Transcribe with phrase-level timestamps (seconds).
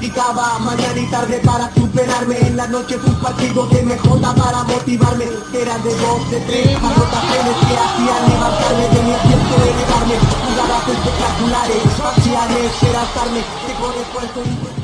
[0.00, 2.38] Practicaba mañana y tarde para superarme.
[2.40, 5.24] En la noche un partido de MJ para motivarme.
[5.52, 10.14] Eran de dos, de tres anotaciones que hacían levantarme De mi asiento elevarme.
[10.48, 14.80] Jugadas espectaculares, faciales, esperanzarme Que con esfuerzo y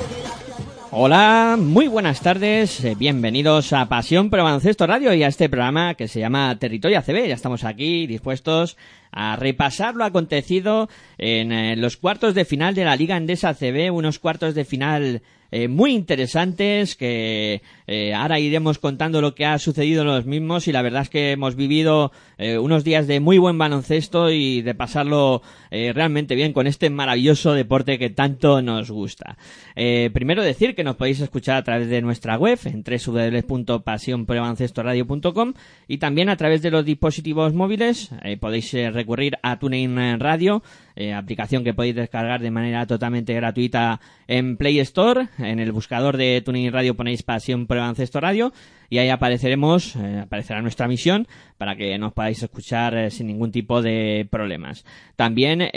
[0.98, 5.95] Hola, muy buenas tardes, eh, bienvenidos a Pasión el Baloncesto Radio y a este programa
[5.95, 7.27] que se llama Territorio ACB.
[7.27, 8.78] Ya estamos aquí dispuestos
[9.17, 13.91] a repasar lo acontecido en eh, los cuartos de final de la Liga Endesa ACB,
[13.91, 19.58] unos cuartos de final eh, muy interesantes que eh, ahora iremos contando lo que ha
[19.58, 22.12] sucedido en los mismos y la verdad es que hemos vivido
[22.61, 27.98] unos días de muy buen baloncesto y de pasarlo realmente bien con este maravilloso deporte
[27.98, 29.39] que tanto nos gusta.
[29.75, 35.55] Primero decir que nos podéis escuchar a través de nuestra web en www.pasionporbaloncestoradio.com
[35.89, 38.75] y también a través de los dispositivos móviles podéis
[39.06, 40.64] recurrir a TuneIn Radio,
[40.96, 45.28] eh, aplicación que podéis descargar de manera totalmente gratuita en Play Store.
[45.39, 48.52] En el buscador de TuneIn Radio ponéis Pasión por el Radio
[48.90, 53.52] y ahí apareceremos, eh, aparecerá nuestra misión para que nos podáis escuchar eh, sin ningún
[53.52, 54.84] tipo de problemas.
[55.14, 55.70] También,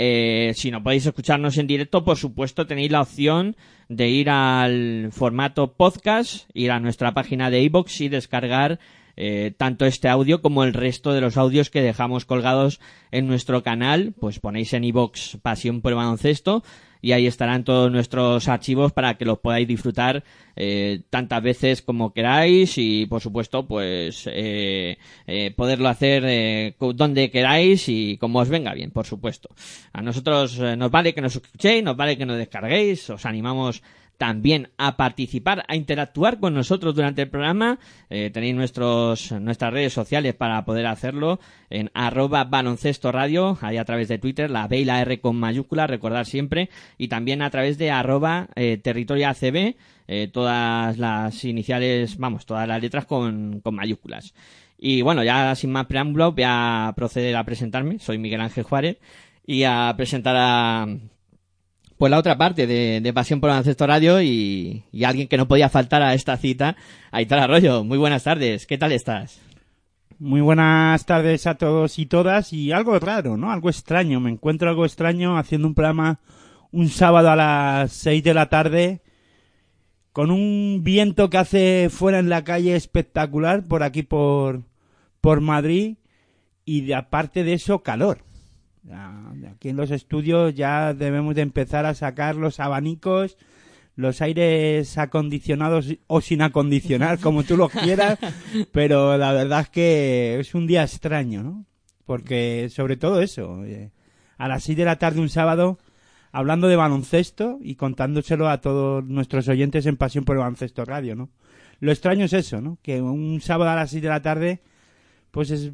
[0.56, 3.56] si no podéis escucharnos en directo, por supuesto tenéis la opción
[3.90, 8.80] de ir al formato podcast, ir a nuestra página de iBox y descargar
[9.22, 12.80] eh, tanto este audio como el resto de los audios que dejamos colgados
[13.12, 16.64] en nuestro canal, pues ponéis en iBox Pasión por el Baloncesto
[17.02, 20.24] y ahí estarán todos nuestros archivos para que los podáis disfrutar
[20.56, 24.98] eh, tantas veces como queráis y por supuesto pues eh,
[25.28, 29.50] eh, poderlo hacer donde queráis y como os venga bien por supuesto.
[29.94, 33.82] A nosotros nos vale que nos escuchéis nos vale que nos descarguéis os animamos
[34.20, 37.80] también a participar, a interactuar con nosotros durante el programa.
[38.10, 43.86] Eh, tenéis nuestros, nuestras redes sociales para poder hacerlo en arroba baloncesto radio, ahí a
[43.86, 47.50] través de Twitter, la B y la R con mayúscula, recordar siempre, y también a
[47.50, 49.78] través de arroba eh, territorio ACB,
[50.10, 54.34] eh, todas las iniciales, vamos, todas las letras con, con mayúsculas.
[54.78, 58.00] Y bueno, ya sin más preámbulo, voy a proceder a presentarme.
[58.00, 58.98] Soy Miguel Ángel Juárez
[59.46, 60.88] y a presentar a,
[62.00, 65.68] pues la otra parte de, Pasión por el Baloncesto Radio y, alguien que no podía
[65.68, 66.78] faltar a esta cita,
[67.12, 67.84] Aitor Arroyo.
[67.84, 69.42] Muy buenas tardes, ¿qué tal estás?
[70.18, 73.52] Muy buenas tardes a todos y todas y algo raro, ¿no?
[73.52, 74.22] Algo extraño.
[74.22, 76.22] Me encuentro algo extraño haciendo un programa
[76.72, 79.02] un sábado a las 6 de la tarde
[80.14, 84.64] con un viento que hace fuera en la calle espectacular por aquí por,
[85.20, 85.98] por Madrid
[86.64, 88.29] y aparte de eso calor.
[89.52, 93.38] Aquí en los estudios ya debemos de empezar a sacar los abanicos,
[93.96, 98.18] los aires acondicionados o sin acondicionar, como tú los quieras,
[98.72, 101.66] pero la verdad es que es un día extraño, ¿no?
[102.06, 103.92] Porque sobre todo eso, eh,
[104.38, 105.78] a las 6 de la tarde un sábado,
[106.32, 111.16] hablando de baloncesto y contándoselo a todos nuestros oyentes en Pasión por el Baloncesto Radio,
[111.16, 111.30] ¿no?
[111.82, 112.78] Lo extraño es eso, ¿no?
[112.82, 114.62] Que un sábado a las 6 de la tarde,
[115.32, 115.72] pues es-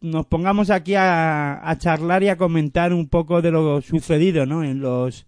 [0.00, 4.64] nos pongamos aquí a, a charlar y a comentar un poco de lo sucedido, ¿no?
[4.64, 5.26] En los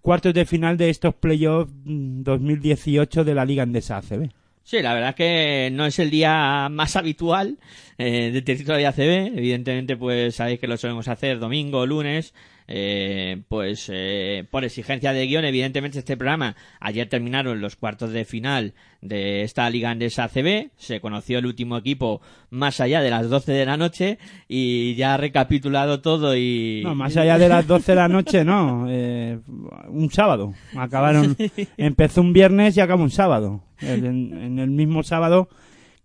[0.00, 4.30] cuartos de final de estos playoffs mm, 2018 de la Liga Endesa ACB.
[4.62, 7.58] Sí, la verdad es que no es el día más habitual
[7.98, 9.36] eh, de territorio ACB.
[9.36, 12.34] Evidentemente, pues sabéis que lo solemos hacer domingo, lunes.
[12.72, 18.24] Eh, pues eh, por exigencia de guion, evidentemente este programa, ayer terminaron los cuartos de
[18.24, 23.28] final de esta Liga Andesa ACB, se conoció el último equipo más allá de las
[23.28, 26.82] 12 de la noche y ya ha recapitulado todo y...
[26.84, 28.86] No, más allá de las 12 de la noche, no.
[28.88, 29.40] eh,
[29.88, 30.54] un sábado.
[30.76, 31.36] Acabaron.
[31.76, 33.64] Empezó un viernes y acabó un sábado.
[33.80, 35.48] En, en el mismo sábado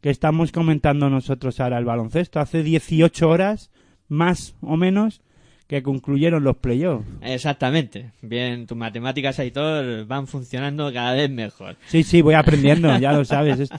[0.01, 2.39] que estamos comentando nosotros ahora el baloncesto.
[2.39, 3.69] Hace 18 horas,
[4.07, 5.21] más o menos,
[5.67, 7.05] que concluyeron los playoffs.
[7.21, 8.11] Exactamente.
[8.21, 11.75] Bien, tus matemáticas, Aitor, van funcionando cada vez mejor.
[11.87, 13.59] Sí, sí, voy aprendiendo, ya lo sabes.
[13.59, 13.73] Est-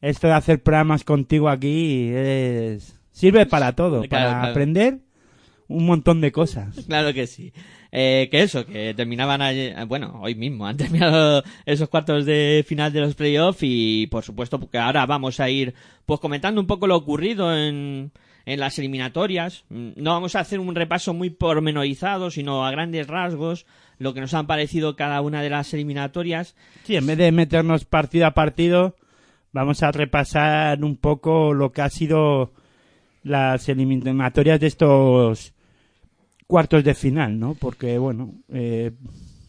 [0.00, 2.98] Esto de hacer programas contigo aquí es...
[3.10, 4.50] sirve para todo, Claro, para claro.
[4.50, 4.98] aprender
[5.68, 6.76] un montón de cosas.
[6.86, 7.52] Claro que sí.
[7.90, 12.92] Eh, que eso, que terminaban ayer, bueno, hoy mismo han terminado esos cuartos de final
[12.92, 15.74] de los playoffs y por supuesto que ahora vamos a ir
[16.04, 18.12] pues comentando un poco lo ocurrido en,
[18.46, 19.64] en las eliminatorias.
[19.68, 23.66] Mm, No vamos a hacer un repaso muy pormenorizado, sino a grandes rasgos
[23.98, 26.54] lo que nos han parecido cada una de las eliminatorias.
[26.84, 28.96] Sí, en vez de meternos partido a partido,
[29.52, 32.52] vamos a repasar un poco lo que ha sido
[33.22, 35.52] las eliminatorias de estos
[36.46, 37.54] cuartos de final, ¿no?
[37.54, 38.92] Porque, bueno, eh,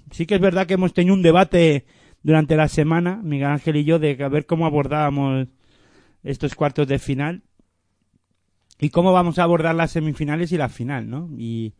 [0.09, 1.85] sí que es verdad que hemos tenido un debate
[2.23, 5.47] durante la semana, Miguel Ángel y yo, de a ver cómo abordábamos
[6.23, 7.43] estos cuartos de final
[8.79, 11.29] y cómo vamos a abordar las semifinales y la final, ¿no?
[11.37, 11.73] Y,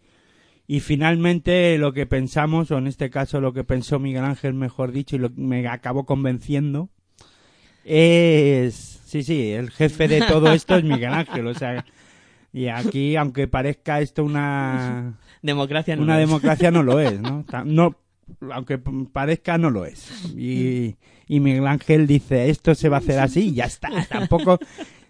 [0.67, 4.91] y finalmente lo que pensamos, o en este caso lo que pensó Miguel Ángel, mejor
[4.91, 6.89] dicho, y lo que me acabó convenciendo,
[7.83, 9.01] es...
[9.05, 11.85] Sí, sí, el jefe de todo esto es Miguel Ángel, o sea...
[12.53, 16.27] Y aquí, aunque parezca esto una, Democracia no una es.
[16.27, 17.45] democracia, no lo es, ¿no?
[17.65, 17.95] No
[18.51, 20.33] aunque parezca, no lo es.
[20.35, 20.95] Y,
[21.27, 23.89] y Miguel Ángel dice, esto se va a hacer así y ya está.
[24.09, 24.59] Tampoco,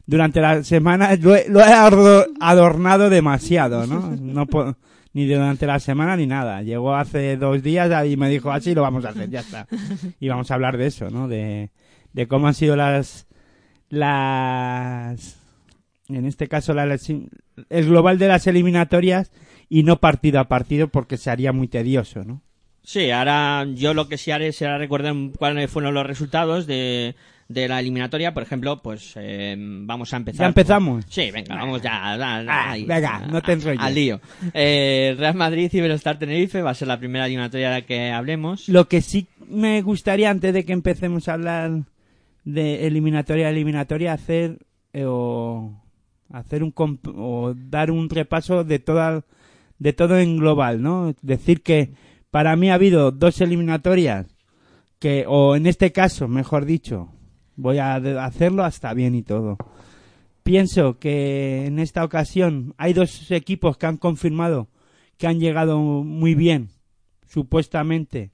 [0.07, 1.73] durante la semana, lo he, lo he
[2.39, 4.15] adornado demasiado, ¿no?
[4.15, 4.75] no
[5.13, 6.61] ni durante la semana ni nada.
[6.61, 9.67] Llegó hace dos días y me dijo, así lo vamos a hacer, ya está.
[10.19, 11.27] Y vamos a hablar de eso, ¿no?
[11.27, 11.71] De,
[12.13, 13.27] de cómo han sido las,
[13.89, 15.39] las,
[16.07, 19.31] en este caso la, el global de las eliminatorias
[19.69, 22.41] y no partido a partido porque se haría muy tedioso, ¿no?
[22.83, 27.15] Sí, ahora yo lo que sí haré será recordar cuáles fueron los resultados de,
[27.49, 28.33] de la eliminatoria.
[28.33, 30.41] Por ejemplo, pues eh, vamos a empezar.
[30.41, 31.05] ¿Ya empezamos?
[31.09, 32.17] Sí, venga, vamos ya.
[32.17, 33.79] da- da- Ah, ahí, venga, no te enrolles.
[33.81, 34.19] Al lío.
[34.53, 38.11] Eh, Real Madrid y Iberostar Tenerife va a ser la primera eliminatoria de la que
[38.11, 38.67] hablemos.
[38.69, 41.71] Lo que sí me gustaría, antes de que empecemos a hablar
[42.43, 44.57] de eliminatoria a eliminatoria, hacer
[44.93, 45.73] eh, o
[46.31, 49.23] hacer un comp- o dar un repaso de toda
[49.79, 51.13] de todo en global, ¿no?
[51.21, 51.91] Decir que
[52.31, 54.25] para mí ha habido dos eliminatorias
[54.99, 57.09] que o en este caso, mejor dicho,
[57.57, 59.57] voy a hacerlo hasta bien y todo.
[60.43, 64.69] Pienso que en esta ocasión hay dos equipos que han confirmado
[65.17, 66.69] que han llegado muy bien,
[67.25, 68.31] supuestamente,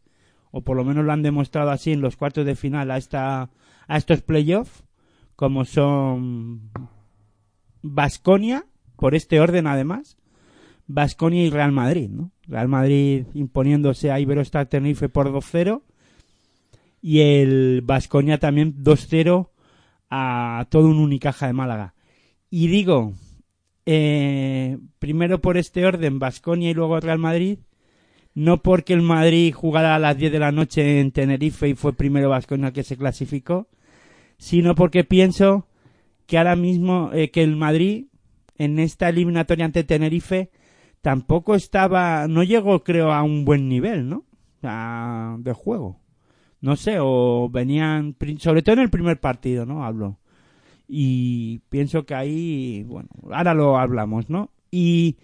[0.52, 3.50] o por lo menos lo han demostrado así en los cuartos de final a esta
[3.88, 4.84] a estos playoffs,
[5.36, 6.72] como son
[7.82, 8.66] Basconia,
[8.96, 10.18] por este orden además,
[10.88, 12.32] Basconia y Real Madrid, ¿no?
[12.48, 15.82] Real Madrid imponiéndose a Iberostar Tenerife por 2-0
[17.04, 19.50] y el Basconia también 2-0
[20.10, 21.96] a todo un Unicaja de Málaga.
[22.50, 23.14] Y digo,
[23.86, 27.60] eh, primero por este orden, Basconia y luego Real Madrid,
[28.34, 31.92] no porque el Madrid jugara a las 10 de la noche en Tenerife y fue
[31.92, 33.68] primero Basconia que se clasificó,
[34.38, 35.68] sino porque pienso
[36.26, 38.06] que ahora mismo eh, que el Madrid
[38.58, 40.52] en esta eliminatoria ante Tenerife
[41.02, 44.24] tampoco estaba, no llegó creo a un buen nivel, ¿no?
[45.40, 46.03] De juego.
[46.64, 49.84] No sé, o venían, sobre todo en el primer partido, ¿no?
[49.84, 50.18] Hablo.
[50.88, 54.50] Y pienso que ahí, bueno, ahora lo hablamos, ¿no?
[54.72, 55.18] Y,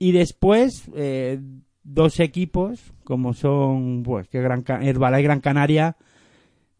[0.00, 1.40] y después, eh,
[1.84, 5.96] dos equipos, como son, pues, que Gran, Herbalife Gran Canaria,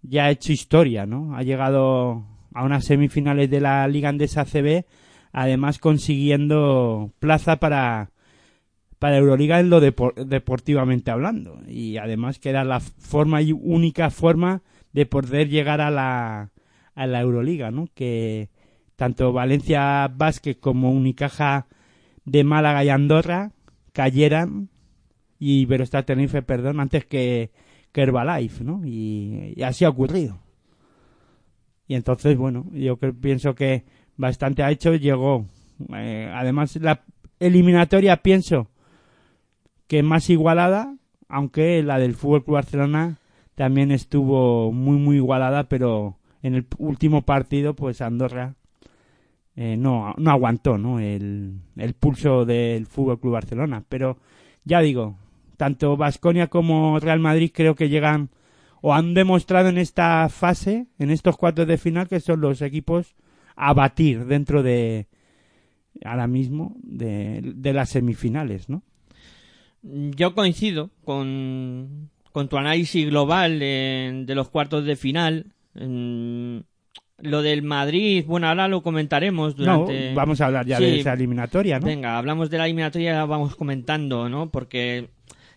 [0.03, 1.37] ya ha hecho historia, ¿no?
[1.37, 4.85] Ha llegado a unas semifinales de la Liga Andesa CB,
[5.31, 8.11] además consiguiendo plaza para,
[9.03, 11.59] para Euroliga en lo depor- deportivamente hablando.
[11.67, 16.53] Y además que era la forma y única forma de poder llegar a la,
[16.95, 17.89] a la Euroliga, ¿no?
[17.97, 18.49] Que
[18.95, 21.67] tanto Valencia Basket como Unicaja
[22.25, 23.51] de Málaga y Andorra
[23.93, 24.69] cayeran
[25.37, 27.51] y Iberostar Tenerife, perdón, antes que,
[27.91, 28.87] que Herbalife, ¿no?
[28.87, 30.39] Y, así ha ocurrido.
[31.89, 33.83] Y entonces, bueno, yo pienso que
[34.17, 35.49] bastante ha hecho, llegó.
[35.93, 37.03] Eh, además, la
[37.41, 38.69] eliminatoria pienso
[39.93, 40.97] que más igualada,
[41.29, 43.19] aunque la del Fútbol Club Barcelona
[43.55, 48.55] también estuvo muy, muy igualada, pero en el último partido, pues Andorra
[49.55, 50.99] eh, no, no aguantó ¿no?
[50.99, 53.85] El, el pulso del Fútbol Club Barcelona.
[53.87, 54.17] Pero
[54.65, 55.19] ya digo,
[55.59, 58.31] tanto Vasconia como Real Madrid creo que llegan
[58.81, 63.15] o han demostrado en esta fase, en estos cuartos de final, que son los equipos
[63.57, 65.09] a batir dentro de
[66.03, 68.83] ahora mismo de, de las semifinales, ¿no?
[69.83, 75.47] Yo coincido con, con tu análisis global de, de los cuartos de final.
[75.75, 80.11] Lo del Madrid, bueno, ahora lo comentaremos durante...
[80.11, 80.85] No, vamos a hablar ya Sí.
[80.85, 81.87] de esa eliminatoria, ¿no?
[81.87, 84.51] Venga, hablamos de la eliminatoria y la vamos comentando, ¿no?
[84.51, 85.11] Porque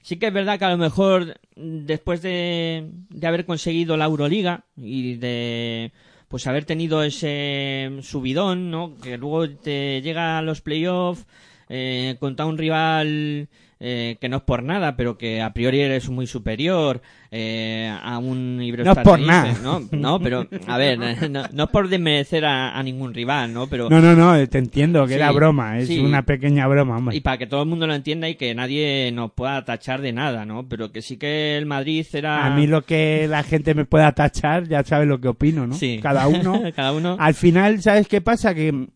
[0.03, 4.65] sí que es verdad que a lo mejor después de, de haber conseguido la Euroliga
[4.77, 5.91] y de
[6.27, 8.96] pues haber tenido ese subidón, ¿no?
[9.01, 11.25] Que luego te llega a los playoffs
[11.70, 13.48] eh, contra un rival
[13.88, 18.18] eh, que no es por nada, pero que a priori eres muy superior eh, a
[18.18, 19.54] un Iberostar No es por nada.
[19.62, 19.82] ¿no?
[19.92, 20.98] No, pero a ver,
[21.30, 23.68] no, no es por desmerecer a, a ningún rival, ¿no?
[23.68, 26.00] Pero No, no, no, te entiendo que Sí, era broma, es sí.
[26.00, 27.15] una pequeña broma, hombre.
[27.15, 30.13] y para que todo el mundo lo entienda y que nadie nos pueda tachar de
[30.13, 30.68] nada, ¿no?
[30.68, 32.44] Pero que sí que el Madrid era...
[32.48, 35.75] A mí lo que la gente me pueda tachar, ya sabes lo que opino, ¿no?
[35.75, 36.00] Sí.
[36.01, 36.63] Cada uno.
[36.75, 37.18] Cada uno...
[37.20, 38.56] Al final, ¿sabes qué pasa?
[38.56, 38.88] Que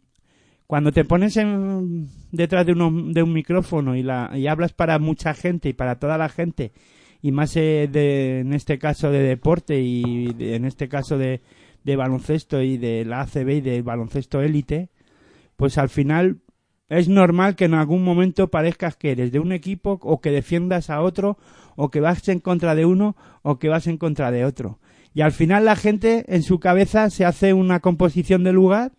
[0.69, 4.99] cuando te pones en- detrás de, uno, de un micrófono y, la, y hablas para
[4.99, 6.73] mucha gente y para toda la gente,
[7.23, 11.41] y más eh, de, en este caso de deporte y en este caso de,
[11.83, 14.89] de baloncesto y de la ACB y del baloncesto élite,
[15.55, 16.41] pues al final
[16.87, 20.91] es normal que en algún momento parezcas que eres de un equipo o que defiendas
[20.91, 21.39] a otro
[21.77, 24.77] o que vas en contra de uno o que vas en contra de otro.
[25.15, 28.91] Y al final la gente en su cabeza se hace una composición de lugar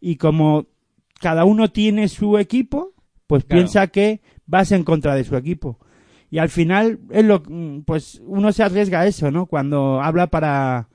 [0.00, 0.66] y como
[1.22, 2.92] cada uno tiene su equipo,
[3.26, 3.60] pues Claro.
[3.62, 5.78] piensa que vas en contra de su equipo.
[6.30, 7.42] Y al final es lo
[7.86, 9.46] pues uno se arriesga a eso, ¿no?
[9.46, 10.88] Cuando habla para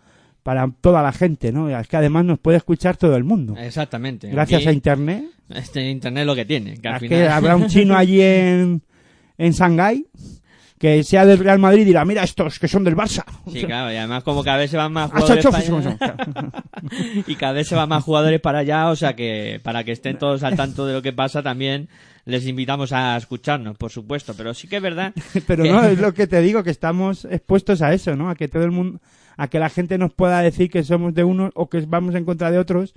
[0.43, 1.69] para toda la gente, ¿no?
[1.69, 3.55] Es que además nos puede escuchar todo el mundo.
[3.57, 4.29] Exactamente.
[4.29, 5.25] Gracias Aquí, a internet.
[5.49, 6.77] Este internet lo que tiene.
[6.77, 7.09] Que al final...
[7.19, 8.81] que habrá un chino allí en,
[9.37, 10.05] en Shanghái
[10.79, 13.23] que sea del Real Madrid y dirá, mira estos que son del Barça.
[13.51, 16.07] Sí, claro, y además como cada vez se van más jugadores para allá,
[17.27, 20.17] y cada vez se van más jugadores para allá, o sea que para que estén
[20.17, 21.89] todos al tanto de lo que pasa también
[22.25, 25.13] les invitamos a escucharnos, por supuesto, pero sí que es verdad
[25.47, 28.29] Pero que- no, es lo que te digo, que estamos expuestos a eso, ¿no?
[28.29, 28.99] A que todo el mundo,
[29.37, 32.25] a que la gente nos pueda decir que somos de unos o que vamos en
[32.25, 32.93] contra de otros.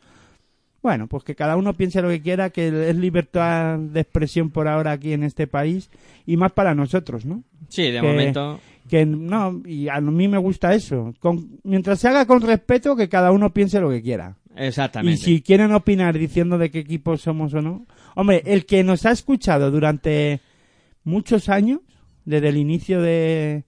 [0.82, 4.66] Bueno, pues que cada uno piense lo que quiera, que es libertad de expresión por
[4.66, 5.90] ahora aquí en este país
[6.24, 7.44] y más para nosotros, ¿no?
[7.70, 11.14] Sí, de que- momento Que no, y a mí me gusta eso.
[11.20, 14.36] Con- mientras se haga con respeto, que cada uno piense lo que quiera.
[14.56, 15.16] Y exactamente.
[15.22, 17.86] si quieren opinar diciendo de qué equipo somos o no.
[18.16, 20.40] Hombre, el que nos ha escuchado durante
[21.04, 21.80] muchos años,
[22.24, 23.64] desde el inicio de...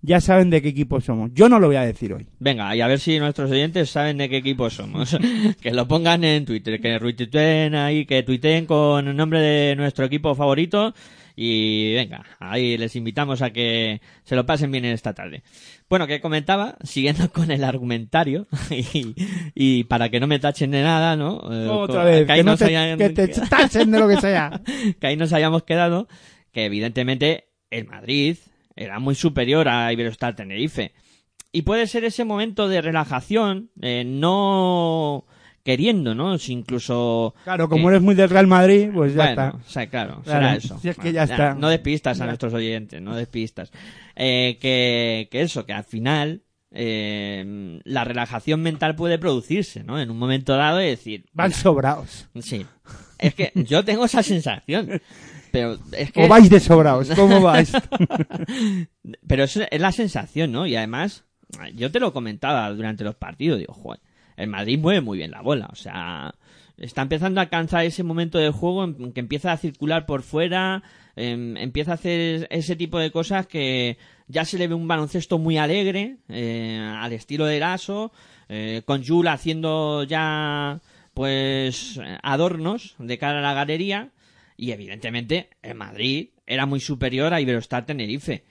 [0.00, 1.30] Ya saben de qué equipo somos.
[1.34, 2.26] Yo no lo voy a decir hoy.
[2.38, 5.16] Venga, y a ver si nuestros oyentes saben de qué equipo somos.
[5.60, 10.04] que lo pongan en Twitter, que retuiteen ahí, que tuiteen con el nombre de nuestro
[10.04, 10.94] equipo favorito.
[11.40, 15.44] Y venga, ahí les invitamos a que se lo pasen bien esta tarde.
[15.88, 19.14] Bueno, que comentaba, siguiendo con el argumentario, y,
[19.54, 21.36] y para que no me tachen de nada, ¿no?
[21.52, 24.08] Eh, Otra co- vez, que ahí que, no te, hayan- que te tachen de lo
[24.08, 24.60] que sea.
[25.00, 26.08] que ahí nos hayamos quedado,
[26.50, 28.36] que evidentemente el Madrid
[28.74, 30.92] era muy superior a Iberostar Tenerife.
[31.52, 35.24] Y puede ser ese momento de relajación, eh, no
[35.64, 36.38] queriendo, ¿no?
[36.38, 37.34] Si incluso...
[37.44, 39.56] Claro, como que- eres muy del Real Madrid, pues ya bueno, está.
[39.56, 40.78] o sea, claro, Claro, será eso.
[40.80, 41.54] si es que ya está.
[41.54, 43.70] No despistas a nuestros oyentes, no despistas.
[44.16, 50.00] Eh, que, que eso, que al final eh, la relajación mental puede producirse, ¿no?
[50.00, 51.26] En un momento dado y decir...
[51.32, 52.28] Van mira, sobraos.
[52.40, 52.64] Sí.
[53.18, 55.00] Es que yo tengo esa sensación.
[55.50, 56.24] Pero es que...
[56.24, 57.08] O vais de sobraos.
[57.16, 57.72] ¿Cómo vais?
[59.26, 60.66] Pero es, es la sensación, ¿no?
[60.66, 61.24] Y además,
[61.74, 64.00] yo te lo comentaba durante los partidos, digo, joder,
[64.38, 66.34] el Madrid mueve muy bien la bola, o sea,
[66.78, 70.82] está empezando a alcanzar ese momento del juego en que empieza a circular por fuera,
[71.16, 75.38] em, empieza a hacer ese tipo de cosas que ya se le ve un baloncesto
[75.38, 78.12] muy alegre, eh, al estilo de Lasso,
[78.48, 80.80] eh, con Jul haciendo ya,
[81.14, 84.10] pues, adornos de cara a la galería,
[84.56, 88.44] y evidentemente el Madrid era muy superior a Iberostar Tenerife.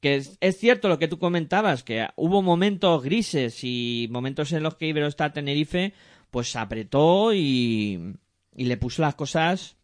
[0.00, 4.76] Que es, cierto lo que tú comentabas, que hubo momentos grises y momentos en los
[4.76, 5.92] que Iberostar Tenerife
[6.30, 8.16] pues apretó y,
[8.54, 9.76] y le puso las cosas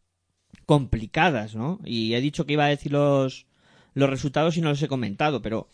[0.64, 1.80] complicadas, ¿no?
[1.85, 3.46] Y he dicho que iba a decir los,
[3.94, 5.68] los resultados y no los he comentado, pero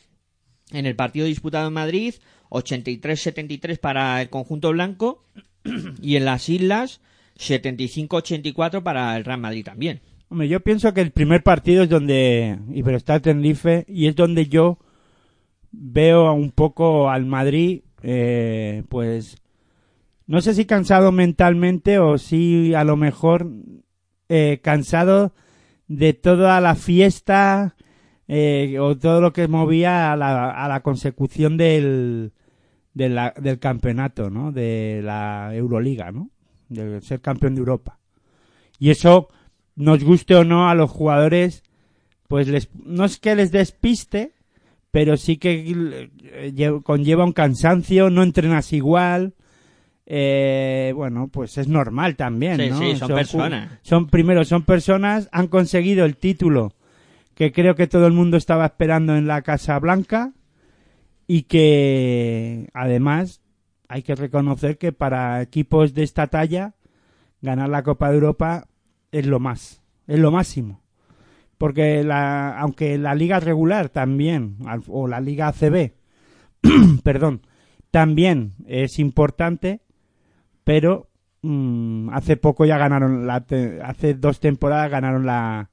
[0.70, 2.14] en el partido disputado en Madrid,
[2.50, 5.22] 83-73 para el conjunto blanco
[6.02, 7.00] y en las islas
[7.38, 10.00] 75-84 para el Real Madrid también.
[10.32, 14.78] Hombre, yo pienso que el primer partido es donde Iberostar Tenerife y es donde yo
[15.72, 19.36] veo un poco al Madrid, eh, pues
[20.26, 23.46] no sé si cansado mentalmente o si a lo mejor
[24.30, 25.34] eh, cansado
[25.86, 27.76] de toda la fiesta
[28.26, 32.32] eh, o todo lo que movía a la, a la consecución del,
[32.94, 34.50] del campeonato, ¿no?
[34.50, 36.30] De la Euroliga, ¿no?
[36.70, 37.98] De ser campeón de Europa.
[38.78, 39.28] Y eso,
[39.76, 41.62] nos guste o no a los jugadores,
[42.28, 44.32] pues les, no es que les despiste,
[44.90, 45.64] pero sí que
[46.54, 49.34] lle- conlleva un cansancio, no entrenas igual,
[50.06, 52.78] eh, bueno, pues es normal también, Sí, ¿no?
[52.78, 53.78] sí, son ju- personas.
[53.82, 56.74] Son, primero, son personas, han conseguido el título
[57.34, 60.32] que creo que todo el mundo estaba esperando en la Casa Blanca
[61.26, 63.40] y que además
[63.88, 66.74] hay que reconocer que para equipos de esta talla
[67.40, 68.66] ganar la Copa de Europa
[69.12, 70.82] es lo más, es lo máximo.
[71.58, 74.56] Porque la, aunque la liga regular también,
[74.88, 75.92] o la liga ACB,
[77.04, 77.42] perdón,
[77.92, 79.80] también es importante,
[80.64, 81.10] pero
[81.42, 85.70] mm, hace poco ya ganaron, la te- hace dos temporadas ganaron la,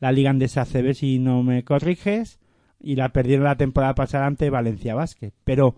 [0.00, 2.38] la liga andesa ACB, si no me corriges,
[2.78, 5.32] y la perdieron la temporada pasada ante Valencia Basket.
[5.44, 5.76] Pero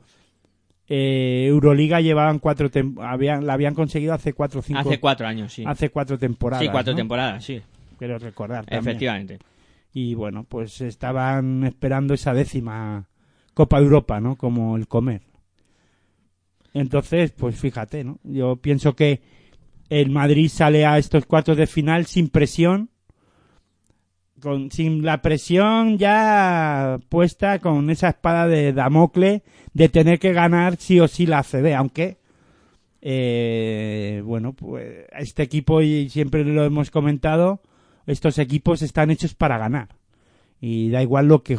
[0.89, 5.27] eh, Euroliga llevaban cuatro, tem- habían, la habían conseguido hace cuatro o cinco, Hace cuatro
[5.27, 5.65] años, sí.
[5.67, 6.65] hace cuatro temporadas.
[6.65, 6.97] sí, cuatro ¿no?
[6.99, 7.63] temporadas, sí.
[7.99, 8.67] Quiero recordar.
[8.67, 8.81] también.
[8.81, 9.39] Efectivamente.
[9.93, 13.09] Y bueno, pues estaban esperando esa décima
[13.55, 14.35] Copa de Europa, ¿no?
[14.37, 15.23] Como el comer.
[16.73, 18.19] Entonces, pues fíjate, ¿no?
[18.25, 19.23] Yo pienso que
[19.91, 22.91] el Madrid sale a estos cuartos de final sin presión,
[24.45, 30.77] con, sin la presión ya puesta con esa espada de Damocle de tener que ganar
[30.77, 32.19] sí o sí la ACB, aunque
[33.03, 37.61] eh, bueno, pues este equipo y siempre lo hemos comentado,
[38.07, 39.89] estos equipos están hechos para ganar
[40.61, 41.59] y da igual lo que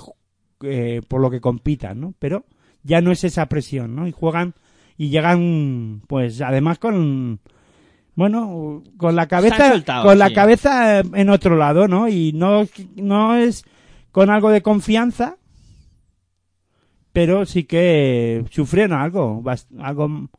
[0.64, 2.14] eh, por lo que compitan, ¿no?
[2.20, 2.46] Pero
[2.84, 4.08] ya no es esa presión, ¿no?
[4.08, 4.54] Y juegan
[4.98, 7.42] y llegan, pues además con
[8.16, 10.34] bueno, con la cabeza con la sí.
[10.34, 12.08] cabeza en otro lado, ¿no?
[12.08, 13.66] Y no no es
[14.12, 15.38] con algo de confianza,
[17.12, 19.44] pero sí que sufrieron algo,
[19.80, 20.30] algo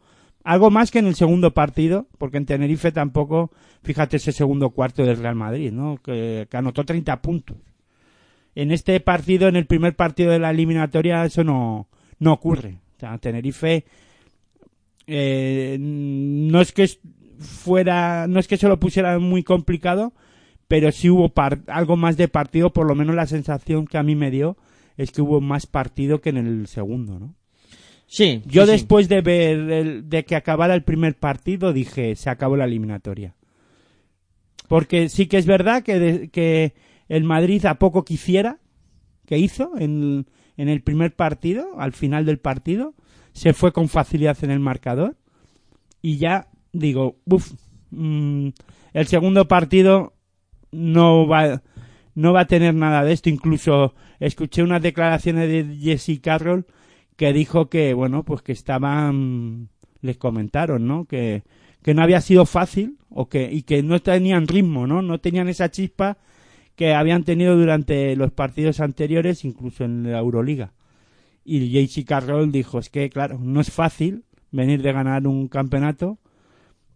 [0.42, 3.50] algo más que en el segundo partido, porque en Tenerife tampoco,
[3.82, 5.98] fíjate ese segundo cuarto del Real Madrid, ¿no?
[6.02, 7.56] Que, que anotó 30 puntos.
[8.54, 11.88] En este partido, en el primer partido de la eliminatoria, eso no,
[12.20, 12.78] no ocurre.
[12.96, 13.84] O sea, Tenerife
[15.06, 16.88] eh, no es que
[17.38, 20.12] fuera, no es que se lo pusiera muy complicado,
[20.68, 24.02] pero sí hubo par- algo más de partido, por lo menos la sensación que a
[24.02, 24.56] mí me dio
[24.96, 27.34] es que hubo más partido que en el segundo, ¿no?
[28.08, 28.42] Sí.
[28.46, 28.72] Yo sí, sí.
[28.72, 33.34] después de ver el- de que acabara el primer partido dije se acabó la eliminatoria.
[34.68, 36.74] Porque sí que es verdad que, de- que
[37.08, 38.58] el Madrid a poco quisiera
[39.26, 42.94] que hizo en, en el primer partido, al final del partido,
[43.32, 45.16] se fue con facilidad en el marcador
[46.00, 47.52] y ya digo, uff,
[47.92, 50.14] el segundo partido
[50.72, 51.62] no va
[52.14, 53.28] no va a tener nada de esto.
[53.28, 56.66] Incluso escuché unas declaraciones de Jesse Carroll
[57.16, 59.68] que dijo que, bueno, pues que estaban,
[60.00, 61.04] les comentaron, ¿no?
[61.04, 61.44] Que,
[61.82, 65.02] que no había sido fácil o que, y que no tenían ritmo, ¿no?
[65.02, 66.18] No tenían esa chispa
[66.74, 70.72] que habían tenido durante los partidos anteriores, incluso en la Euroliga.
[71.44, 76.18] Y JC Carroll dijo, es que, claro, no es fácil venir de ganar un campeonato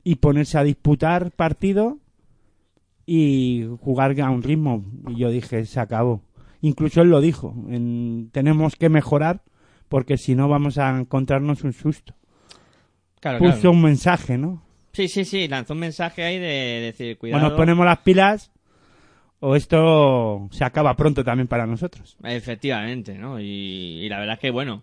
[0.05, 1.99] y ponerse a disputar partido
[3.07, 4.85] y jugar a un ritmo.
[5.09, 6.23] Y yo dije, se acabó.
[6.63, 9.43] Incluso él lo dijo, en- tenemos que mejorar
[9.89, 12.15] porque si no vamos a encontrarnos un susto.
[13.21, 13.71] Claro, Puso claro.
[13.73, 14.63] un mensaje, ¿no?
[14.93, 17.45] Sí, sí, sí, lanzó un mensaje ahí de decir, cuidado.
[17.45, 18.51] O nos ponemos las pilas
[19.41, 22.17] o esto se acaba pronto también para nosotros.
[22.25, 23.41] Efectivamente, ¿no?
[23.41, 23.45] Y,
[24.05, 24.83] y la verdad es que, bueno,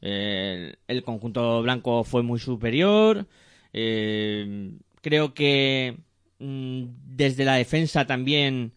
[0.00, 3.26] eh, el, el conjunto blanco fue muy superior.
[3.72, 5.96] Eh, creo que
[6.38, 6.82] mm,
[7.16, 8.72] desde la defensa también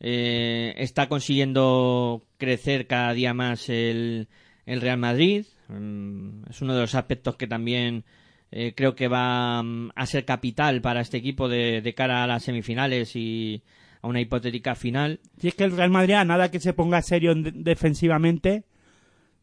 [0.00, 4.28] eh, está consiguiendo crecer cada día más el,
[4.66, 5.46] el Real Madrid.
[5.68, 8.04] Mm, es uno de los aspectos que también
[8.52, 12.26] eh, creo que va mm, a ser capital para este equipo de, de cara a
[12.26, 13.62] las semifinales y
[14.02, 15.20] a una hipotética final.
[15.38, 18.64] Si es que el Real Madrid, a nada que se ponga serio en- defensivamente,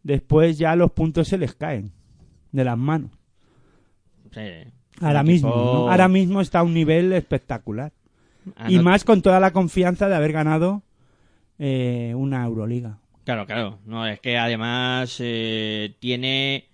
[0.03, 1.91] después ya los puntos se les caen
[2.51, 3.11] de las manos.
[4.31, 4.41] Sí.
[5.07, 7.91] Ahora mismo, ahora mismo está a un nivel espectacular.
[8.67, 10.83] Y Anot- más con toda la confianza de haber ganado
[11.59, 12.97] eh, una Euroliga.
[13.25, 13.79] Claro, claro.
[13.85, 16.65] No, es que además eh, tiene,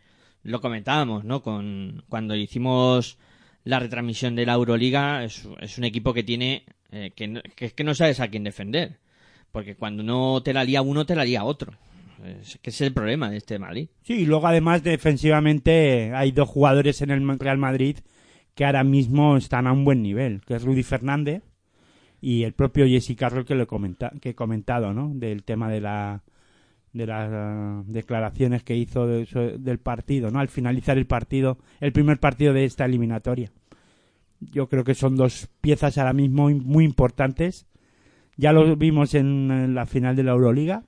[0.44, 1.42] lo comentábamos, ¿no?
[1.44, 3.18] Con cuando hicimos
[3.66, 7.66] la retransmisión de la Euroliga, es, es un equipo que tiene, eh, que, no- que
[7.66, 8.98] es que no sabes a quién defender.
[9.52, 11.74] Porque cuando no te la lía uno, te la lía otro.
[12.42, 13.88] Es que es el problema de este Madrid.
[14.04, 17.98] Sí, y luego además defensivamente hay dos jugadores en el Real Madrid
[18.60, 21.44] que ahora mismo están a un buen nivel, que es Rudy Fernández
[22.20, 25.14] y el propio Jesse Carroll que lo he que he comentado, ¿no?
[25.16, 26.24] Del tema de la
[26.92, 30.42] de las ah, declaraciones que hizo de- del partido, ¿no?
[30.42, 33.50] Al finalizar el partido, el primer partido de esta eliminatoria.
[34.42, 37.66] Yo creo que son dos piezas ahora mismo muy importantes.
[38.36, 40.84] Ya lo vimos en, en la final de la Euroliga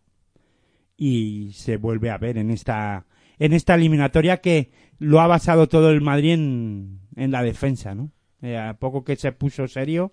[0.98, 3.06] y se vuelve a ver en esta
[3.40, 8.12] en esta eliminatoria que lo ha basado todo el Madrid en, en la defensa, ¿no?
[8.42, 10.12] Eh, a poco que se puso serio,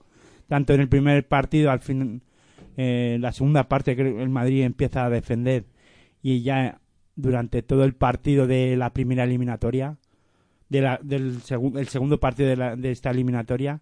[0.49, 2.23] tanto en el primer partido, al fin,
[2.77, 5.65] eh, la segunda parte que el Madrid empieza a defender
[6.23, 6.81] y ya
[7.17, 9.97] durante todo el partido de la primera eliminatoria,
[10.69, 11.39] de la, del
[11.77, 13.81] el segundo partido de, la- de esta eliminatoria,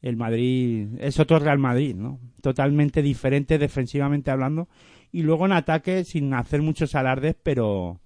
[0.00, 2.18] el Madrid es otro Real Madrid, ¿no?
[2.40, 4.68] Totalmente diferente defensivamente hablando
[5.12, 8.00] y luego en ataque sin hacer muchos alardes, pero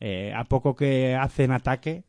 [0.00, 2.04] eh, a poco que hace en ataque,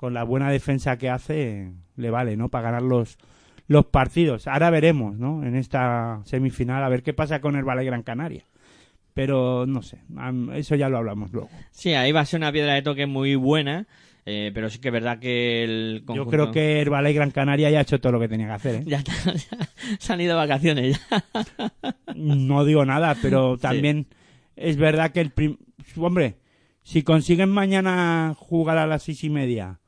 [0.00, 2.48] con la buena defensa que hace, le vale, ¿no?
[2.48, 3.18] Para ganar los,
[3.66, 4.46] los partidos.
[4.48, 5.44] Ahora veremos, ¿no?
[5.44, 8.44] En esta semifinal, a ver qué pasa con el Valle Gran Canaria.
[9.12, 9.98] Pero no sé,
[10.54, 11.50] eso ya lo hablamos luego.
[11.70, 13.86] Sí, ahí va a ser una piedra de toque muy buena,
[14.24, 17.30] eh, pero sí que es verdad que el Yo conjunto- creo que el Valle Gran
[17.30, 18.82] Canaria ya ha hecho todo lo que tenía que hacer, ¿eh?
[18.86, 21.24] Ya, está- ya se han ido de vacaciones ya.
[22.14, 24.06] No digo nada, pero también
[24.56, 25.58] es verdad que el prim-
[25.96, 26.36] hombre,
[26.84, 29.80] si consiguen mañana jugar a las seis y media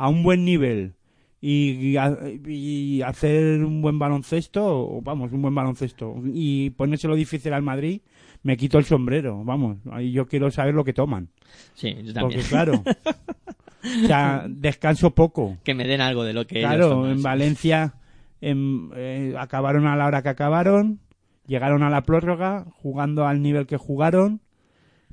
[0.00, 0.94] a un buen nivel
[1.40, 7.14] y, y ha- y hacer un buen baloncesto, o vamos, un buen baloncesto y ponérselo
[7.14, 8.00] difícil al Madrid,
[8.42, 11.28] me quito el sombrero, vamos, ahí yo quiero saber lo que toman,
[11.74, 12.40] Sí, yo porque también.
[12.48, 15.58] claro, o sea, descanso poco.
[15.64, 17.22] Que me den algo de lo que ellos Claro, toman, en sí.
[17.24, 17.94] Valencia
[18.40, 21.00] eh, acabaron a la hora que acabaron,
[21.46, 24.40] llegaron a la prórroga jugando al nivel que jugaron,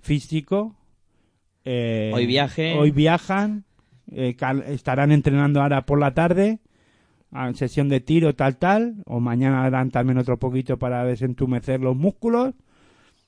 [0.01, 0.75] físico.
[1.65, 2.73] eh, Hoy viaje.
[2.77, 3.65] Hoy viajan,
[4.11, 4.35] eh,
[4.67, 6.59] estarán entrenando ahora por la tarde,
[7.31, 11.95] a sesión de tiro tal tal, o mañana harán también otro poquito para desentumecer los
[11.95, 12.53] músculos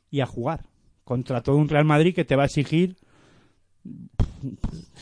[0.10, 0.62] y a jugar
[1.04, 2.96] contra todo un Real Madrid que te va a exigir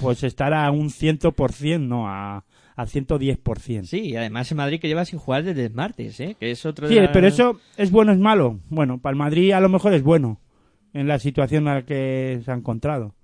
[0.01, 2.43] pues estar a un 100%, no, a,
[2.75, 3.83] a 110%.
[3.85, 6.35] Sí, y además en Madrid que lleva sin jugar desde el martes, ¿eh?
[6.39, 8.59] Que es otro Sí, la- pero eso es bueno o es malo.
[8.69, 10.39] Bueno, para el Madrid a lo mejor es bueno
[10.93, 13.15] en la situación en la que se ha encontrado.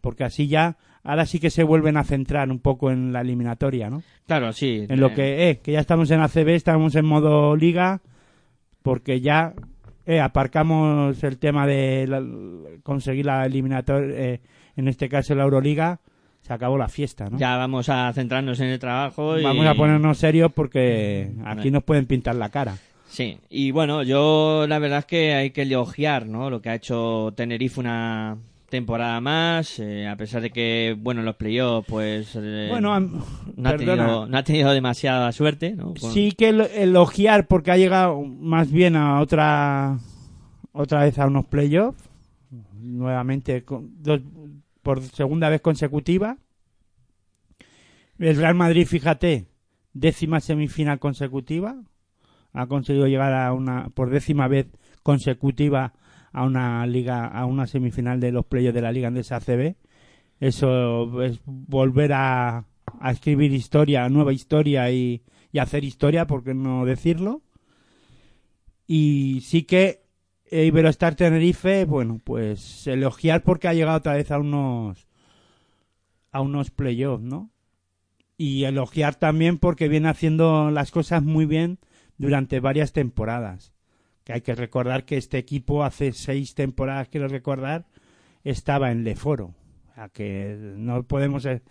[0.00, 3.88] Porque así ya, ahora sí que se vuelven a centrar un poco en la eliminatoria,
[3.90, 4.02] ¿no?
[4.26, 4.86] Claro, sí.
[4.88, 8.00] En lo que, eh, que ya estamos en ACB, estamos en modo liga,
[8.82, 9.54] porque ya
[10.06, 12.22] eh, aparcamos el tema de la-
[12.82, 14.40] conseguir la eliminatoria, eh,
[14.76, 16.00] en este caso la Euroliga,
[16.40, 17.36] se acabó la fiesta, ¿no?
[17.38, 19.42] Ya vamos a centrarnos en el trabajo y...
[19.42, 22.76] Vamos a ponernos serios porque aquí nos pueden pintar la cara.
[23.08, 26.48] Sí, y bueno, yo la verdad es que hay que elogiar, ¿no?
[26.48, 28.36] Lo que ha hecho Tenerife una
[28.68, 32.36] temporada más, eh, a pesar de que, bueno, en los playoffs, pues...
[32.36, 33.22] eh, Bueno, am-
[33.56, 35.94] no, ha tenido, no ha tenido demasiada suerte, ¿no?
[35.98, 39.98] Con- Sí que elo- elogiar porque ha llegado más bien a otra
[40.72, 41.98] otra vez a unos playoffs
[42.80, 44.20] nuevamente con- dos-
[44.82, 46.36] por segunda vez consecutiva.
[48.18, 49.46] El Real Madrid, fíjate,
[49.92, 51.76] décima semifinal consecutiva,
[52.52, 54.66] ha conseguido llegar a una por décima vez
[55.02, 55.94] consecutiva
[56.32, 59.76] a una liga a una semifinal de los playoffs de la Liga Andesa ACB.
[60.40, 62.64] Eso es volver a,
[63.00, 67.42] a escribir historia, nueva historia y, y hacer historia, por qué no decirlo.
[68.86, 70.08] Y sí que
[70.50, 75.06] Iberostar Tenerife, bueno, pues elogiar porque ha llegado otra vez a unos
[76.30, 77.50] a unos playoffs, ¿no?
[78.36, 81.78] Y elogiar también porque viene haciendo las cosas muy bien
[82.18, 83.72] durante varias temporadas.
[84.28, 87.86] Que hay que recordar que este equipo hace seis temporadas, quiero recordar,
[88.44, 89.54] estaba en Leforo.
[89.94, 91.46] Sea que no podemos...
[91.46, 91.62] eh,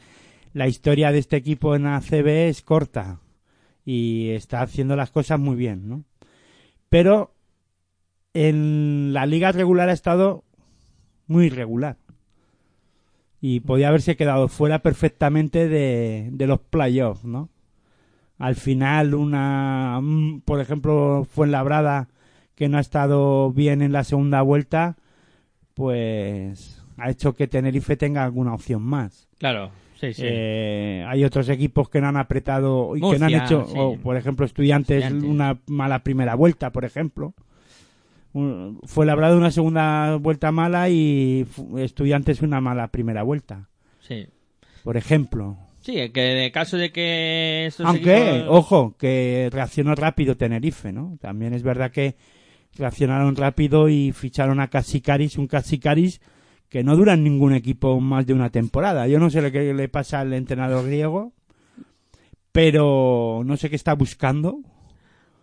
[0.54, 3.20] La historia de este equipo en ACB es corta
[3.86, 6.04] y está haciendo las cosas muy bien, ¿no?
[6.89, 7.36] Pero
[8.34, 10.43] en la liga regular ha estado
[11.28, 11.98] muy irregular
[13.39, 17.50] y podía haberse quedado fuera perfectamente de, los playoffs, ¿no?
[18.39, 20.02] Al final una,
[20.43, 22.08] por ejemplo, Fuenlabrada
[22.58, 24.98] que no ha estado bien en la segunda vuelta,
[25.76, 29.28] pues ha hecho que Tenerife tenga alguna opción más.
[29.38, 30.24] Claro, sí, sí.
[30.26, 34.00] Eh, hay otros equipos que no han apretado y que no han hecho, sí.
[34.02, 35.30] por ejemplo, estudiantes, Estudiantes.
[35.30, 37.34] una mala primera vuelta, por ejemplo.
[38.34, 41.46] Un- Fue labrado una segunda vuelta mala y
[41.78, 43.70] estudiantes una mala primera vuelta,
[44.02, 44.28] sí.
[44.84, 45.58] por ejemplo.
[45.82, 51.17] Sí, que en caso de que Aunque, equipos- ojo, que reaccionó rápido Tenerife, ¿no?
[51.22, 52.15] También es verdad que
[52.78, 56.22] reaccionaron rápido y ficharon a Casicaris, un Casicaris
[56.70, 59.08] que no dura en ningún equipo más de una temporada.
[59.08, 61.34] Yo no sé lo que le pasa al entrenador griego,
[62.52, 64.60] pero no sé qué está buscando.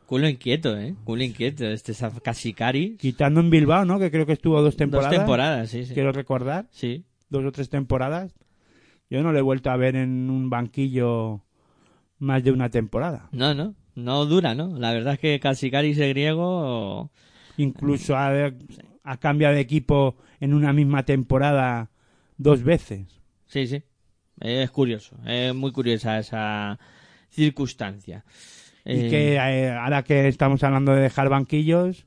[0.06, 0.94] Culo inquieto, ¿eh?
[1.04, 1.64] Culo inquieto.
[1.66, 2.96] Este Casicari.
[2.96, 3.98] Quitando en Bilbao, ¿no?
[3.98, 5.10] Que creo que estuvo dos temporadas.
[5.12, 5.94] Dos temporadas, sí, sí.
[5.94, 7.04] Quiero recordar, Sí.
[7.30, 8.34] dos o tres temporadas.
[9.08, 11.42] Yo no le he vuelto a ver en un banquillo
[12.18, 13.28] más de una temporada.
[13.32, 13.74] No, no.
[13.94, 14.78] No dura, ¿no?
[14.78, 17.10] La verdad es que Casicari es griego.
[17.56, 18.52] Incluso ha,
[19.04, 21.90] ha cambiado de equipo en una misma temporada
[22.36, 23.20] dos veces.
[23.46, 23.82] Sí, sí.
[24.40, 25.16] Es curioso.
[25.24, 26.78] Es muy curiosa esa
[27.30, 28.24] circunstancia.
[28.84, 32.06] Y Eh, que eh, ahora que estamos hablando de dejar banquillos,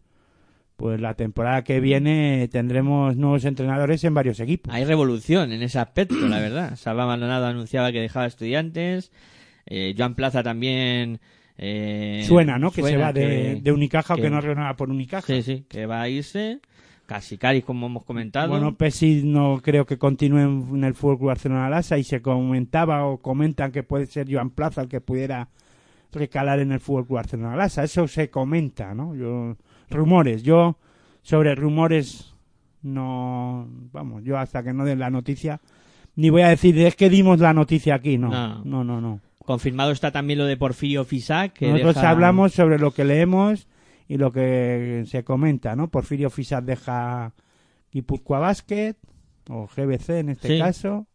[0.75, 4.73] pues la temporada que viene tendremos nuevos entrenadores en varios equipos.
[4.73, 6.75] Hay revolución en ese aspecto, la verdad.
[6.75, 9.11] Salva Maldonado anunciaba que dejaba estudiantes.
[9.65, 11.19] Eh, Joan Plaza también.
[11.57, 12.71] Eh, suena, ¿no?
[12.71, 13.21] Que se va de,
[13.55, 15.25] que- de Unicaja o que- que no renueva por Unicaja.
[15.27, 16.59] Sí, sí, que va a irse.
[17.65, 18.49] Como hemos comentado.
[18.49, 20.39] Bueno, Pesi no creo que continúe
[20.75, 24.49] en el Fútbol Club Barcelona Lassa y se comentaba o comentan que puede ser Joan
[24.49, 25.47] Plaza el que pudiera
[26.11, 27.83] recalar en el Fútbol Club Barcelona Lassa.
[27.85, 29.15] Eso se comenta, ¿no?
[29.15, 29.55] Yo,
[29.89, 30.43] rumores.
[30.43, 30.77] Yo,
[31.21, 32.33] sobre rumores,
[32.81, 33.67] no.
[33.93, 35.61] Vamos, yo hasta que no den la noticia,
[36.17, 38.29] ni voy a decir, es que dimos la noticia aquí, no.
[38.29, 38.65] No.
[38.65, 39.21] No, no, no.
[39.47, 41.53] Confirmado está también lo de Porfirio Fisac.
[41.53, 43.65] Que Nosotros deja- hablamos sobre lo que leemos
[44.09, 45.89] y lo que se comenta, ¿no?
[45.89, 47.31] Porfirio Fisat deja
[47.93, 48.95] Guipúzcoa Basket,
[49.49, 50.59] o GBC en este Sí.
[50.59, 51.07] caso,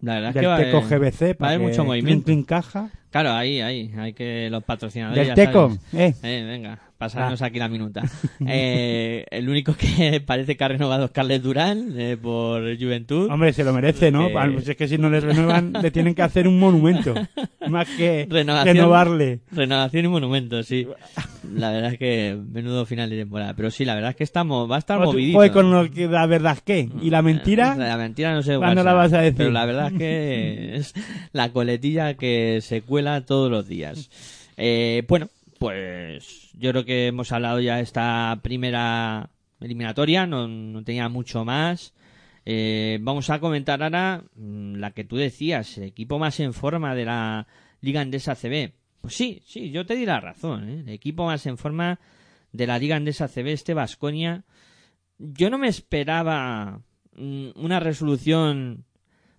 [0.00, 2.24] La verdad es del que va, Teco GBC, va para que mucho Clean movimiento.
[2.24, 2.90] Clean caja.
[3.10, 3.92] Claro, ahí, ahí.
[3.98, 5.26] Hay que los patrocinadores.
[5.28, 6.22] Del ya Teco, sabes.
[6.22, 6.40] eh.
[6.40, 8.02] Eh, venga, pasarnos aquí la minuta.
[8.48, 13.30] Eh, el único que parece que ha renovado es Carles Durán eh, por Juventud.
[13.30, 14.28] Hombre, se lo merece, ¿no?
[14.28, 14.34] Eh.
[14.52, 17.14] Pues es que si no le renuevan, le tienen que hacer un monumento,
[17.68, 18.76] más que Renovación.
[18.76, 19.40] renovarle.
[19.50, 20.86] Renovación y monumento, sí.
[21.54, 23.54] La verdad es que menudo final de temporada.
[23.54, 25.38] Pero sí, la verdad es que estamos, va a estar movidito.
[25.38, 26.88] Joder, con lo que la verdad es que.
[27.02, 27.74] ¿Y la mentira?
[27.74, 29.38] La mentira no sé ¿Cuándo cuál la vas a decir?
[29.38, 30.94] Pero la verdad es que es
[31.32, 34.10] la coletilla que se cuela todos los días.
[34.56, 41.08] Eh, bueno, pues yo creo que hemos hablado ya de esta primera eliminatoria, no, tenía
[41.08, 41.94] mucho más.
[42.44, 46.94] Eh, vamos a comentar ahora mm, la que tú decías, el equipo más en forma
[46.94, 47.46] de la
[47.80, 48.72] Liga Andesa CB.
[49.00, 50.68] Pues sí, sí, yo te di la razón.
[50.68, 50.80] ¿eh?
[50.80, 51.98] El equipo más en forma
[52.52, 54.44] de la Liga Andesa CB, este Vasconia.
[55.18, 56.82] Yo no me esperaba
[57.16, 58.84] mm, una resolución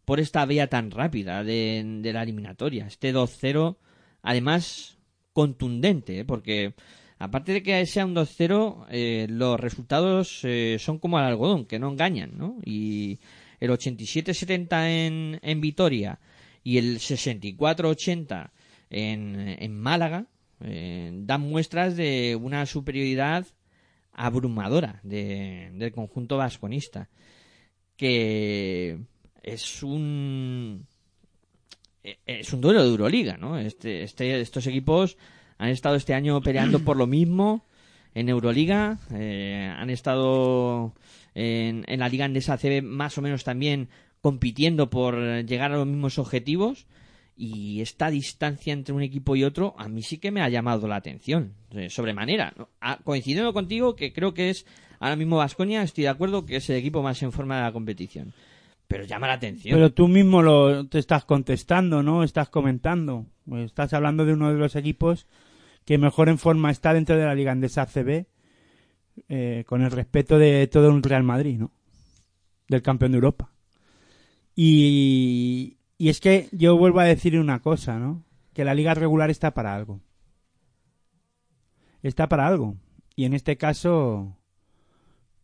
[0.06, 2.88] por esta vía tan rápida de, de la eliminatoria.
[2.88, 3.78] Este 2-0,
[4.22, 4.97] además,
[5.42, 6.26] contundente, ¿eh?
[6.26, 6.74] porque
[7.20, 11.78] aparte de que sea un 2-0, eh, los resultados eh, son como al algodón, que
[11.78, 12.58] no engañan, ¿no?
[12.66, 13.20] Y
[13.60, 16.18] el 87-70 en, en Vitoria
[16.64, 18.50] y el 64-80
[18.90, 20.26] en, en Málaga
[20.60, 23.46] dan muestras de una superioridad
[24.12, 27.10] abrumadora de- del conjunto vasconista
[27.96, 28.98] que
[29.44, 30.88] es un
[32.26, 33.58] es un duelo de Euroliga, ¿no?
[33.58, 35.18] Este, este, estos equipos
[35.58, 37.66] han estado este año peleando por lo mismo
[38.14, 40.94] en Euroliga, eh, han estado
[41.36, 43.90] en, en la Liga Andesa CB más o menos también
[44.22, 45.16] compitiendo por
[45.46, 46.88] llegar a los mismos objetivos
[47.36, 50.88] y esta distancia entre un equipo y otro a mí sí que me ha llamado
[50.88, 52.54] la atención eh, sobremanera.
[52.82, 54.66] Ah, coincidiendo contigo que creo que es
[55.00, 57.72] ahora mismo Vasconia estoy de acuerdo que es el equipo más en forma de la
[57.72, 58.34] competición
[58.88, 62.24] pero llama la atención Pero tú mismo lo, te estás contestando, ¿no?
[62.24, 63.26] Estás comentando.
[63.52, 65.28] Estás hablando de uno de los equipos
[65.86, 68.26] que mejor en forma está dentro de la Liga Andesa CB,
[69.30, 71.72] eh, con el respeto de todo un Real Madrid, ¿no?
[72.68, 73.52] Del campeón de Europa.
[74.54, 78.26] Y, y es que yo vuelvo a decir una cosa, ¿no?
[78.54, 80.02] Que la liga regular está para algo.
[82.04, 82.76] Está para algo.
[83.16, 84.38] Y en este caso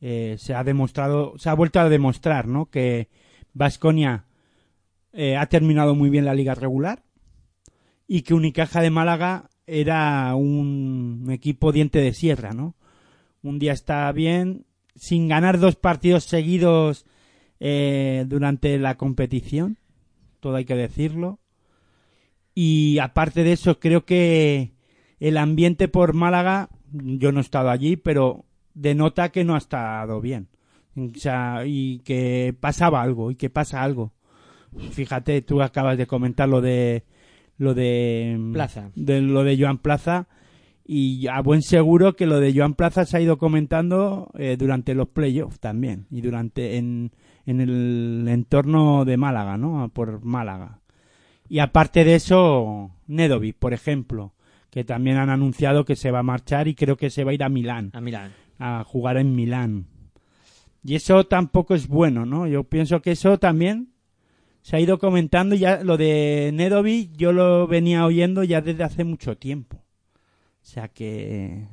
[0.01, 2.65] eh, se ha demostrado, se ha vuelto a demostrar, ¿no?
[2.65, 3.08] Que
[3.53, 4.25] Vasconia
[5.13, 7.03] ha terminado muy bien la liga regular
[8.07, 12.75] y que Unicaja de Málaga era un equipo diente de sierra, ¿no?
[13.41, 17.05] Un día está bien, sin ganar dos partidos seguidos
[17.59, 19.77] eh, durante la competición,
[20.39, 21.39] todo hay que decirlo.
[22.55, 24.73] Y aparte de eso, creo que
[25.19, 30.21] el ambiente por Málaga, yo no he estado allí, pero denota que no ha estado
[30.21, 30.49] bien.
[30.95, 34.13] O sea, y que pasaba algo, y que pasa algo.
[34.91, 37.03] Fíjate, tú acabas de comentar lo de
[37.58, 38.91] lo de Plaza.
[38.95, 40.27] de lo de Joan Plaza
[40.86, 44.95] y a buen seguro que lo de Joan Plaza se ha ido comentando eh, durante
[44.95, 47.12] los playoffs también y durante en,
[47.45, 49.89] en el entorno de Málaga, ¿no?
[49.93, 50.79] Por Málaga.
[51.47, 54.34] Y aparte de eso, Nedovic, por ejemplo,
[54.71, 57.36] que también han anunciado que se va a marchar y creo que se va a
[57.36, 59.88] ir a Milán a Milán a jugar en Milán.
[60.84, 62.46] Y eso tampoco es bueno, ¿no?
[62.48, 63.93] Yo pienso que eso también
[64.62, 69.04] se ha ido comentando ya lo de Nedovic yo lo venía oyendo ya desde hace
[69.04, 69.78] mucho tiempo.
[69.78, 71.67] O sea que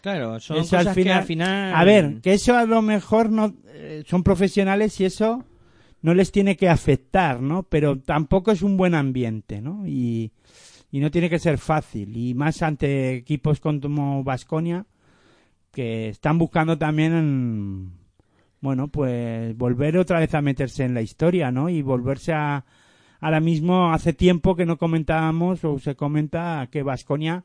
[0.00, 2.82] claro son eso cosas al final, que al final a ver, que eso a lo
[2.82, 5.44] mejor no eh, son profesionales y eso
[6.02, 7.62] no les tiene que afectar, ¿no?
[7.64, 9.86] Pero tampoco es un buen ambiente, ¿no?
[9.86, 10.32] Y,
[10.90, 14.86] y no tiene que ser fácil y más ante equipos como Vasconia
[15.72, 18.05] que están buscando también en
[18.66, 21.68] bueno, pues volver otra vez a meterse en la historia, ¿no?
[21.70, 22.64] Y volverse a...
[23.20, 27.44] Ahora mismo, hace tiempo que no comentábamos, o se comenta que Vasconia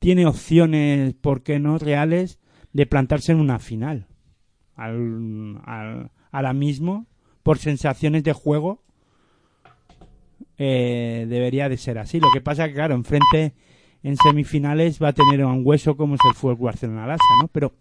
[0.00, 2.40] tiene opciones, ¿por qué no?, reales
[2.72, 4.06] de plantarse en una final.
[4.74, 7.06] Al, al- ahora mismo,
[7.44, 8.82] por sensaciones de juego,
[10.58, 12.18] eh, debería de ser así.
[12.18, 13.54] Lo que pasa que, claro, enfrente
[14.02, 17.48] en semifinales va a tener un hueso como se fue el Barcelona Lassa, ¿no?
[17.48, 17.72] Pero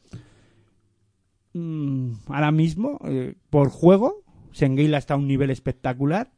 [1.58, 6.32] mm, ahora mismo, eh, por juego, Senguila está a un nivel espectacular.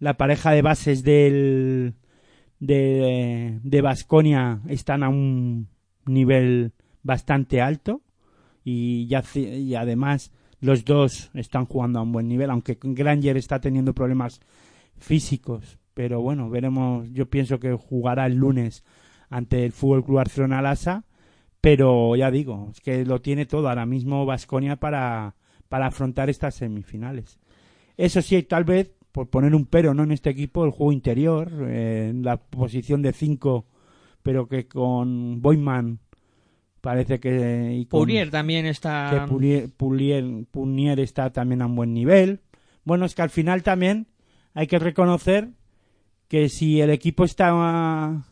[0.00, 1.94] La pareja de bases del
[2.60, 5.68] de de Basconia están a un
[6.06, 8.02] nivel bastante alto
[8.64, 13.60] y ya y además los dos están jugando a un buen nivel, aunque Granger está
[13.60, 14.40] teniendo problemas
[14.96, 18.84] físicos, pero bueno, veremos, yo pienso que jugará el lunes
[19.30, 21.04] ante el Fútbol Club Barcelona Lassa,
[21.60, 25.34] pero ya digo, es que lo tiene todo ahora mismo Vasconia para,
[25.68, 27.38] para afrontar estas semifinales.
[27.96, 31.50] Eso sí, tal vez, por poner un pero no en este equipo, el juego interior,
[31.68, 33.66] eh, en la posición de 5,
[34.22, 35.98] pero que con Boyman
[36.80, 37.74] parece que...
[37.74, 39.10] y con- Pourier también está...
[39.12, 42.40] que Pulier, Pulier- Punier está también a un buen nivel.
[42.84, 44.06] Bueno, es que al final también
[44.54, 45.50] hay que reconocer
[46.28, 48.27] que si el equipo está eh,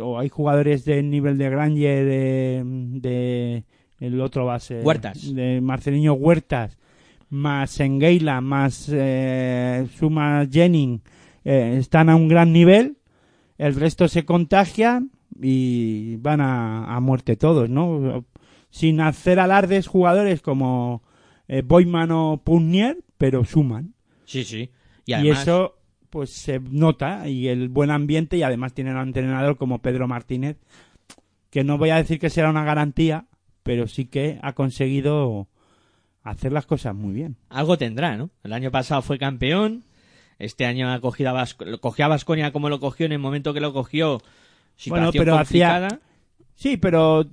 [0.00, 3.64] o hay jugadores del nivel de Granger de, de
[4.00, 5.34] el otro base Huertas.
[5.34, 6.76] de Marcelinho Huertas
[7.30, 11.02] más Engeila más eh, Suma Jennings
[11.44, 12.96] eh, están a un gran nivel
[13.58, 15.10] el resto se contagian
[15.40, 18.24] y van a, a muerte todos, ¿no?
[18.70, 21.02] Sin hacer alardes jugadores como
[21.48, 23.94] eh, Boyman o Punier, pero suman.
[24.24, 24.70] Sí, sí.
[25.06, 25.77] Y, Y, además, eso
[26.10, 30.56] pues se nota y el buen ambiente y además tienen un entrenador como Pedro Martínez
[31.50, 33.26] que no voy a decir que será una garantía,
[33.62, 35.48] pero sí que ha conseguido
[36.22, 37.36] hacer las cosas muy bien.
[37.48, 38.30] algo tendrá, ¿no?
[38.44, 39.84] El año pasado fue campeón,
[40.38, 43.54] este año ha cogido a Vasco- cogió a Vasconia como lo cogió en el momento
[43.54, 44.18] que lo cogió.
[44.88, 46.00] Bueno, Situación pero hacía- complicada.
[46.54, 47.24] Sí, pero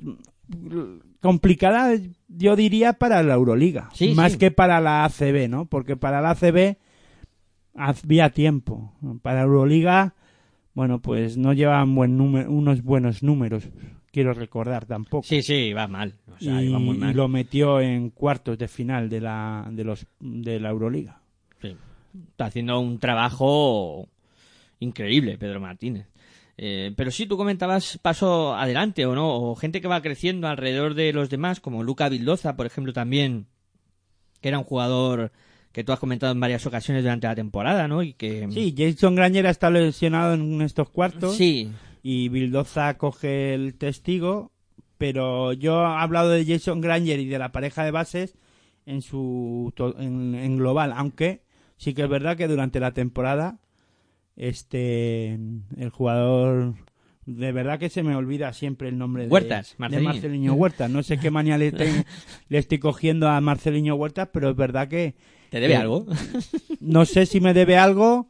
[0.48, 1.92] mm, complicada
[2.28, 4.38] yo diría para la Euroliga, Sí, más sí.
[4.38, 5.66] que para la ACB, ¿no?
[5.66, 6.78] Porque para la ACB
[7.76, 8.94] había tiempo.
[9.22, 10.16] Para Euroliga,
[10.74, 13.70] bueno, pues no llevan buen número, unos buenos números,
[14.12, 15.28] quiero recordar tampoco.
[15.28, 16.16] Sí, sí, va mal.
[16.36, 17.12] O sea, y, iba muy mal.
[17.12, 21.22] y lo metió en cuartos de final de la de los de la Euroliga.
[21.62, 21.76] Sí.
[22.32, 24.08] Está haciendo un trabajo
[24.80, 26.08] increíble, Pedro Martínez.
[26.58, 30.94] Eh, pero sí, tú comentabas paso adelante o no, o gente que va creciendo alrededor
[30.94, 33.48] de los demás, como Luca Vildoza, por ejemplo, también,
[34.40, 35.34] que era un jugador
[35.76, 38.02] que tú has comentado en varias ocasiones durante la temporada, ¿no?
[38.02, 41.36] Y que Sí, Jason Granger está lesionado en estos cuartos.
[41.36, 41.70] sí,
[42.02, 44.54] y Bildoza coge el testigo,
[44.98, 48.38] pero yo he hablado de Jason Granger y de la pareja de bases
[48.86, 51.42] en su en, en global, aunque
[51.76, 53.60] sí que es verdad que durante la temporada
[54.38, 55.34] este
[55.76, 56.76] el jugador
[57.26, 60.10] de verdad que se me olvida siempre el nombre de Huertas, de Marceliño.
[60.10, 60.90] Marceliño Huertas.
[60.90, 61.74] No sé qué manía le,
[62.48, 65.16] le estoy cogiendo a Marceliño Huertas, pero es verdad que
[65.50, 66.06] ¿te debe Eh, algo?
[66.80, 68.28] no sé si me debe algo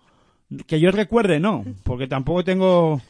[0.67, 3.01] que yo recuerde, no, porque tampoco tengo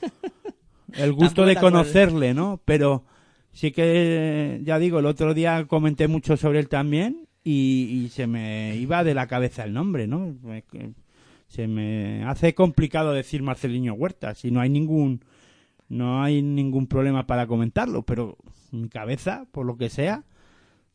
[0.93, 2.61] el gusto Tampoco de conocerle, ¿no?
[2.65, 3.03] Pero
[3.51, 8.27] sí que, ya digo, el otro día comenté mucho sobre él también y, y se
[8.27, 10.35] me iba de la cabeza el nombre, ¿no?
[11.47, 15.21] Se me hace complicado decir Marceliño Huerta, si no hay ningún
[15.87, 18.37] no hay ningún problema para comentarlo, pero
[18.71, 20.23] mi cabeza, por lo que sea,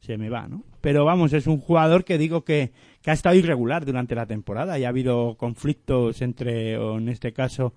[0.01, 0.65] se me va, ¿no?
[0.81, 4.79] Pero vamos, es un jugador que digo que, que ha estado irregular durante la temporada
[4.79, 7.75] y ha habido conflictos entre, o en este caso,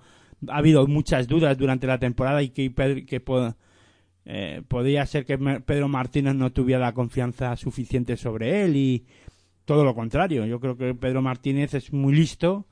[0.50, 2.74] ha habido muchas dudas durante la temporada y que,
[3.06, 3.22] que
[4.26, 9.06] eh, podría ser que Pedro Martínez no tuviera la confianza suficiente sobre él y
[9.66, 10.46] todo lo contrario.
[10.46, 12.68] Yo creo que Pedro Martínez es muy listo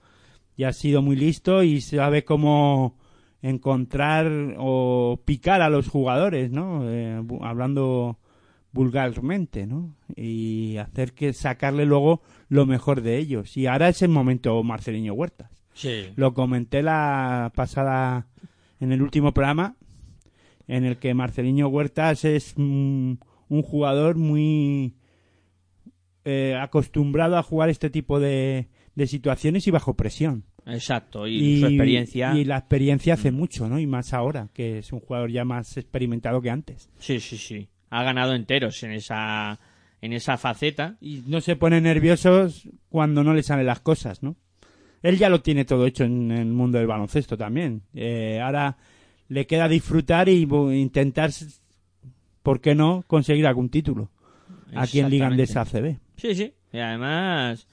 [0.58, 2.98] y ha sido muy listo y sabe cómo
[3.42, 6.90] encontrar o picar a los jugadores, ¿no?
[6.90, 8.20] Eh, hablando
[8.72, 9.96] vulgarmente, ¿no?
[10.16, 13.56] Y hacer que sacarle luego lo mejor de ellos.
[13.56, 15.49] Y ahora es el momento Marceliño Huertas.
[15.74, 16.08] Sí.
[16.18, 18.28] Lo comenté la pasada
[18.82, 19.78] en el último programa
[20.68, 23.14] en el que Marceliño Huertas es mm,
[23.47, 24.95] un jugador muy
[26.26, 30.43] eh, acostumbrado a jugar este tipo de, de situaciones y bajo presión.
[30.66, 32.34] Exacto, y, su experiencia.
[32.36, 33.80] y la experiencia hace mucho, ¿no?
[33.80, 36.89] Y más ahora, que es un jugador ya más experimentado que antes.
[36.99, 37.70] Sí, sí, sí.
[37.89, 39.58] Ha ganado enteros en esa
[40.02, 40.97] en esa faceta.
[40.99, 44.36] Y no se pone nerviosos cuando no le salen las cosas, ¿no?
[45.04, 47.84] Él ya lo tiene todo hecho en el mundo del baloncesto también.
[47.93, 48.78] Eh, ahora
[49.30, 51.32] le queda disfrutar y intentar,
[52.43, 54.10] ¿por qué no?, conseguir algún título.
[54.76, 55.28] aquí en Liga.
[55.28, 55.97] Andesa ACB.
[56.18, 56.54] Sí, sí.
[56.72, 57.68] Y además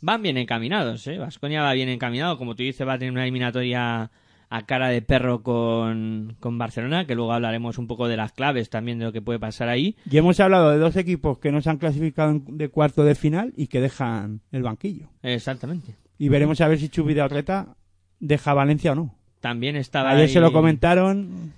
[0.00, 1.18] van bien encaminados, ¿eh?
[1.18, 2.36] Vasconia va bien encaminado.
[2.36, 4.10] Como tú dices, va a tener una eliminatoria
[4.56, 8.70] a cara de perro con, con Barcelona, que luego hablaremos un poco de las claves
[8.70, 9.96] también de lo que puede pasar ahí.
[10.08, 13.52] Y hemos hablado de dos equipos que no se han clasificado de cuarto de final
[13.56, 15.08] y que dejan el banquillo.
[15.22, 15.96] Exactamente.
[16.18, 17.74] Y veremos a ver si Chubi de Orreta
[18.20, 19.14] deja Valencia o no.
[19.40, 21.52] También estaba Ayer ahí- se lo comentaron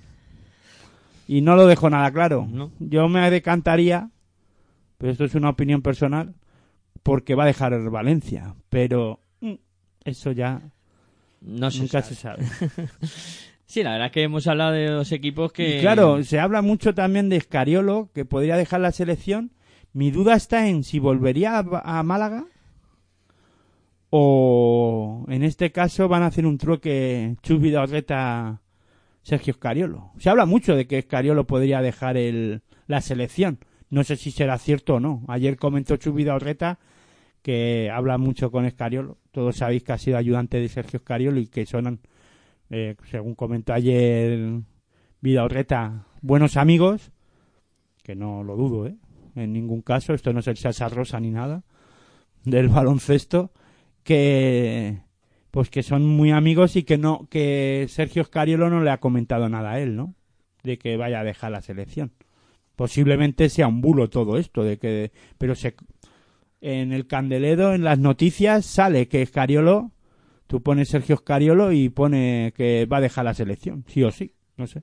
[1.29, 2.49] y no lo dejó nada claro.
[2.51, 2.71] No.
[2.79, 4.11] Yo me decantaría,
[4.97, 6.35] pero esto es una opinión personal,
[7.03, 8.55] porque va a dejar el Valencia.
[8.71, 9.55] Pero mm,
[10.05, 10.63] eso ya
[11.47, 12.45] No se nunca sabe.
[12.47, 12.89] se sabe.
[13.69, 15.79] Sí, la verdad es que hemos hablado de dos equipos que...
[15.79, 19.51] Y claro, se habla mucho también de Escariolo, que podría dejar la selección.
[19.93, 22.47] Mi duda está en si volvería a, a Málaga
[24.11, 28.63] o en este caso van a hacer un trueque Chus Orreta
[29.23, 30.13] Sergio Escariolo.
[30.19, 33.59] Se habla mucho de que Escariolo podría dejar el, la selección.
[33.91, 35.25] No sé si será cierto o no.
[35.29, 36.79] Ayer comentó Chus Orreta
[37.47, 39.19] que habla mucho con Escariolo.
[39.31, 42.01] Todos sabéis que ha sido ayudante de Sergio Escariolo y que son,
[42.71, 44.63] eh, según comentó ayer
[45.21, 47.13] Vida Orreta, buenos amigos,
[48.03, 48.97] que no lo dudo, ¿eh?
[49.37, 51.63] En ningún caso, esto no es el salsa rosa ni nada
[52.43, 53.53] del baloncesto,
[54.03, 55.03] que
[55.53, 59.49] pues que son muy amigos y que no que Sergio Scariolo no le ha comentado
[59.49, 60.17] nada a él, ¿no?
[60.65, 62.11] De que vaya a dejar la selección.
[62.75, 65.77] Posiblemente sea un bulo todo esto, de que pero se
[66.61, 69.93] en el Candeledo en las noticias sale que Scariolo
[70.47, 74.33] tú pones Sergio Scariolo y pone que va a dejar la selección, sí o sí,
[74.57, 74.83] no sé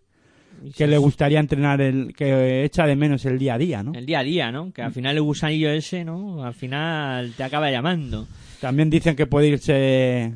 [0.76, 3.94] que le gustaría entrenar el que echa de menos el día a día, ¿no?
[3.94, 4.72] El día a día, ¿no?
[4.72, 6.44] Que al final el gusanillo ese, ¿no?
[6.44, 8.28] Al final te acaba llamando.
[8.62, 10.34] También dicen que puede irse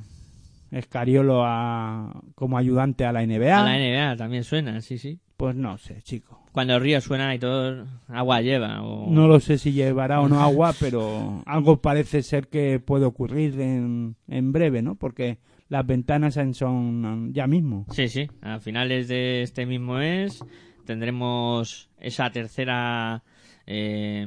[0.72, 3.62] Escariolo a como ayudante a la NBA.
[3.62, 5.20] A la NBA también suena, sí, sí.
[5.38, 6.44] Pues no sé, chico.
[6.52, 8.82] Cuando el río suena y todo, agua lleva.
[8.82, 9.08] O...
[9.12, 13.62] No lo sé si llevará o no agua, pero algo parece ser que puede ocurrir
[13.62, 14.96] en, en breve, ¿no?
[14.96, 15.38] Porque
[15.70, 17.86] las ventanas en- son ya mismo.
[17.92, 18.28] Sí, sí.
[18.42, 20.44] A finales de este mismo mes
[20.86, 23.22] tendremos esa tercera
[23.68, 24.26] eh,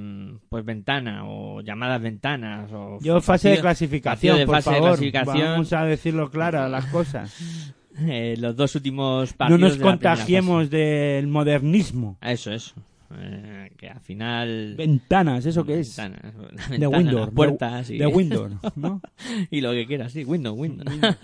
[0.49, 4.91] pues ventana o llamadas ventanas o Yo fase de clasificación, de por fase de favor.
[4.91, 5.49] clasificación.
[5.53, 7.75] Vamos a decirlo claro las cosas.
[8.07, 12.19] eh, los dos últimos No partidos nos de contagiemos del modernismo.
[12.21, 12.75] Eso, eso.
[13.13, 15.97] Eh, que al final Ventanas, ¿eso qué es?
[15.97, 17.31] Ventanas, la De ventana, Windows.
[17.35, 19.01] puertas de, y- de Windows, ¿no?
[19.51, 20.89] y lo que quieras, sí, Windows, Windows.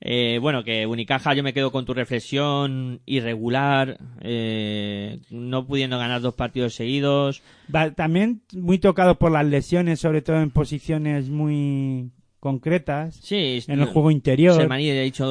[0.00, 6.20] Eh, bueno, que Unicaja yo me quedo con tu reflexión irregular, eh, no pudiendo ganar
[6.22, 7.42] dos partidos seguidos.
[7.74, 12.10] Va- también muy tocado por las lesiones, sobre todo en posiciones muy
[12.44, 13.16] concretas.
[13.16, 14.52] Sí, En el juego interior.
[14.52, 14.68] Hecho,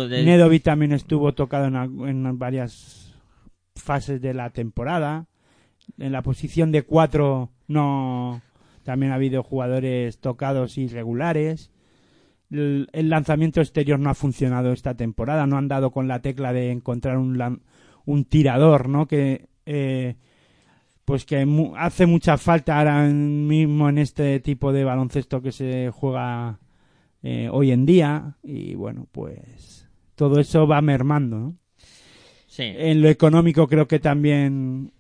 [0.09, 3.13] de- Nedovic también estuvo tocado en, varias
[3.75, 5.27] fases de la temporada.
[5.99, 8.41] En la posición de cuatro no
[8.83, 11.69] también ha habido jugadores tocados irregulares.
[12.49, 15.45] El, el lanzamiento exterior no ha funcionado esta temporada.
[15.45, 17.61] No han dado con la tecla de encontrar un,
[18.05, 19.07] un tirador, ¿no?
[19.07, 20.15] Que eh,
[21.05, 25.91] pues que mu- hace mucha falta ahora mismo en este tipo de baloncesto que se
[25.93, 26.59] juega
[27.23, 31.57] eh, hoy en día y bueno pues todo eso va mermando ¿no?
[32.45, 34.93] sí, en lo económico creo que también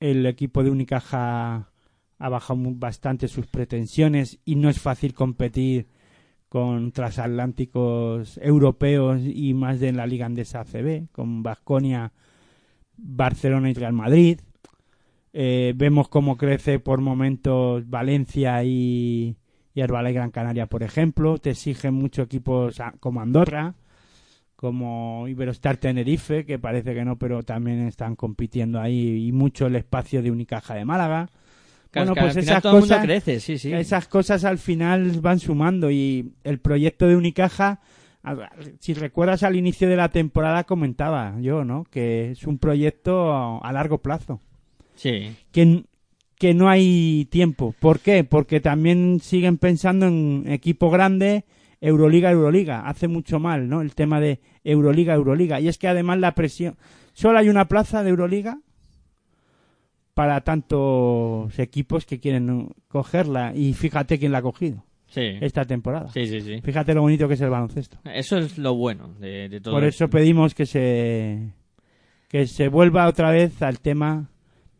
[0.00, 1.70] el equipo de Unicaja
[2.18, 5.86] ha bajado bastante sus pretensiones y no es fácil competir
[6.48, 12.12] con transatlánticos europeos y más de la Liga Andesa ACB, con Vasconia,
[12.96, 14.40] Barcelona y Real Madrid.
[15.32, 19.36] Eh, vemos cómo crece por momentos Valencia y,
[19.74, 21.38] y Herbalife Gran Canaria, por ejemplo.
[21.38, 23.74] Te exigen mucho equipos como Andorra,
[24.56, 29.76] como Iberostar Tenerife, que parece que no, pero también están compitiendo ahí, y mucho el
[29.76, 31.28] espacio de Unicaja de Málaga.
[31.90, 33.72] Claro, bueno, pues esas todo el mundo cosas, crece, sí, sí.
[33.72, 37.80] esas cosas al final van sumando y el proyecto de Unicaja,
[38.80, 41.84] si recuerdas al inicio de la temporada comentaba yo, ¿no?
[41.84, 44.40] Que es un proyecto a largo plazo,
[44.96, 45.84] Sí, que,
[46.38, 47.74] que no hay tiempo.
[47.78, 48.24] ¿Por qué?
[48.24, 51.44] Porque también siguen pensando en equipo grande,
[51.80, 52.88] Euroliga, Euroliga.
[52.88, 53.80] Hace mucho mal, ¿no?
[53.82, 55.60] El tema de Euroliga, Euroliga.
[55.60, 56.76] Y es que además la presión,
[57.12, 58.58] solo hay una plaza de Euroliga
[60.14, 65.22] para tantos equipos que quieren cogerla y fíjate quién la ha cogido sí.
[65.40, 66.08] esta temporada.
[66.12, 66.60] Sí, sí, sí.
[66.60, 67.98] Fíjate lo bonito que es el baloncesto.
[68.04, 70.04] Eso es lo bueno de, de todo Por esto.
[70.06, 71.52] eso pedimos que se
[72.28, 74.28] que se vuelva otra vez al tema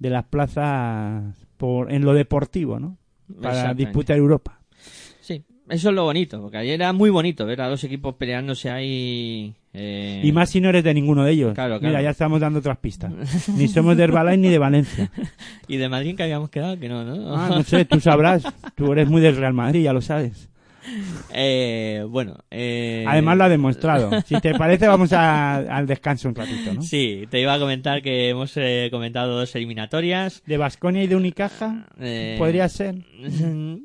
[0.00, 2.96] de las plazas por, en lo deportivo, ¿no?
[3.42, 4.58] Para disputar Europa.
[5.20, 8.70] Sí, eso es lo bonito, porque ayer era muy bonito ver a dos equipos peleándose
[8.70, 11.52] ahí Eh, Y más si no eres de ninguno de ellos.
[11.54, 12.04] Claro, Mira, claro.
[12.04, 13.12] ya estamos dando otras pistas.
[13.54, 15.10] Ni somos de Herbalife ni de Valencia.
[15.68, 17.36] Y de Madrid que habíamos quedado, que no, ¿no?
[17.36, 18.42] Ah, no sé, tú sabrás.
[18.74, 20.48] Tú eres muy del Real Madrid, ya lo sabes.
[21.32, 23.04] Eh, bueno, eh...
[23.06, 24.10] Además lo ha demostrado.
[24.22, 26.82] Si te parece, vamos a- al descanso un ratito, ¿no?
[26.82, 30.42] Sí, te iba a comentar que hemos eh, comentado dos eliminatorias.
[30.46, 31.86] De Vasconia y de Unicaja,
[32.38, 32.96] podría ser.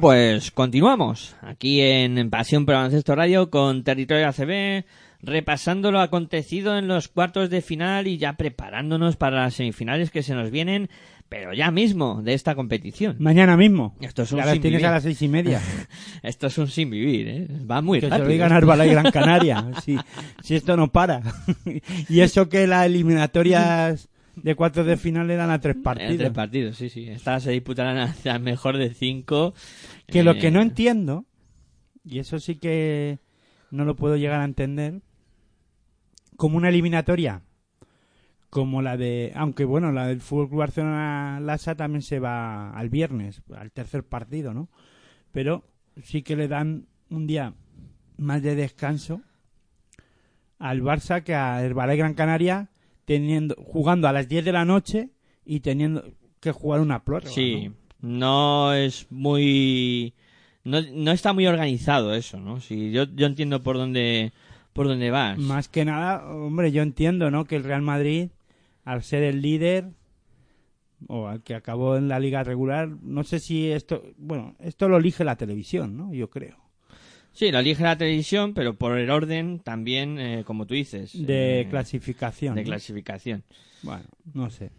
[0.00, 4.84] Bueno, pues continuamos aquí en Pasión por Baloncesto Radio con Territorio ACB,
[5.20, 10.22] repasando lo acontecido en los cuartos de final y ya preparándonos para las semifinales que
[10.22, 10.88] se nos vienen,
[11.28, 13.16] pero ya mismo de esta competición.
[13.18, 13.94] Mañana mismo.
[14.00, 14.86] Esto es un sin tienes vivir.
[14.86, 15.60] a las seis y media.
[16.22, 17.46] Esto es un sin vivir, ¿eh?
[17.70, 18.26] Va muy que se rápido.
[18.26, 19.66] lo digan a Herbalife Gran Canaria.
[19.84, 19.98] Si,
[20.42, 21.20] si esto no para.
[22.08, 26.16] y eso que las eliminatorias de cuartos de final le dan a tres partidos.
[26.16, 27.08] tres partidos, sí, sí.
[27.08, 29.52] Estas se disputarán a- mejor de cinco.
[30.10, 31.26] Que lo Eh, que no entiendo,
[32.04, 33.18] y eso sí que
[33.70, 35.02] no lo puedo llegar a entender,
[36.36, 37.42] como una eliminatoria,
[38.48, 42.88] como la de, aunque bueno, la del Fútbol Club Barcelona Lasa también se va al
[42.88, 44.68] viernes, al tercer partido, ¿no?
[45.32, 45.64] Pero
[46.02, 47.54] sí que le dan un día
[48.16, 49.22] más de descanso
[50.58, 52.70] al Barça que a Herbalife Gran Canaria
[53.04, 55.10] teniendo jugando a las 10 de la noche
[55.44, 56.04] y teniendo
[56.40, 57.32] que jugar una prórroga.
[57.32, 57.74] Sí, ¿no?
[58.02, 60.14] No es muy...
[60.64, 62.60] No, no está muy organizado eso, ¿no?
[62.60, 64.32] Sí, yo, yo entiendo por dónde,
[64.72, 65.38] por dónde vas.
[65.38, 67.46] Más que nada, hombre, yo entiendo, ¿no?
[67.46, 68.28] Que el Real Madrid,
[68.84, 69.88] al ser el líder,
[71.08, 74.98] o al que acabó en la liga regular, no sé si esto, bueno, esto lo
[74.98, 76.12] elige la televisión, ¿no?
[76.12, 76.58] Yo creo.
[77.32, 81.12] Sí, lo elige la televisión, pero por el orden también, eh, como tú dices.
[81.14, 82.54] De eh, clasificación.
[82.54, 82.66] De ¿no?
[82.66, 83.44] clasificación.
[83.82, 84.70] Bueno, no sé.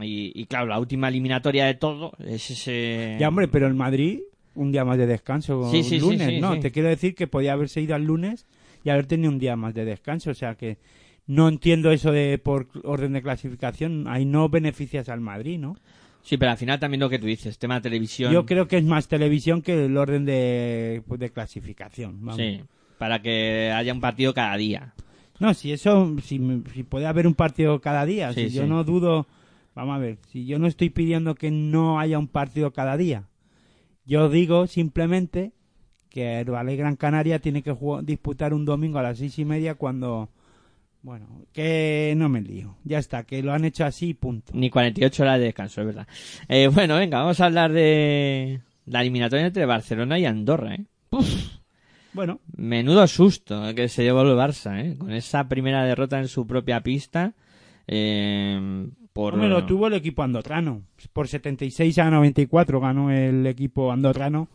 [0.00, 3.16] Y, y claro, la última eliminatoria de todo es ese...
[3.18, 4.20] Ya, hombre, pero el Madrid,
[4.54, 6.58] un día más de descanso, Sí, sí, sí, lunes, sí, ¿no?
[6.60, 8.46] Te quiero decir que podía haberse ido al lunes
[8.84, 10.78] y haber tenido un día más de descanso, o sea que
[11.26, 14.06] no entiendo eso de por orden de clasificación.
[14.08, 15.76] Ahí no beneficias al Madrid, ¿no?
[16.22, 18.32] Sí, pero al final también lo que tú dices, tema de televisión.
[18.32, 22.18] Yo creo que es más televisión que el orden de, pues, de clasificación.
[22.20, 22.36] vamos.
[22.36, 22.60] Sí,
[22.98, 24.92] para que haya un partido cada día.
[25.38, 26.38] No, si eso, si,
[26.74, 29.26] si puede haber un partido cada día, Sí, si yo no dudo,
[29.80, 33.24] vamos a ver, si yo no estoy pidiendo que no haya un partido cada día,
[34.04, 35.52] yo digo simplemente
[36.08, 39.44] que el Valle Gran Canaria tiene que jugar- disputar un domingo a las seis y
[39.44, 40.28] media cuando,
[41.02, 44.52] bueno, que no me lío, ya está, que lo han hecho así, punto.
[44.54, 46.08] Ni 48 horas de descanso, es verdad.
[46.48, 50.84] Eh, bueno, venga, vamos a hablar de la eliminatoria entre Barcelona y Andorra, ¿eh?
[52.12, 54.96] Bueno, Menudo susto que se llevó el Barça, ¿eh?
[54.98, 57.34] Con esa primera derrota en su propia pista.
[57.92, 58.86] Eh,
[59.48, 60.82] lo tuvo el equipo andorrano,
[61.12, 64.48] por 76 a 94 ganó el equipo andorrano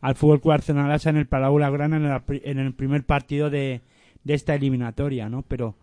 [0.00, 3.82] al Fútbol Club Arsenal en el Palau en, la pri- en el primer partido de,
[4.24, 5.42] de esta eliminatoria, ¿no?
[5.42, 5.76] Pero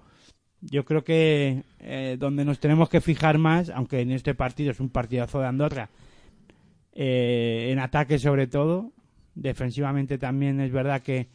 [0.60, 4.82] yo creo que eh, donde nos tenemos que fijar más, aunque en este partido es
[4.82, 5.90] un partidazo de Andorra,
[6.92, 8.92] eh, en ataque sobre todo,
[9.36, 11.30] defensivamente también es verdad que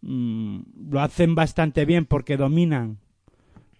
[0.00, 2.98] mm, lo hacen bastante bien porque dominan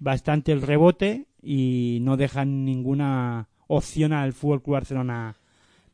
[0.04, 5.36] bastante el rebote y no dejan ninguna opción al Fútbol Club Barcelona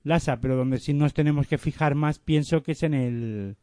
[0.03, 3.57] Lasa, pero donde sí nos tenemos que fijar más pienso que es en el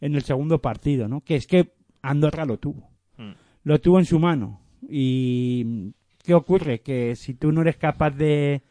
[0.00, 1.20] en el segundo partido, ¿no?
[1.20, 2.90] Que es que Andorra lo tuvo.
[3.16, 3.32] Mm.
[3.64, 6.80] Lo tuvo en su mano y ¿qué ocurre?
[6.80, 8.62] Que si tú no eres capaz de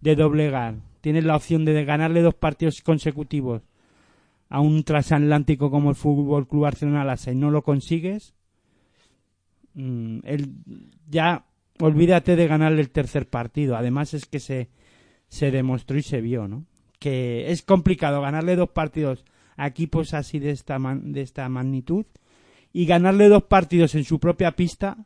[0.00, 3.62] de doblegar, tienes la opción de ganarle dos partidos consecutivos
[4.48, 8.35] a un transatlántico como el Fútbol Club Barcelona Lasa y no lo consigues,
[9.76, 10.48] mm, el-
[11.08, 11.44] ya
[11.78, 13.76] olvídate de ganarle el tercer partido.
[13.76, 14.68] Además es que se,
[15.28, 16.64] se demostró y se vio, ¿no?
[16.98, 19.24] Que es complicado ganarle dos partidos
[19.56, 22.04] a equipos así de esta, de esta magnitud
[22.72, 24.96] y ganarle dos partidos en su propia pista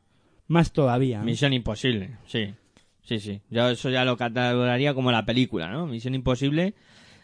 [0.49, 1.21] más todavía.
[1.23, 2.55] Misión imposible, sí.
[3.03, 3.41] Sí, sí.
[3.51, 5.87] Yo eso ya lo catalogaría como la película, ¿no?
[5.87, 6.75] Misión imposible,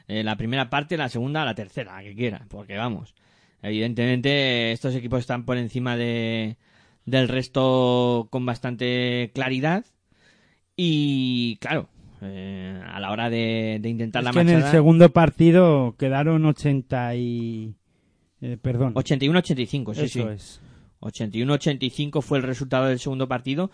[0.09, 2.45] eh, la primera parte, la segunda, la tercera, la que quiera.
[2.49, 3.15] Porque vamos,
[3.63, 6.57] evidentemente estos equipos están por encima de,
[7.07, 9.85] del resto con bastante claridad.
[10.77, 11.89] Y claro,
[12.21, 16.45] eh, a la hora de, de intentar Es la que en el segundo partido quedaron
[16.45, 17.75] 80 y...
[18.43, 18.95] eh, perdón.
[18.95, 20.21] 81-85, sí, Eso sí.
[20.29, 20.61] es.
[21.01, 23.71] 81-85 fue el resultado del segundo partido.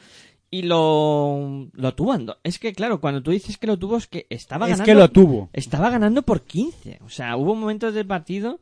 [0.50, 2.14] Y lo, lo tuvo
[2.44, 4.84] Es que, claro, cuando tú dices que lo tuvo, es que estaba Es ganando.
[4.84, 5.48] que lo tuvo.
[5.54, 6.98] Estaba ganando por 15.
[7.04, 8.60] O sea, hubo momentos del partido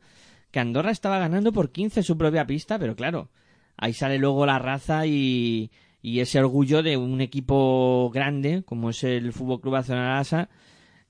[0.51, 3.29] que Andorra estaba ganando por 15 en su propia pista, pero claro,
[3.81, 5.71] ahí sale luego la raza y,
[6.01, 10.49] y ese orgullo de un equipo grande, como es el Fútbol Club Lasa,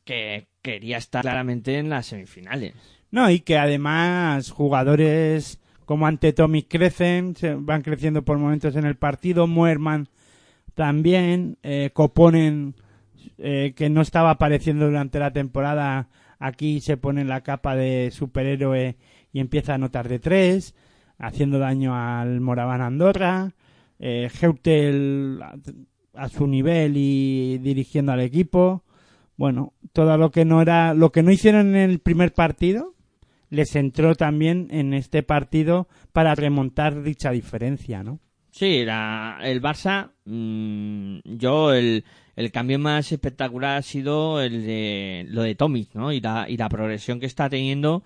[0.03, 2.74] que quería estar claramente en las semifinales.
[3.11, 8.86] No, y que además jugadores como ante Tommy crecen, se van creciendo por momentos en
[8.86, 10.07] el partido, Muerman
[10.74, 12.76] también, eh, Coponen,
[13.38, 16.07] eh, que no estaba apareciendo durante la temporada,
[16.39, 18.95] aquí se pone la capa de superhéroe
[19.34, 20.74] y empieza a anotar de tres,
[21.22, 23.53] haciendo daño al Moraván Andorra,
[23.99, 25.55] eh, Heutel a,
[26.24, 28.84] a su nivel y dirigiendo al equipo.
[29.38, 32.93] Bueno, todo lo que no era, lo que no hicieron en el primer partido,
[33.49, 38.19] les entró también en este partido para remontar dicha diferencia, ¿no?
[38.51, 42.03] Sí, la- el Barça, mm, yo el,
[42.36, 46.11] el cambio más espectacular ha sido el de lo de Tomic, ¿no?
[46.11, 48.03] Y la, y la progresión que está teniendo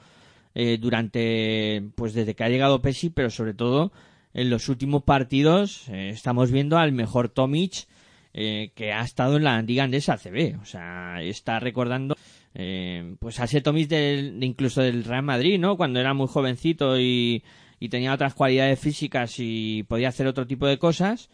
[0.55, 3.91] eh, durante, pues desde que ha llegado Pesi, pero sobre todo
[4.33, 7.87] en los últimos partidos eh, estamos viendo al mejor Tomic
[8.33, 10.59] eh, que ha estado en la Liga Andesa CB.
[10.61, 12.17] O sea, está recordando
[12.53, 15.77] eh, pues a ese Tomic del, de incluso del Real Madrid, ¿no?
[15.77, 17.43] Cuando era muy jovencito y,
[17.79, 21.29] y tenía otras cualidades físicas y podía hacer otro tipo de cosas.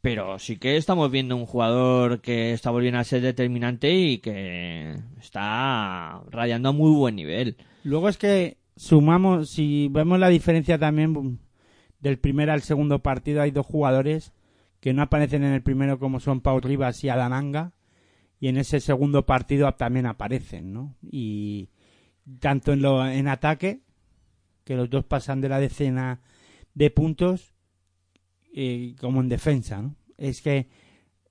[0.00, 4.94] Pero sí que estamos viendo un jugador que está volviendo a ser determinante y que
[5.20, 7.56] está rayando a muy buen nivel.
[7.84, 11.38] Luego es que sumamos, si vemos la diferencia también
[12.00, 14.32] del primer al segundo partido, hay dos jugadores
[14.80, 17.72] que no aparecen en el primero como son Pau Rivas y Adananga
[18.40, 20.96] y en ese segundo partido también aparecen, ¿no?
[21.02, 21.70] Y
[22.40, 23.80] tanto en, lo, en ataque,
[24.64, 26.20] que los dos pasan de la decena
[26.74, 27.52] de puntos,
[28.54, 29.96] eh, como en defensa, ¿no?
[30.16, 30.68] Es que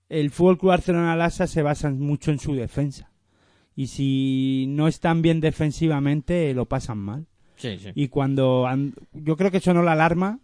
[0.09, 3.11] el Fútbol Club Barcelona Lasa se basa mucho en su defensa.
[3.77, 7.27] Y si no están bien defensivamente, lo pasan mal.
[7.55, 7.91] Sí, sí.
[7.95, 8.67] Y cuando
[9.13, 10.39] yo creo que sonó la alarma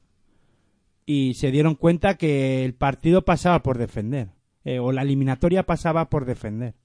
[1.05, 4.29] y se dieron cuenta que el partido pasaba por defender,
[4.63, 6.75] eh, o la eliminatoria pasaba por defender.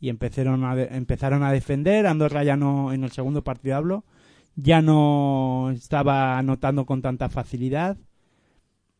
[0.00, 4.04] Y empezaron a, de- empezaron a defender, Andorra ya no, en el segundo partido hablo,
[4.56, 7.98] ya no estaba anotando con tanta facilidad.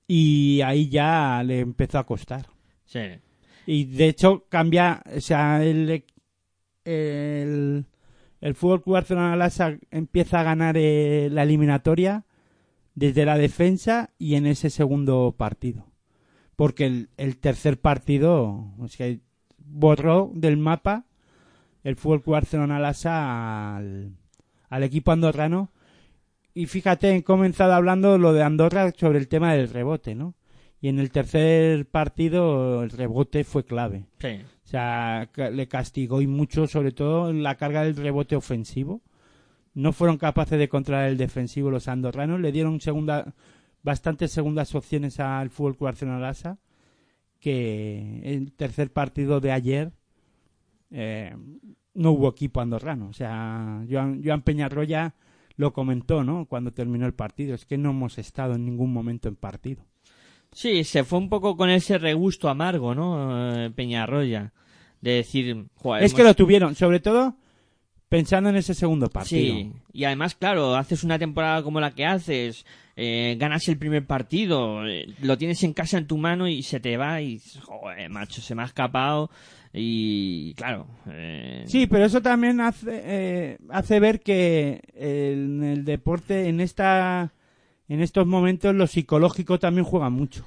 [0.06, 2.46] y ahí ya le empezó a costar.
[2.84, 3.00] Sí.
[3.66, 6.04] Y de hecho cambia, o sea, el,
[6.90, 7.86] el,
[8.40, 9.50] el Fútbol Club Barcelona
[9.90, 12.24] empieza a ganar eh, la eliminatoria
[12.94, 15.86] desde la defensa y en ese segundo partido.
[16.56, 18.74] Porque el, tercer partido
[19.58, 21.06] borró del mapa
[21.84, 24.16] el Fútbol Club Barcelona Lassa al,
[24.68, 25.70] al equipo andorrano.
[26.52, 30.34] Y fíjate, he comenzado hablando lo de Andorra sobre el tema del rebote, ¿no?
[30.80, 34.06] Y en el tercer partido el rebote fue clave.
[34.18, 34.40] Sí.
[34.70, 39.02] O sea, le castigó y mucho, sobre todo en la carga del rebote ofensivo.
[39.74, 42.38] No fueron capaces de controlar el defensivo los andorranos.
[42.38, 43.34] Le dieron segunda,
[43.82, 46.32] bastantes segundas opciones al Fútbol Barcelona.
[47.40, 49.90] Que el tercer partido de ayer
[50.92, 51.34] eh,
[51.94, 53.08] no hubo equipo andorrano.
[53.08, 55.16] O sea, Joan, Joan Peñarroya
[55.56, 56.46] lo comentó, ¿no?
[56.46, 57.56] Cuando terminó el partido.
[57.56, 59.84] Es que no hemos estado en ningún momento en partido.
[60.52, 63.64] Sí, se fue un poco con ese regusto amargo, ¿no?
[63.64, 64.52] Eh, Peñarroya.
[65.00, 67.36] De decir, "Joder, Es que lo tuvieron, sobre todo
[68.08, 69.54] pensando en ese segundo partido.
[69.56, 74.04] Sí, y además, claro, haces una temporada como la que haces, eh, ganas el primer
[74.04, 78.10] partido, eh, lo tienes en casa en tu mano y se te va y, joder,
[78.10, 79.30] macho, se me ha escapado
[79.72, 80.88] y, claro.
[81.08, 87.32] eh, Sí, pero eso también hace, eh, hace ver que en el deporte, en esta,
[87.88, 90.44] en estos momentos, lo psicológico también juega mucho.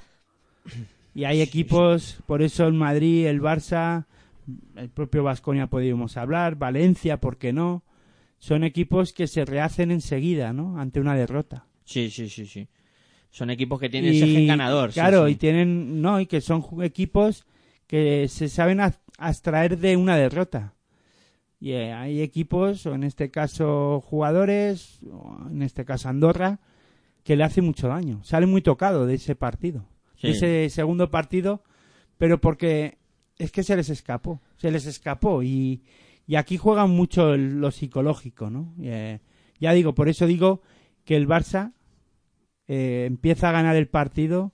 [1.14, 4.04] Y hay equipos, por eso el Madrid, el Barça,
[4.76, 7.84] el propio Vasconia podríamos hablar, Valencia, ¿por qué no?
[8.38, 10.78] Son equipos que se rehacen enseguida, ¿no?
[10.78, 11.66] Ante una derrota.
[11.84, 12.68] Sí, sí, sí, sí.
[13.30, 14.90] Son equipos que tienen ese gen ganador.
[14.92, 15.32] Claro, sí.
[15.32, 17.46] y tienen, no, y que son equipos
[17.86, 20.74] que se saben ab- abstraer de una derrota.
[21.58, 26.60] Y eh, hay equipos, o en este caso jugadores, o en este caso Andorra,
[27.22, 28.22] que le hace mucho daño.
[28.24, 29.86] Sale muy tocado de ese partido,
[30.16, 30.28] Sí.
[30.28, 30.32] de
[30.66, 31.62] ese segundo partido,
[32.18, 32.98] pero porque
[33.38, 35.82] es que se les escapó, se les escapó y,
[36.26, 38.74] y aquí juegan mucho el- lo psicológico, ¿no?
[38.82, 39.18] Eh,
[39.60, 40.62] ya digo, por eso digo
[41.04, 41.72] que el Barça
[42.68, 44.52] eh, empieza a ganar el partido,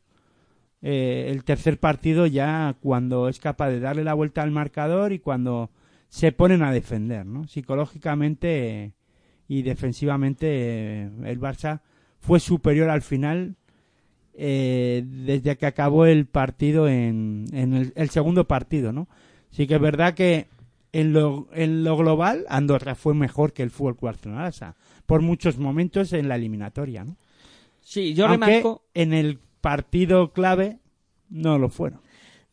[0.82, 5.18] eh, el tercer partido ya cuando es capaz de darle la vuelta al marcador y
[5.18, 5.70] cuando
[6.08, 7.46] se ponen a defender, ¿no?
[7.46, 8.94] Psicológicamente
[9.46, 11.82] y defensivamente el Barça
[12.18, 13.56] fue superior al final
[14.34, 19.08] eh, desde que acabó el partido en, en el, el segundo partido, ¿no?
[19.50, 20.46] Sí que es verdad que
[20.92, 24.76] en lo, en lo global Andorra fue mejor que el Fútbol Lassa,
[25.06, 27.16] por muchos momentos en la eliminatoria, ¿no?
[27.80, 30.78] Sí, yo Aunque remarco, en el partido clave
[31.28, 32.00] no lo fueron.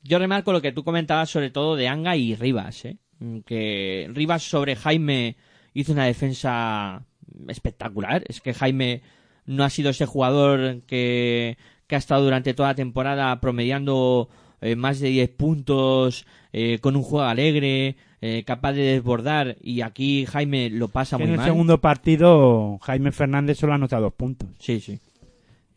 [0.04, 2.98] yo remarco lo que tú comentabas sobre todo de Anga y Rivas, ¿eh?
[3.46, 5.36] Que Rivas sobre Jaime
[5.74, 7.04] hizo una defensa
[7.48, 8.24] espectacular.
[8.28, 9.02] Es que Jaime
[9.48, 14.30] no ha sido ese jugador que, que ha estado durante toda la temporada promediando
[14.62, 19.56] eh, más de 10 puntos, eh, con un juego alegre, eh, capaz de desbordar.
[19.62, 21.46] Y aquí Jaime lo pasa Que muy en el mal.
[21.48, 24.50] segundo partido Jaime Fernández solo anota dos puntos.
[24.60, 25.00] Sí, sí.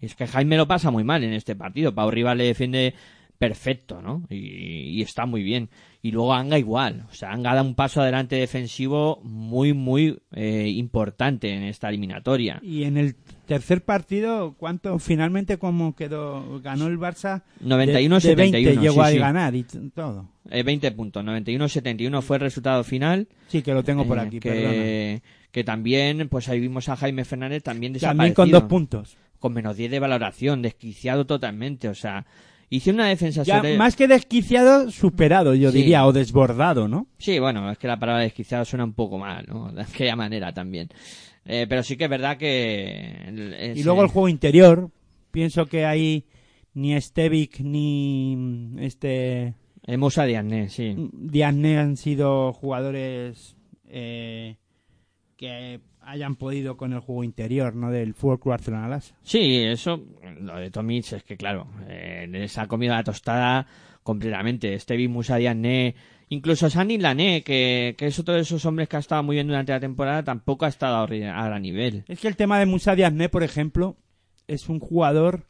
[0.00, 1.94] Y es que Jaime lo pasa muy mal en este partido.
[1.94, 2.94] Pau Rivas le defiende
[3.40, 4.26] perfecto, ¿no?
[4.28, 5.70] Y, y está muy bien.
[6.02, 7.06] Y luego Anga igual.
[7.10, 12.60] O sea, Anga da un paso adelante defensivo muy, muy eh, importante en esta eliminatoria.
[12.62, 13.14] Y en el
[13.46, 16.60] tercer partido, ¿cuánto finalmente cómo quedó?
[16.60, 19.62] Ganó el Barça 91 de, de 20 71, llegó sí, a ganar y
[19.94, 20.28] todo.
[20.50, 21.24] Eh, 20 puntos.
[21.24, 23.26] 91-71 fue el resultado final.
[23.48, 24.68] Sí, que lo tengo por eh, aquí, perdona.
[24.70, 28.60] que, que también, pues ahí vimos a Jaime Fernández también También con desaparecido.
[28.60, 29.16] dos puntos.
[29.38, 31.88] Con menos 10 de valoración, desquiciado totalmente.
[31.88, 32.26] O sea,
[32.70, 33.76] hice una defensa Ya, sobre...
[33.76, 35.78] más que desquiciado, superado, yo Sí.
[35.78, 37.06] diría, o desbordado, ¿no?
[37.18, 39.70] Sí, bueno, es que la palabra desquiciado suena un poco mal, ¿no?
[39.72, 40.88] De aquella manera también.
[41.44, 43.72] Eh, pero sí que es verdad que...
[43.76, 44.90] Y luego el juego interior,
[45.30, 46.24] pienso que ahí
[46.74, 49.54] ni Stevic ni mm, este
[49.98, 50.94] Musa Diagne, sí.
[51.12, 53.56] Diagne han sido jugadores
[53.88, 54.56] eh,
[55.36, 57.90] que hayan podido con el juego interior, ¿no?
[57.90, 59.14] Del Fútbol Club Barcelona Lassa.
[59.22, 60.02] Sí, eso,
[60.40, 63.66] lo de Tomic es que, claro, eh, les ha comido la tostada
[64.02, 64.78] completamente.
[64.78, 65.94] Stevie Musa Diagne,
[66.28, 69.46] incluso Sandy Lané, que, que es otro de esos hombres que ha estado muy bien
[69.46, 72.04] durante la temporada, tampoco ha estado a gran nivel.
[72.08, 73.96] Es que el tema de Musa Diagne, por ejemplo,
[74.48, 75.46] es un jugador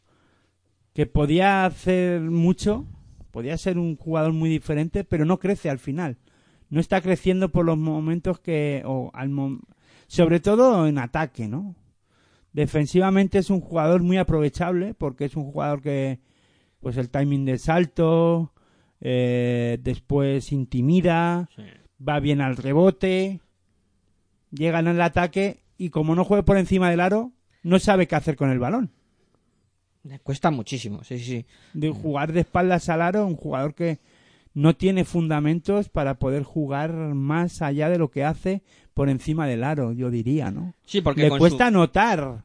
[0.93, 2.87] que podía hacer mucho,
[3.31, 6.19] podía ser un jugador muy diferente, pero no crece al final.
[6.69, 9.29] No está creciendo por los momentos que, o al
[10.11, 11.77] sobre todo en ataque, ¿no?
[12.53, 16.19] Defensivamente es un jugador muy aprovechable porque es un jugador que,
[16.81, 18.53] pues el timing de salto,
[19.01, 21.63] eh, después intimida, Sí.
[22.07, 23.41] va bien al rebote,
[24.51, 27.31] llegan al ataque y como no juega por encima del aro,
[27.63, 28.91] no sabe qué hacer con el balón.
[30.03, 31.47] Le cuesta muchísimo, sí, sí.
[31.73, 34.01] De jugar de espaldas al aro, un jugador que
[34.55, 38.65] no tiene fundamentos para poder jugar más allá de lo que hace
[39.01, 40.75] por encima del aro, yo diría, ¿no?
[40.85, 42.45] Sí, porque Le cuesta su- anotar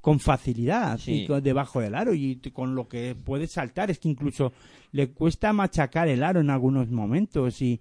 [0.00, 1.26] con facilidad Sí.
[1.28, 4.52] y debajo del aro y con lo que puede saltar es que incluso
[4.92, 7.80] le cuesta machacar el aro en algunos momentos y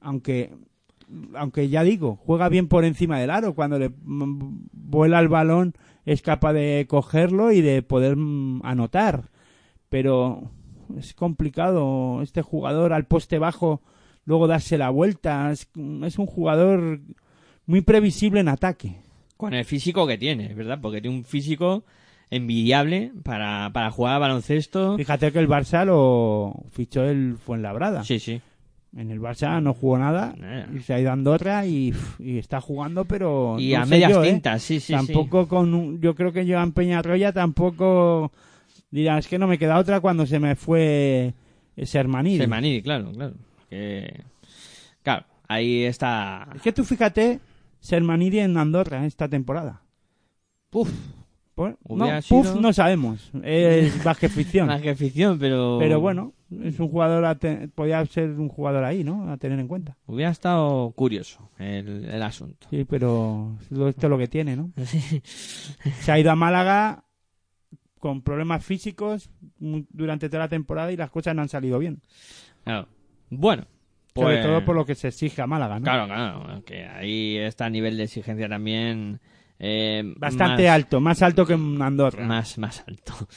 [0.00, 0.52] aunque
[1.34, 5.74] aunque ya digo juega bien por encima del aro cuando le mm, vuela el balón
[6.06, 9.30] es capaz de cogerlo y de poder mm, anotar
[9.88, 10.52] pero
[10.96, 13.82] es complicado este jugador al poste bajo
[14.26, 15.68] luego darse la vuelta es,
[16.04, 17.00] es un jugador
[17.68, 18.96] muy previsible en ataque
[19.36, 20.80] Con el físico que tiene, ¿verdad?
[20.82, 21.84] Porque tiene un físico
[22.30, 24.96] envidiable para, para jugar a baloncesto.
[24.96, 28.02] Fíjate que el Barça lo fichó el Fuenlabrada.
[28.04, 28.40] Sí, sí.
[28.96, 30.66] En el Barça no jugó nada Nada.
[30.74, 34.10] y se ha ido a Andorra y, y está jugando, pero Y no a medias
[34.10, 34.30] yo, ¿eh?
[34.30, 38.32] tintas, sí, sí, tampoco con un- yo creo que Joan Peñarroya tampoco
[38.90, 41.34] dirá, es que no me queda otra cuando se me fue
[41.82, 42.38] Sermanidi.
[42.38, 43.34] Sermanidi, claro, claro.
[43.68, 44.22] Que...
[45.02, 46.48] Claro, ahí está.
[46.56, 47.40] Es que tú fíjate
[47.80, 49.82] Sermanidi en Andorra esta temporada.
[50.70, 50.90] Puf,
[51.54, 53.30] Pues, no, sido- puf, no sabemos.
[53.42, 54.66] Es baje ficción.
[54.68, 55.76] más que ficción, pero.
[55.80, 59.30] Pero bueno, es un jugador, a te- podía ser un jugador ahí, ¿no?
[59.30, 59.96] A tener en cuenta.
[60.06, 62.66] Hubiera estado curioso el, el asunto.
[62.70, 64.70] Sí, pero esto es lo que tiene, ¿no?
[65.24, 67.04] Se ha ido a Málaga
[67.98, 72.00] con problemas físicos durante toda la temporada y las cosas no han salido bien.
[72.62, 72.86] Claro.
[73.30, 73.64] Bueno,
[74.18, 75.84] Sobre pues- todo por lo que se exige a Málaga, ¿no?
[75.84, 79.20] Claro, claro, que ahí está el nivel de exigencia también
[79.60, 82.24] eh, Bastante más- alto, más alto que en Andorra.
[82.24, 83.12] Más, más alto.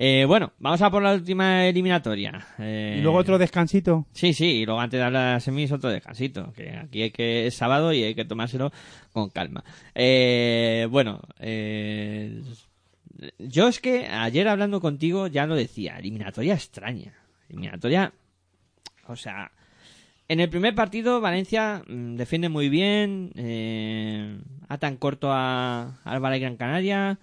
[0.00, 2.46] Eh, bueno, vamos a por la última eliminatoria.
[2.60, 4.06] Eh, Y luego otro descansito.
[4.12, 7.10] Sí, sí, y luego antes de hablar de las semis otro descansito, que aquí hay
[7.10, 8.70] que es sábado y hay que tomárselo
[9.12, 9.64] con calma.
[9.96, 12.40] Eh, bueno, eh,
[13.40, 17.14] yo es que ayer hablando contigo ya lo decía, eliminatoria extraña,
[17.48, 18.12] eliminatoria,
[19.08, 19.50] o sea,
[20.28, 26.38] en el primer partido Valencia mm, defiende muy bien, eh, atan corto a al Valle
[26.38, 27.18] Gran Canaria,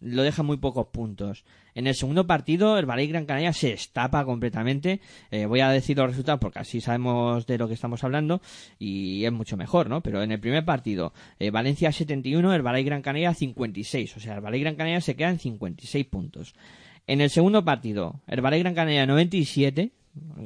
[0.00, 1.44] lo deja muy pocos puntos.
[1.74, 5.00] En el segundo partido, el Valle Gran Canaria se estapa completamente.
[5.30, 8.40] Eh, voy a decir los resultados porque así sabemos de lo que estamos hablando
[8.78, 10.00] y es mucho mejor, ¿no?
[10.02, 14.16] Pero en el primer partido, eh, Valencia 71, el Valle Gran Canaria 56.
[14.16, 16.54] O sea, el Valle Gran Canaria se queda en 56 puntos.
[17.06, 19.90] En el segundo partido, el Valle Gran Canaria 97.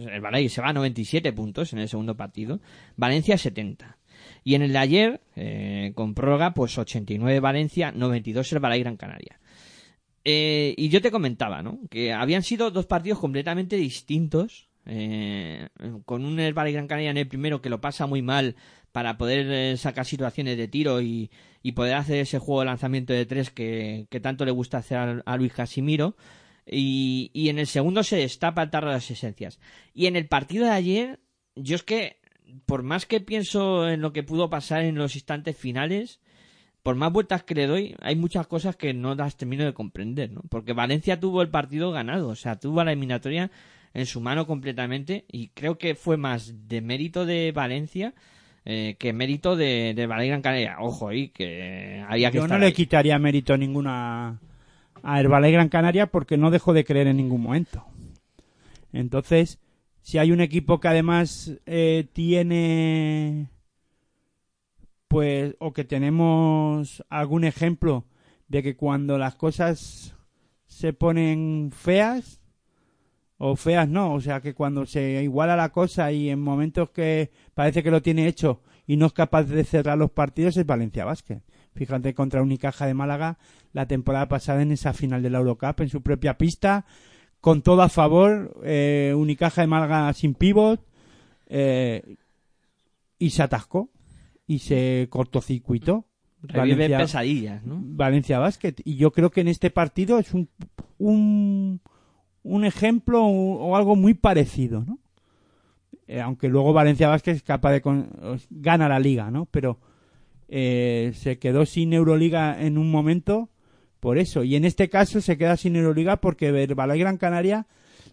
[0.01, 2.61] El Valle se va a 97 puntos en el segundo partido.
[2.97, 3.99] Valencia 70.
[4.45, 8.97] Y en el de ayer, eh, con prórroga, pues 89 Valencia, 92 el Valle Gran
[8.97, 9.39] Canaria.
[10.25, 11.81] Eh, y yo te comentaba, ¿no?
[11.91, 14.69] Que habían sido dos partidos completamente distintos.
[14.91, 15.69] eh,
[16.07, 18.57] con un Herbal Gran Canaria en el primero que lo pasa muy mal
[18.91, 21.31] para poder eh, sacar situaciones de tiro y,
[21.63, 25.23] y poder hacer ese juego de lanzamiento de tres que, que tanto le gusta hacer
[25.25, 26.17] a Luis Casimiro.
[26.71, 29.59] Y, y en el segundo se destapa el tarro de las esencias.
[29.95, 31.21] Y en el partido de ayer,
[31.55, 32.21] yo es que,
[32.67, 36.21] por más que pienso en lo que pudo pasar en los instantes finales,
[36.83, 40.31] por más vueltas que le doy, hay muchas cosas que no las termino de comprender,
[40.33, 40.43] ¿no?
[40.49, 43.51] Porque Valencia tuvo el partido ganado, o sea, tuvo la eliminatoria
[43.95, 48.15] en su mano completamente y creo que fue más de mérito de Valencia
[48.65, 50.77] eh, que mérito de, de Canaria.
[50.81, 52.73] Ojo, ahí que había que Yo no le ahí.
[52.73, 54.39] quitaría mérito ninguna
[55.03, 57.85] a Herbalife Gran Canaria porque no dejó de creer en ningún momento.
[58.93, 59.59] Entonces,
[60.01, 63.51] si hay un equipo que además eh, tiene,
[65.09, 68.07] pues, o que tenemos algún ejemplo
[68.49, 70.17] de que cuando las cosas
[70.67, 72.41] se ponen feas,
[73.39, 77.31] o feas no, o sea que cuando se iguala la cosa y en momentos que
[77.55, 81.05] parece que lo tiene hecho y no es capaz de cerrar los partidos es Valencia
[81.05, 81.43] Basket.
[81.79, 83.39] Fíjate contra Unicaja de Málaga
[83.73, 86.85] la temporada pasada en esa final de la Eurocup en su propia pista,
[87.41, 90.85] con todo a favor, eh, Unicaja de Málaga sin pivot
[91.47, 92.17] eh,
[93.17, 93.91] y se atascó
[94.47, 96.05] y se cortocircuitó.
[96.43, 97.79] Revive pesadillas, ¿no?
[97.81, 98.75] Valencia Basket.
[98.85, 100.49] Y yo creo que en este partido es un,
[100.99, 101.81] un,
[102.43, 104.99] un ejemplo o, o algo muy parecido, ¿no?
[106.09, 108.09] Eh, aunque luego Valencia Basket es capaz de con-
[108.51, 109.47] gana la liga, ¿no?
[109.47, 109.79] Pero
[110.49, 113.49] eh, se quedó sin Euroliga en un momento
[114.01, 114.45] por eso.
[114.45, 117.67] Y en este caso se queda sin Euroliga porque el Balay Gran Canaria,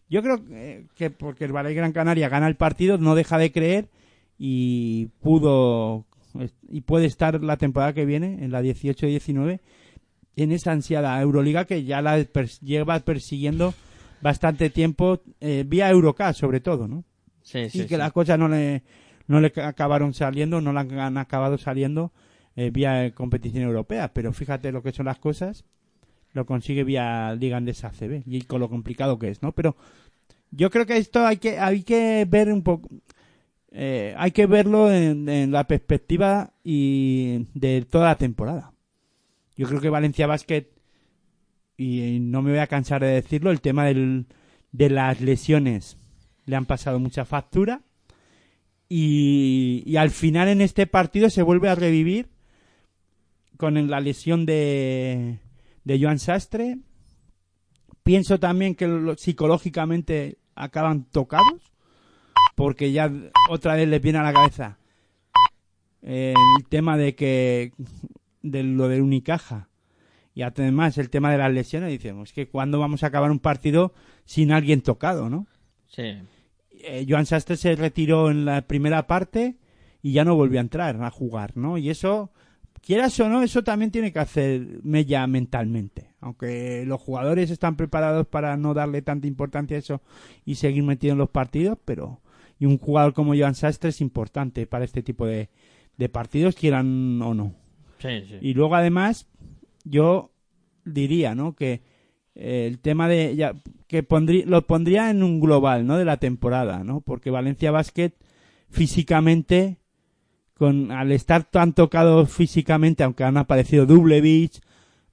[0.10, 3.52] yo creo que, que porque el Balay Gran Canaria gana el partido, no deja de
[3.52, 3.88] creer
[4.38, 6.06] y pudo
[6.70, 9.62] y puede estar la temporada que viene, en la 18-19,
[10.36, 13.74] en esa ansiada Euroliga que ya la pers- lleva persiguiendo
[14.22, 17.06] bastante tiempo, eh, vía Eurocup sobre todo, ¿no?
[17.42, 17.98] Sí, sí, y que sí.
[17.98, 18.84] las cosas no le,
[19.28, 22.12] no le acabaron saliendo, no le han acabado saliendo
[22.56, 24.14] eh, vía competición europea.
[24.14, 25.66] Pero fíjate lo que son las cosas.
[26.34, 29.54] lo consigue vía Liga Andesa CB y con lo complicado que es, ¿no?
[29.54, 29.76] Pero
[30.52, 32.90] yo creo que esto hay que hay que ver un poco
[33.72, 38.74] eh, hay que verlo en, la perspectiva y de toda la temporada.
[39.58, 40.68] Yo creo que Valencia Basket
[41.78, 44.28] y no me voy a cansar de decirlo, el tema del,
[44.72, 45.98] de las lesiones
[46.46, 47.82] le han pasado mucha factura
[48.88, 52.30] y al final en este partido se vuelve a revivir
[53.58, 55.40] con la lesión de,
[55.84, 56.78] de Joan Sastre.
[58.04, 61.72] Pienso también que lo- psicológicamente acaban tocados
[62.56, 63.12] porque ya
[63.50, 64.78] otra vez les viene a la cabeza
[66.02, 67.74] eh, el tema de que
[68.42, 69.70] de lo de Unicaja
[70.34, 73.94] y además el tema de las lesiones decimos que cuando vamos a acabar un partido
[74.26, 75.48] sin alguien tocado, ¿no?
[75.88, 76.14] Sí.
[76.72, 79.56] eh, Joan Sastre se retiró en la primera parte
[80.02, 81.78] y ya no volvió a entrar a jugar, ¿no?
[81.78, 82.32] Y eso,
[82.86, 86.12] quieras o no, eso también tiene que hacer mella mentalmente.
[86.22, 90.02] Aunque los jugadores están preparados para no darle tanta importancia a eso
[90.46, 92.22] y seguir metidos en los partidos, pero
[92.58, 95.50] y un jugador como Joan Sastre es importante para este tipo de,
[95.98, 97.54] de partidos, quieran o no.
[98.00, 98.38] Sí, sí.
[98.40, 99.28] Y luego además
[99.84, 100.32] yo
[100.86, 101.56] diría, ¿no?
[101.56, 101.82] Que
[102.36, 103.54] eh, el tema de ya,
[103.88, 105.98] que pondría lo pondría en un global, ¿no?
[105.98, 107.02] De la temporada, ¿no?
[107.02, 108.14] Porque Valencia Basket
[108.70, 109.80] físicamente
[110.58, 114.62] con al estar tan tocado físicamente, aunque han aparecido Dublevich,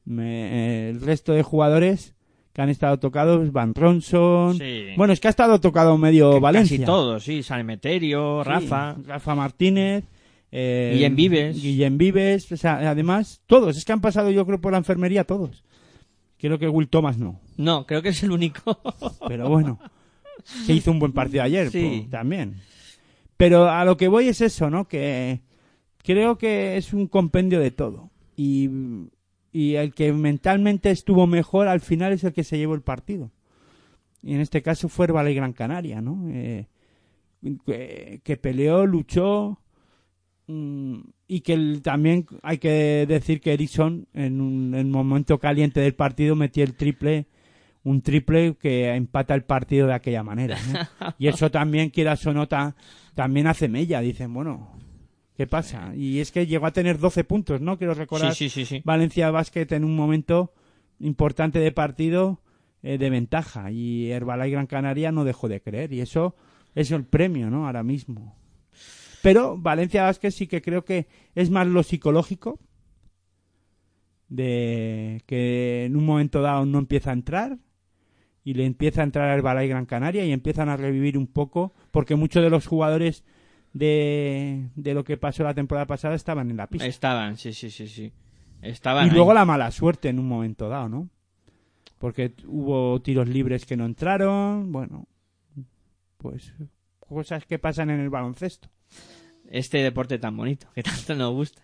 [0.05, 2.15] me- eh, el resto de jugadores
[2.53, 4.89] que han estado tocados, Van Ronson, Sí.
[4.97, 6.77] bueno, es que ha estado tocado medio Que Valencia.
[6.77, 7.43] Casi todos, sí.
[7.43, 8.97] San Emeterio, Sí, Rafa.
[9.07, 10.05] Rafa Martínez.
[10.55, 11.63] eh, Guillem Vives.
[11.63, 12.53] Guillem Vives.
[12.53, 13.77] O sea, además, todos.
[13.79, 15.65] Es que han pasado, yo creo, por la enfermería todos.
[16.39, 17.41] Creo que Will Thomas no.
[17.57, 18.79] No, creo que es el único.
[19.29, 19.79] Pero bueno.
[20.67, 22.01] que hizo un buen partido ayer Sí.
[22.01, 22.57] pues, también.
[23.43, 24.87] Pero a lo que voy es eso, ¿no?
[24.87, 25.41] Que
[26.05, 28.11] creo que es un compendio de todo.
[28.37, 28.71] Y,
[29.51, 33.33] y el que mentalmente estuvo mejor al final es el que se llevó el partido.
[34.23, 36.29] Y en este caso fue Herbala y Gran Canaria, ¿no?
[36.29, 36.69] Eh,
[37.67, 39.59] que, que peleó, luchó.
[40.47, 45.81] mm, Y que el- también hay que decir que Erickson en un, en momento caliente
[45.81, 47.27] del partido metió el triple
[47.85, 50.57] un triple que empata el partido de aquella manera.
[50.73, 50.79] ¿no?
[51.19, 52.47] Y eso también, quieras o no,
[53.15, 54.01] también hace mella.
[54.01, 54.79] Dicen, bueno,
[55.37, 55.95] ¿qué pasa?
[55.95, 57.79] Y es que llegó a tener 12 puntos, ¿no?
[57.79, 58.83] Quiero recordar Sí, sí, sí.
[58.85, 60.53] Valencia Basket en un momento
[60.99, 62.43] importante de partido
[62.83, 63.71] eh, de ventaja.
[63.71, 65.93] Y Herbalife Gran Canaria no dejó de creer.
[65.93, 66.37] Y eso
[66.75, 67.67] es el premio, ¿no?
[67.67, 68.37] Ahora mismo.
[69.23, 72.59] Pero Valencia Basket sí que creo que es más lo psicológico
[74.29, 77.59] de que en un momento dado no empieza a entrar
[78.45, 81.73] y le empieza a entrar a Herbalife Gran Canaria y empiezan a revivir un poco
[81.91, 83.25] porque muchos de los jugadores
[83.73, 86.87] de, de lo que pasó la temporada pasada estaban en la pista.
[86.87, 88.13] Estaban, sí, sí, sí, sí.
[88.61, 89.15] Estaban Y ahí.
[89.17, 91.09] luego la mala suerte en un momento dado, ¿no?
[91.99, 95.07] Porque hubo tiros libres que no entraron, bueno,
[96.19, 96.53] pues
[96.99, 98.69] cosas que pasan en el baloncesto.
[99.49, 101.63] Este deporte tan bonito, que tanto nos gusta.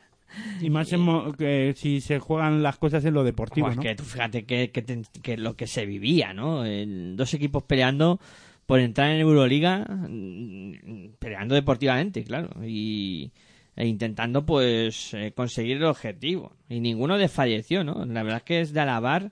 [0.60, 3.82] Y más en mo- que si se juegan las cosas en lo deportivo, Pues ¿no?
[3.82, 6.64] que tú fíjate que, que, te- que lo que se vivía, ¿no?
[6.64, 8.20] El- dos equipos peleando
[8.66, 10.72] por entrar en Euroliga, mm,
[11.18, 13.30] peleando deportivamente, claro, y
[13.76, 16.52] e intentando pues eh, conseguir el objetivo.
[16.68, 18.04] Y ninguno desfalleció, ¿no?
[18.04, 19.30] La verdad es que es de alabar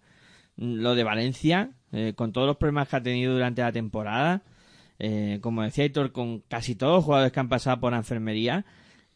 [0.56, 4.42] mm, lo de Valencia, eh, con todos los problemas que ha tenido durante la temporada,
[4.98, 8.64] eh, como decía Hitor, con casi todos los jugadores que han pasado por la enfermería,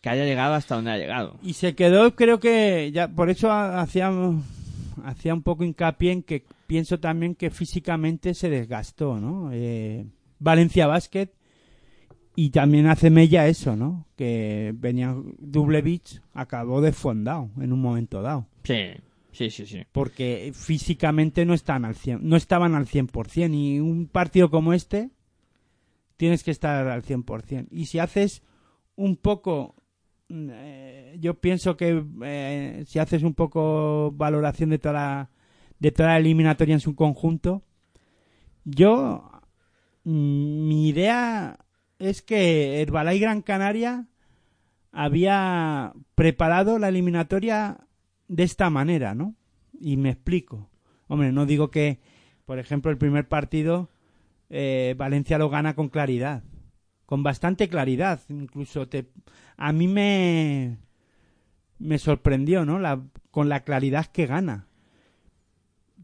[0.01, 1.37] que haya llegado hasta donde ha llegado.
[1.43, 4.11] Y se quedó, creo que ya por eso ha- hacía
[5.05, 9.51] hacía un poco hincapié en que pienso también que físicamente se desgastó, ¿no?
[9.53, 10.07] Eh,
[10.39, 11.29] Valencia Basket
[12.37, 14.07] y también hace mella eso, ¿no?
[14.17, 18.77] Que venía Dublevich acabó desfondado en un momento dado, Sí,
[19.33, 19.83] sí, sí, sí.
[19.93, 25.11] porque físicamente no están al 100, no estaban al 100% y un partido como este
[26.17, 27.69] tienes que estar al 100%.
[27.71, 28.43] Y si haces
[28.97, 29.75] un poco
[30.31, 35.31] eh, yo pienso que eh, si haces un poco valoración de toda la,
[35.79, 37.63] de toda la eliminatoria en su conjunto,
[38.65, 39.31] yo
[40.05, 41.59] mm, mi idea
[41.99, 44.07] es que Herbalife Gran Canaria
[44.93, 47.87] había preparado la eliminatoria
[48.29, 49.35] de esta manera, ¿no?
[49.79, 50.71] Y me explico.
[51.09, 52.01] Hombre, no digo que,
[52.45, 53.91] por ejemplo, el primer partido
[54.49, 56.43] eh, Valencia lo gana con claridad,
[57.07, 58.21] con bastante claridad.
[58.29, 59.11] Incluso te,
[59.61, 60.79] a mí me,
[61.79, 62.79] me sorprendió, ¿no?
[62.79, 63.01] La,
[63.31, 64.67] con la claridad que gana.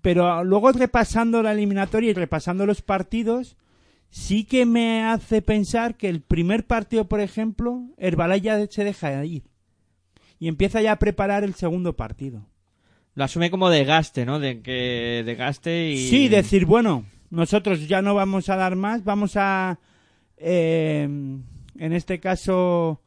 [0.03, 3.57] Pero luego repasando la eliminatoria y repasando los partidos,
[4.11, 9.25] sí que me hace pensar que el primer partido, por ejemplo, Herbalife ya se deja
[9.25, 9.45] ir.
[10.39, 12.47] Y empieza ya a preparar el segundo partido.
[13.15, 14.39] Lo asume como desgaste, ¿no?
[14.39, 16.09] De que desgaste y...
[16.09, 19.79] Sí, decir, bueno, nosotros ya no vamos a dar más, vamos a,
[20.37, 23.01] eh, en este caso,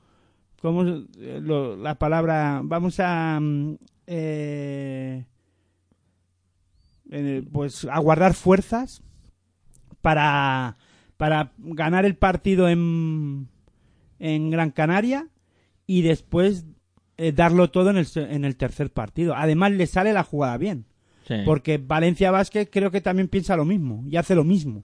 [0.61, 2.61] ¿cómo eh, lo- la palabra?
[2.63, 3.75] Vamos a, mm,
[4.07, 5.25] eh,
[7.11, 9.01] eh, pues, a guardar fuerzas
[10.01, 10.77] para,
[11.17, 13.47] para ganar el partido en,
[14.19, 15.27] en Gran Canaria
[15.87, 16.65] y después
[17.17, 19.35] eh, darlo todo en el, en el tercer partido.
[19.35, 20.85] Además, le sale la jugada bien.
[21.27, 21.35] Sí.
[21.45, 24.83] Porque Valencia Vázquez creo que también piensa lo mismo y hace lo mismo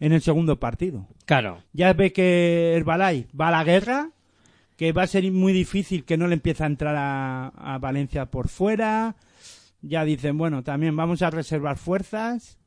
[0.00, 1.06] en el segundo partido.
[1.26, 1.62] Claro.
[1.72, 4.10] Ya ve que Herbalife va a la guerra,
[4.76, 8.26] que va a ser muy difícil que no le empiece a entrar a, a Valencia
[8.26, 9.16] por fuera.
[9.82, 12.58] Ya dicen, bueno, también vamos a reservar fuerzas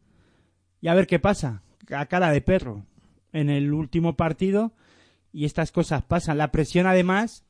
[0.81, 1.63] y a ver qué pasa.
[1.93, 2.85] A cara de perro
[3.33, 4.71] en el último partido
[5.33, 6.37] y estas cosas pasan.
[6.37, 7.43] La presión además,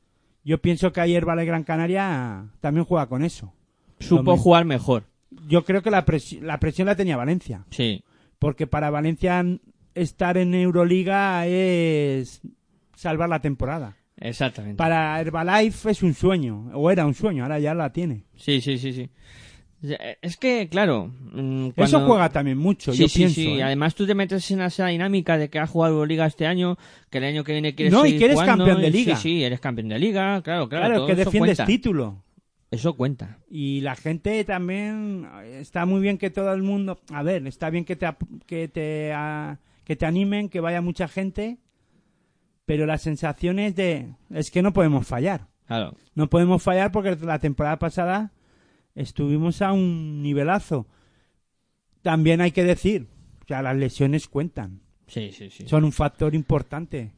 [0.44, 3.52] yo pienso que ayer Vale Gran Canaria también juega con eso.
[4.00, 5.04] Supo jugar mejor.
[5.48, 7.64] Yo creo que la, presi- la presión la tenía Valencia.
[7.70, 8.02] Sí.
[8.38, 9.44] Porque para Valencia
[9.94, 12.40] estar en Euroliga es
[12.94, 13.96] salvar la temporada.
[14.20, 14.76] Exactamente.
[14.76, 18.24] Para Herbalife es un sueño, o era un sueño, ahora ya la tiene.
[18.36, 19.08] Sí, sí, sí, sí.
[20.22, 21.12] Es que, claro...
[21.32, 23.34] mm, Eso cuando- juega también mucho, Sí, yo sí, pienso.
[23.36, 23.46] sí.
[23.58, 23.62] ¿eh?
[23.62, 26.76] Además tú te metes en esa dinámica de que has jugado Liga este año,
[27.10, 29.14] que el año que viene quieres No, y que eres jugando, campeón de liga.
[29.16, 30.86] Sí, sí, eres campeón de liga, claro, claro.
[30.88, 31.66] claro, que eso defiendes cuenta.
[31.66, 32.24] título.
[32.72, 33.38] Eso cuenta.
[33.48, 37.84] Y la gente también está muy bien que todo el mundo, a ver, está bien
[37.84, 38.08] que te
[38.46, 41.56] que te ah, que te animen, que vaya mucha gente,
[42.68, 45.46] pero la sensación es de es que no podemos fallar.
[45.66, 45.96] Claro.
[46.14, 48.34] No podemos fallar porque la temporada pasada
[48.94, 50.86] estuvimos a un nivelazo.
[52.02, 53.08] También hay que decir,
[53.42, 54.82] o sea, las lesiones cuentan.
[55.06, 55.66] Sí, sí, sí.
[55.66, 57.14] Son un factor importante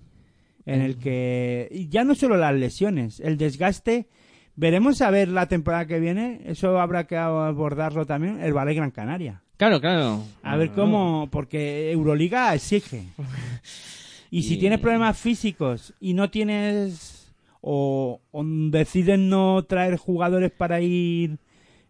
[0.66, 4.06] en el que ya no solo las lesiones, el desgaste.
[4.54, 8.92] Veremos a ver la temporada que viene, eso habrá que abordarlo también, el Ballet Gran
[8.92, 9.42] Canaria.
[9.56, 10.22] Claro, claro.
[10.44, 13.08] A ver cómo, porque Euroliga exige.
[14.30, 20.80] Y si tienes problemas físicos y no tienes o, o deciden no traer jugadores para
[20.80, 21.38] ir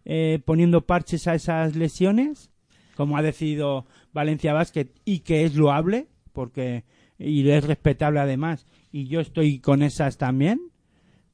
[0.05, 2.49] eh, poniendo parches a esas lesiones,
[2.95, 6.83] como ha decidido Valencia Basket y que es loable, porque
[7.19, 10.59] y es respetable además, y yo estoy con esas también,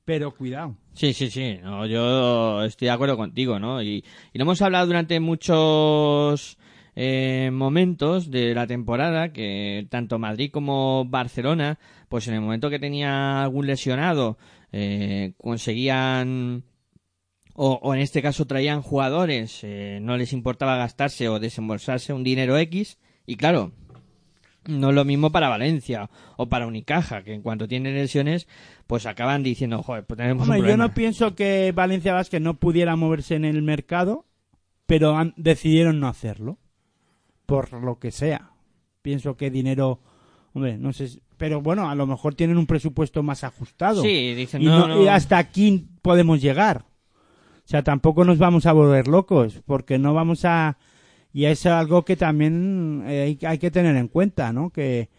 [0.04, 0.76] pero cuidado.
[0.94, 1.60] Sí, sí, sí.
[1.64, 3.82] No, yo estoy de acuerdo contigo, ¿no?
[3.82, 4.04] Y,
[4.34, 6.58] y lo hemos hablado durante muchos
[7.00, 11.78] eh, momentos de la temporada que tanto Madrid como Barcelona,
[12.10, 14.40] pues en el momento que tenía algún lesionado,
[14.72, 16.64] eh, conseguían
[17.54, 22.24] o, o en este caso traían jugadores, eh, no les importaba gastarse o desembolsarse un
[22.24, 23.72] dinero X y claro,
[24.66, 28.48] no es lo mismo para Valencia o para Unicaja, que en cuanto tienen lesiones,
[28.88, 30.88] pues acaban diciendo, joder, pues tenemos Hombre, un yo problema.
[30.88, 34.26] no pienso que Valencia Basket no pudiera moverse en el mercado,
[34.88, 36.58] pero han- decidieron no hacerlo.
[37.48, 38.52] Por lo que sea.
[39.02, 40.00] Pienso que dinero.
[40.54, 41.08] Hombre, no sé.
[41.08, 44.02] si- Pero bueno, a lo mejor tienen un presupuesto más ajustado.
[44.04, 45.04] Sí, dicen, y, no, no- no.
[45.04, 46.86] y hasta aquí podemos llegar.
[47.58, 50.78] O sea, tampoco nos vamos a volver locos, porque no vamos a...
[51.34, 54.70] Y es algo que también eh, hay, hay que tener en cuenta, ¿no?
[54.72, 55.10] Que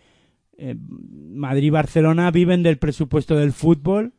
[0.56, 4.14] eh, Madrid y Barcelona viven del presupuesto del fútbol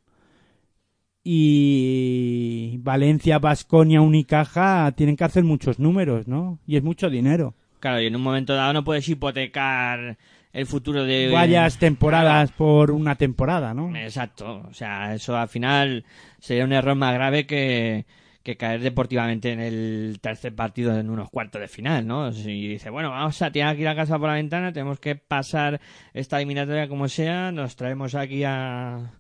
[1.24, 6.60] y Valencia, Basconia, Unicaja tienen que hacer muchos números, ¿no?
[6.66, 7.56] Y es mucho dinero.
[7.80, 10.18] Claro, y en un momento dado no puedes hipotecar
[10.52, 11.30] el futuro de...
[11.32, 13.96] Varias temporadas por una temporada, ¿no?
[13.96, 16.04] Exacto, o sea, eso al final
[16.40, 18.06] sería un error más grave que,
[18.44, 22.32] que caer deportivamente en el tercer partido en unos cuartos de final, ¿no?
[22.32, 25.80] Si dice, bueno, vamos a tirar aquí la casa por la ventana, tenemos que pasar
[26.14, 29.12] esta eliminatoria como sea, nos traemos aquí a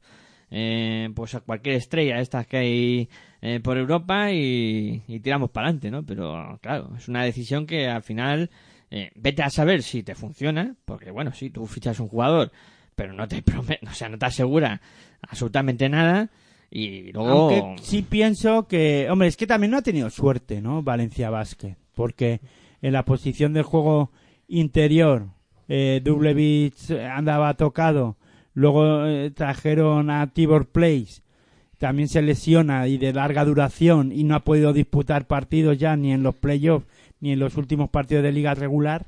[0.52, 3.10] eh, pues a cualquier estrella estas que hay
[3.41, 6.03] eh, por Europa y, tiramos para adelante, ¿no?
[6.03, 8.49] Pero claro, es una decisión que al final
[8.91, 12.52] eh, vete a saber si te funciona, porque bueno, sí, tú fichas un jugador,
[12.95, 14.82] pero no te promete, o sea, no te asegura
[15.22, 16.30] absolutamente nada
[16.72, 20.84] y luego Aunque sí pienso que, hombre, es que también no ha tenido suerte, ¿no?
[20.84, 22.41] Valencia Basket, porque
[22.82, 24.11] en la posición del juego
[24.48, 25.30] interior,
[25.68, 28.18] eh, Dublevich andaba tocado,
[28.53, 31.22] luego eh, trajeron a Tibor Place,
[31.80, 36.11] también se lesiona y de larga duración y no ha podido disputar partidos ya ni
[36.11, 36.85] en los playoffs
[37.22, 39.07] ni en los últimos partidos de liga regular,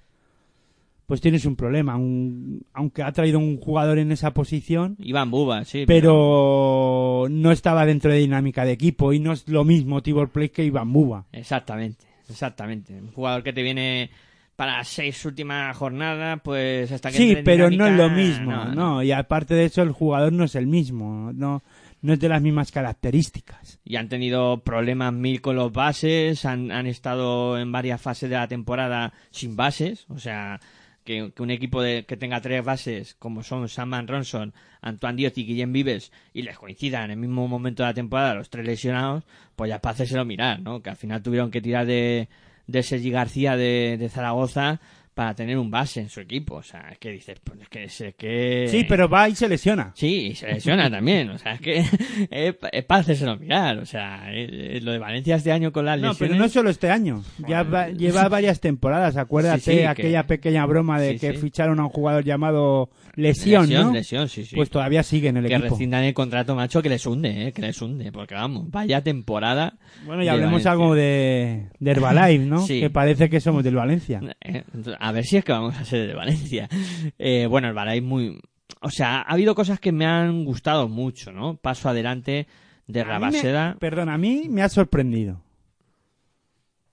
[1.06, 1.96] pues tienes un problema.
[1.98, 7.86] Un- aunque ha traído un jugador en esa posición, Iván Buba, sí, pero no estaba
[7.86, 11.26] dentro de dinámica de equipo y no es lo mismo Tibor Place que Iván Buba.
[11.32, 12.94] Exactamente, exactamente.
[13.00, 14.10] Un jugador que te viene
[14.56, 18.66] para las seis últimas jornadas, pues hasta que Sí, pero no es lo mismo, no,
[18.66, 19.04] no, no.
[19.04, 21.64] Y aparte de eso, el jugador no es el mismo, no,
[22.02, 23.80] no es de las mismas características.
[23.84, 28.36] Y han tenido problemas mil con los bases, han, han estado en varias fases de
[28.36, 30.60] la temporada sin bases, o sea,
[31.04, 35.46] que, un equipo de, que tenga tres bases, como son Sam Ronson, Antoine Diaz y
[35.46, 39.24] Guillem Vives, y les coincidan en el mismo momento de la temporada los tres lesionados,
[39.56, 40.82] pues ya para hacérselo mirar, ¿no?
[40.82, 42.30] Que al final tuvieron que tirar de,
[42.68, 44.80] de Sergi García de Zaragoza
[45.14, 47.84] para tener un base en su equipo, o sea, es que dices, pues es que,
[47.84, 48.68] es que...
[48.70, 49.92] Sí, pero va y se lesiona.
[49.94, 51.80] Sí, y se lesiona también, o sea, es que
[52.32, 56.00] es, es para hacérselo mirar, o sea, es- lo de Valencia este año con las
[56.00, 56.32] No, lesiones...
[56.32, 57.24] pero no solo este año.
[57.48, 59.18] Ya va- lleva varias temporadas.
[59.18, 62.90] Acuérdate Sí, sí, que- aquella pequeña broma de Sí, que ficharon a un jugador llamado
[63.16, 63.94] Lesión, lesión, ¿no?
[63.94, 64.56] lesión, sí, sí.
[64.56, 65.70] Pues todavía sigue en el que equipo.
[65.72, 69.74] rescindan el contrato, macho, que les hunde, eh, que les hunde, porque vamos, vaya temporada.
[70.06, 70.72] Bueno, y hablemos Valencia.
[70.72, 72.66] algo de, de Herbalife, ¿no?
[72.66, 72.80] Sí.
[72.80, 74.22] Que parece que somos del Valencia.
[74.40, 74.64] Eh,
[75.04, 76.70] A ver si es que vamos a ser de Valencia.
[77.18, 78.40] Eh, bueno, el Balay muy...
[78.82, 81.58] O sea, ha habido cosas que me han gustado mucho, ¿no?
[81.58, 82.48] Paso adelante
[82.88, 83.78] de Rabaseda.
[83.80, 85.42] Perdón, a mí me ha sorprendido.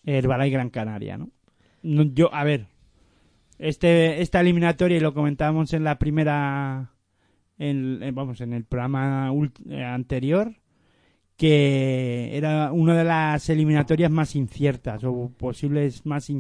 [0.05, 1.31] Herbalife Gran Canaria, ¿no?
[1.83, 2.67] No, Yo, a ver,
[3.59, 6.93] este, esta eliminatoria, y lo comentábamos en la primera,
[7.59, 9.31] en- en- vamos, en el programa
[9.69, 10.55] eh, anterior,
[11.37, 16.31] que era una de las eliminatorias más inciertas, o posibles más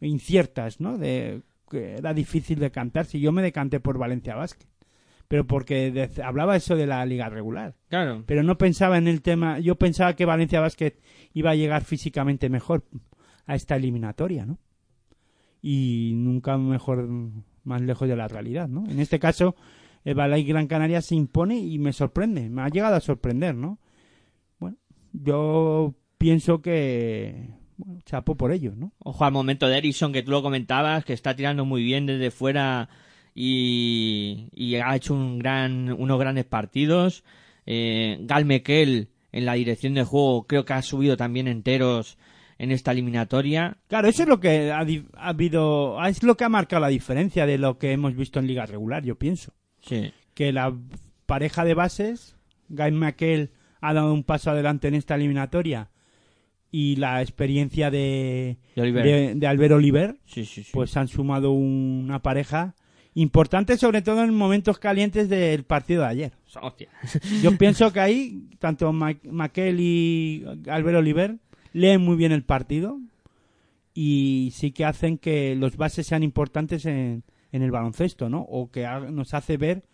[0.00, 0.98] inciertas, ¿no?
[0.98, 3.06] De, que era difícil de cantar.
[3.06, 4.66] Si yo me decanté por Valencia Basket,
[5.28, 8.22] pero porque de- hablaba eso de la liga regular Claro.
[8.26, 9.58] pero no pensaba en el tema.
[9.58, 10.92] Yo pensaba que Valencia Basket
[11.34, 12.84] iba a llegar físicamente mejor
[13.46, 14.58] a esta eliminatoria, ¿no?
[15.62, 17.08] Y nunca mejor,
[17.64, 18.84] más lejos de la realidad, ¿no?
[18.88, 19.56] En este caso,
[20.04, 23.80] el Balay Gran Canaria se impone y me sorprende, me ha llegado a sorprender, ¿no?
[24.60, 24.76] Bueno,
[25.12, 28.92] yo pienso que, bueno, chapo por ello, ¿no?
[28.98, 32.30] Ojo al momento de Ericsson, que tú lo comentabas, que está tirando muy bien desde
[32.30, 32.88] fuera
[33.34, 37.24] y, y ha hecho un gran, unos grandes partidos.
[37.66, 42.16] Eh, Gal Mekel en la dirección de juego creo que ha subido también enteros
[42.58, 43.76] en esta eliminatoria.
[43.88, 47.44] Claro, eso es lo que ha, ha habido, es lo que ha marcado la diferencia
[47.44, 49.52] de lo que hemos visto en liga regular, yo pienso.
[49.80, 50.12] Sí.
[50.34, 50.74] que la
[51.26, 52.36] pareja de bases,
[52.68, 53.50] Guy McKell
[53.80, 55.90] ha dado un paso adelante en esta eliminatoria
[56.78, 59.04] y la experiencia de, De Oliver.
[59.04, 60.70] de, de Albert Oliver, Sí, sí, sí.
[60.72, 62.74] pues han sumado una pareja
[63.14, 66.32] importante, sobre todo en momentos calientes del partido de ayer.
[66.60, 66.88] Hostia.
[67.42, 71.36] Yo pienso que ahí, tanto Ma- McKell y Albert Oliver
[71.72, 72.98] leen muy bien el partido
[73.94, 77.22] y sí que hacen que los bases sean importantes en,
[77.52, 78.40] en el baloncesto, ¿no?
[78.42, 79.84] O que nos hace ver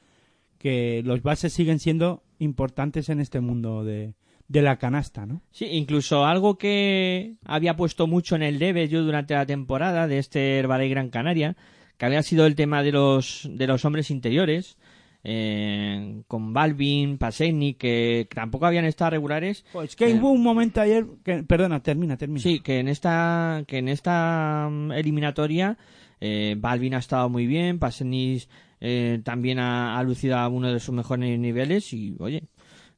[0.59, 4.15] que los bases siguen siendo importantes en este mundo de,
[4.53, 5.41] de la canasta, ¿no?
[5.51, 10.19] Sí, incluso algo que había puesto mucho en el debe yo durante la temporada de
[10.19, 11.57] este Herbalife Gran Canaria,
[11.97, 14.77] que había sido el tema de los, de los hombres interiores,
[15.24, 19.65] eh, con Balvin, Paseni, que tampoco habían estado regulares.
[19.73, 20.15] Pues que Eh.
[20.15, 22.41] hubo un momento ayer que, perdona, termina, termina.
[22.41, 25.79] Sí, que en esta, que en esta mm, eliminatoria
[26.20, 28.49] eh, Balvin ha estado muy bien, Pasenis
[28.81, 32.43] eh, también ha, ha lucido a uno de sus mejores niveles y, oye,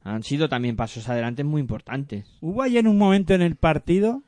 [0.05, 2.27] han sido también pasos adelante muy importantes.
[2.39, 4.21] Hubo ayer un momento en el partido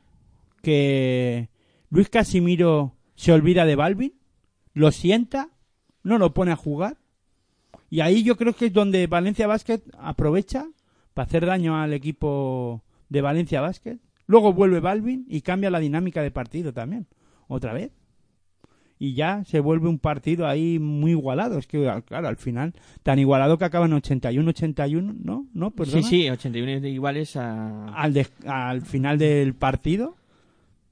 [0.64, 1.50] que
[1.92, 4.14] Luis Casimiro se olvida de Balvin,
[4.74, 5.50] lo sienta,
[6.02, 6.98] no lo pone a jugar.
[7.92, 10.68] Y ahí yo creo que es donde Valencia Basket aprovecha
[11.14, 14.00] para hacer daño al equipo de Valencia Basket.
[14.26, 17.06] Luego vuelve Balvin y cambia la dinámica de partido también.
[17.48, 17.92] Otra vez.
[19.00, 21.60] Y ya se vuelve un partido ahí muy igualado.
[21.60, 25.46] Es que, claro, al final, tan igualado que acaba en 81-81, ¿no?
[25.54, 25.72] ¿No?
[25.72, 27.86] Perdona Sí, sí, 81 iguales a...
[27.90, 30.16] al, de- al final del partido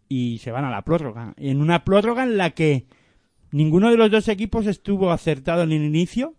[0.08, 1.34] y se van a la prórroga.
[1.38, 2.86] En una prórroga en la que
[3.52, 6.36] ninguno de los dos equipos estuvo acertado en el inicio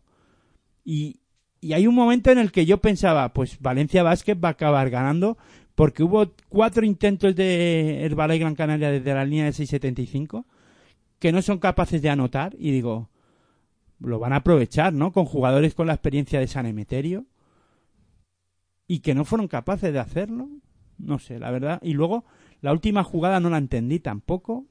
[0.85, 1.17] y,
[1.61, 4.89] y hay un momento en el que yo pensaba, pues Valencia Basket va a acabar
[4.91, 5.37] ganando
[5.75, 10.45] porque hubo cuatro intentos de Herbalife Gran Canaria desde la línea de 6.75
[11.27, 13.11] que no son capaces de anotar y digo,
[13.99, 15.11] lo van a aprovechar, ¿no?
[15.11, 17.27] Con jugadores con la experiencia de San Emeterio
[18.87, 20.49] y que no fueron capaces de hacerlo.
[20.99, 21.81] No sé, la verdad.
[21.83, 22.25] Y luego,
[22.61, 24.67] la última jugada no la entendí tampoco,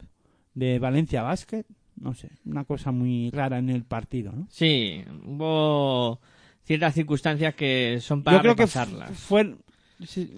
[0.53, 1.65] de Valencia Basket.
[1.97, 4.47] No sé, una cosa muy rara en el partido, ¿no?
[4.49, 6.21] Sí, hubo
[6.63, 9.19] ciertas circunstancias que son para Yo creo que f- repasarlas.
[9.19, 9.57] fue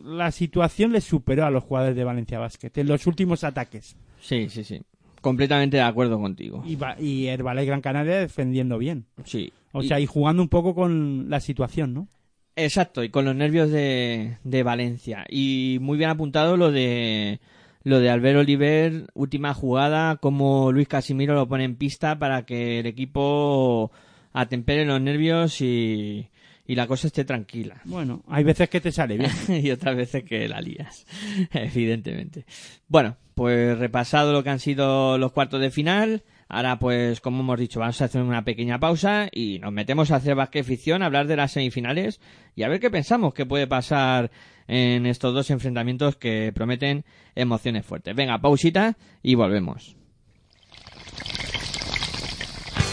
[0.03, 3.95] la situación les superó a los jugadores de Valencia Basket en los últimos ataques.
[4.19, 4.81] Sí, sí, sí.
[5.21, 6.63] Completamente de acuerdo contigo.
[6.65, 9.05] Y, y Herbalife Gran Canaria defendiendo bien.
[9.25, 9.51] Sí.
[9.73, 12.07] O Y- sea, y jugando un poco con la situación, ¿no?
[12.55, 15.25] Exacto, y con los nervios de, de Valencia.
[15.29, 17.39] Y muy bien apuntado lo de
[17.83, 22.79] lo de Albert Oliver, última jugada, como Luis Casimiro lo pone en pista para que
[22.79, 23.91] el equipo
[24.33, 26.27] atempere los nervios y,
[26.67, 27.81] y la cosa esté tranquila.
[27.85, 29.31] Bueno, hay veces que te sale bien.
[29.65, 31.07] y otras veces que la lías,
[31.51, 32.45] evidentemente.
[32.87, 37.59] Bueno, pues repasado lo que han sido los cuartos de final, ahora pues como hemos
[37.59, 41.07] dicho vamos a hacer una pequeña pausa y nos metemos a hacer basque ficción, a
[41.07, 42.19] hablar de las semifinales
[42.55, 44.31] y a ver qué pensamos que puede pasar
[44.67, 48.15] en estos dos enfrentamientos que prometen emociones fuertes.
[48.15, 49.95] Venga, pausita y volvemos.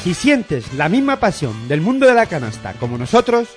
[0.03, 3.57] Si sientes la misma pasión del mundo de la canasta como nosotros,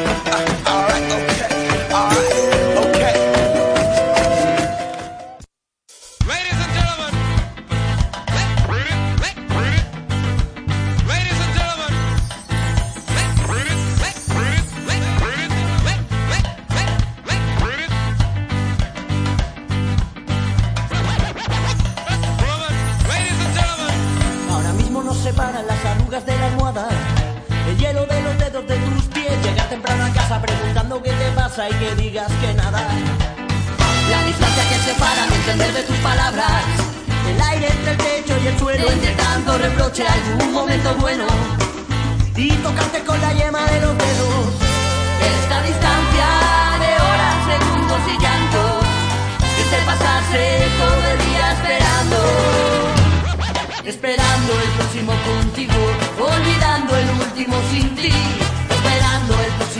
[29.71, 32.81] Temprano a casa preguntando qué te pasa y que digas que nada.
[34.09, 36.63] La distancia que separa mi entender de tus palabras,
[37.31, 41.23] el aire entre el techo y el suelo, entre tanto reproche algún momento bueno.
[42.35, 44.43] Y tocarte con la yema de los dedos.
[45.39, 46.27] Esta distancia
[46.83, 48.63] de horas, segundos y llanto,
[49.55, 50.43] que se pasase
[50.81, 52.17] todo el día esperando.
[53.85, 55.79] Esperando el próximo contigo,
[56.19, 58.11] olvidando el último sin ti,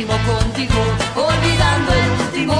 [0.06, 0.82] próximo contigo,
[1.16, 2.56] olvidando el último,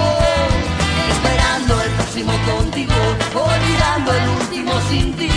[1.10, 2.94] esperando el próximo contigo,
[3.34, 5.32] olvidando el último sin ti,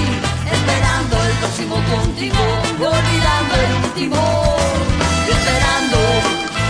[0.53, 2.45] esperando el próximo contigo,
[2.77, 4.21] olvidando el último,
[5.29, 5.99] esperando,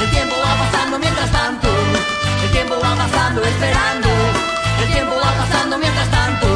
[0.02, 1.68] el tiempo va pasando mientras tanto,
[2.44, 4.08] el tiempo va pasando esperando,
[4.82, 6.46] el tiempo va pasando mientras tanto,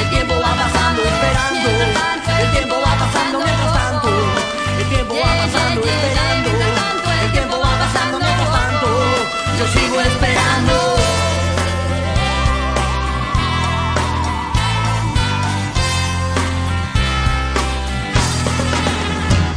[0.00, 1.68] el tiempo va pasando esperando,
[2.40, 3.15] el tiempo va pasando
[9.58, 10.72] yo sigo esperando.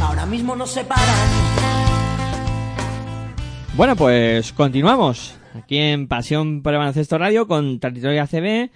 [0.00, 1.04] Ahora mismo nos separan.
[3.76, 8.70] Bueno, pues continuamos aquí en Pasión por el Baloncesto Radio con Territorio ACB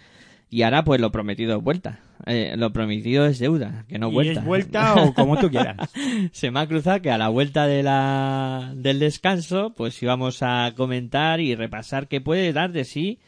[0.50, 2.00] y ahora pues lo prometido vuelta.
[2.26, 4.40] Eh, lo prometido es deuda, que no Y vuelta.
[4.40, 5.76] es vuelta o como tú quieras.
[6.32, 10.72] Se me ha cruzado que a la vuelta de la, del descanso pues íbamos a
[10.76, 13.18] comentar y repasar qué puede dar de sí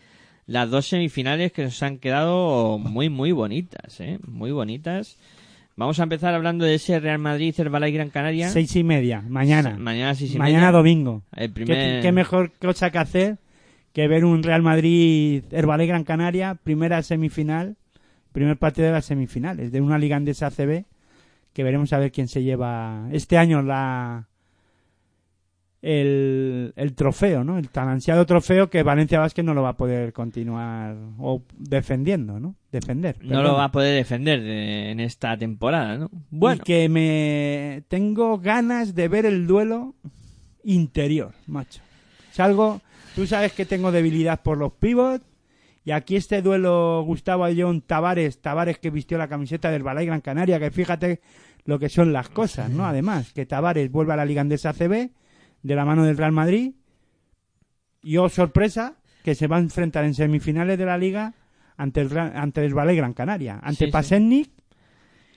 [0.46, 4.18] las dos semifinales que nos han quedado muy muy bonitas, ¿eh?
[4.26, 5.18] Muy bonitas.
[5.78, 8.48] Vamos a empezar hablando de ese Real Madrid, Herbalife Gran Canaria.
[8.48, 9.76] Seis y media, mañana.
[9.78, 10.72] Mañana seis y mañana media.
[10.72, 11.22] domingo.
[11.36, 13.36] El ¿Qué, primer- qué mejor cosa que hacer
[13.92, 17.76] que ver un Real Madrid Herbalife Gran Canaria, primera semifinal,
[18.36, 20.84] primer partido de las semifinales de una liga andesa ACB,
[21.54, 24.28] que veremos a ver quién se lleva este año la
[25.80, 27.56] el, el trofeo, ¿no?
[27.56, 32.38] El tan ansiado trofeo que Valencia Vázquez no lo va a poder continuar o defendiendo,
[32.38, 32.56] ¿no?
[32.70, 33.16] Defender.
[33.22, 36.10] No lo va a poder defender en esta temporada, ¿no?
[36.28, 39.94] Bueno, Y que me tengo ganas de ver el duelo
[40.62, 41.80] interior, macho.
[42.30, 42.82] Es algo,
[43.14, 45.24] tú sabes que tengo debilidad por los pivots
[45.86, 50.20] y aquí este duelo Gustavo John Tavares, Tavares que vistió la camiseta del Balay Gran
[50.20, 51.20] Canaria, que fíjate
[51.64, 52.84] lo que son las cosas, ¿no?
[52.84, 55.10] Además, que Tavares vuelve a la Liga Andesa CB
[55.62, 56.72] de la mano del Real Madrid
[58.02, 61.34] y oh sorpresa que se va a enfrentar en semifinales de la Liga
[61.76, 64.50] ante el, ante el Balay Gran Canaria, ante Sí,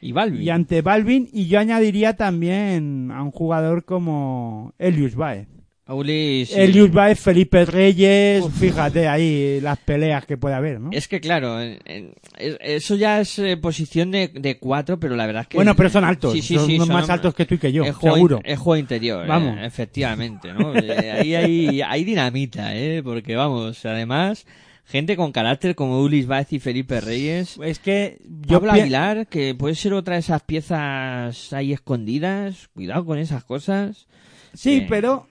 [0.01, 0.43] y Balbi.
[0.45, 5.47] y ante Balvin, y yo añadiría también a un jugador como Elius Baez.
[5.93, 6.55] Ulis, sí.
[6.59, 10.89] Elius Baez, Felipe Reyes, fíjate ahí las peleas que puede haber, ¿no?
[10.91, 15.15] Es que claro, en- en- es- eso ya es eh, posición de, de cuatro, pero
[15.15, 15.57] la verdad es que...
[15.57, 17.57] Bueno, pero son altos, Sí, sí, son sí, unos son más altos que tú y
[17.57, 18.37] que yo, es juego, seguro.
[18.37, 19.57] in- es juego interior, eh, Vamos.
[19.61, 20.75] efectivamente, ¿no?
[20.75, 23.01] Eh, ahí hay, hay dinamita, ¿eh?
[23.03, 24.45] Porque vamos, además,
[24.85, 27.57] gente con carácter como Ulis Baez y Felipe Reyes...
[27.63, 28.17] Es que
[28.47, 33.43] yo Pablo Aguilar, que puede ser otra de esas piezas ahí escondidas, cuidado con esas
[33.43, 34.07] cosas.
[34.53, 35.27] Sí, Eh, pero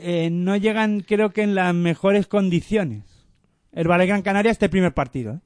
[0.00, 3.26] eh, no llegan, creo que en las mejores condiciones.
[3.72, 5.34] El Valle Gran Canaria este primer partido.
[5.34, 5.40] ¿eh?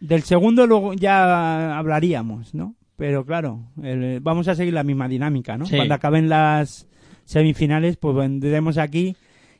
[0.00, 2.76] Del segundo luego ya hablaríamos, ¿no?
[2.96, 5.66] Pero claro, el- vamos a seguir la misma dinámica, ¿no?
[5.66, 5.76] Sí.
[5.76, 6.86] Cuando acaben las
[7.24, 9.16] semifinales, pues vendremos aquí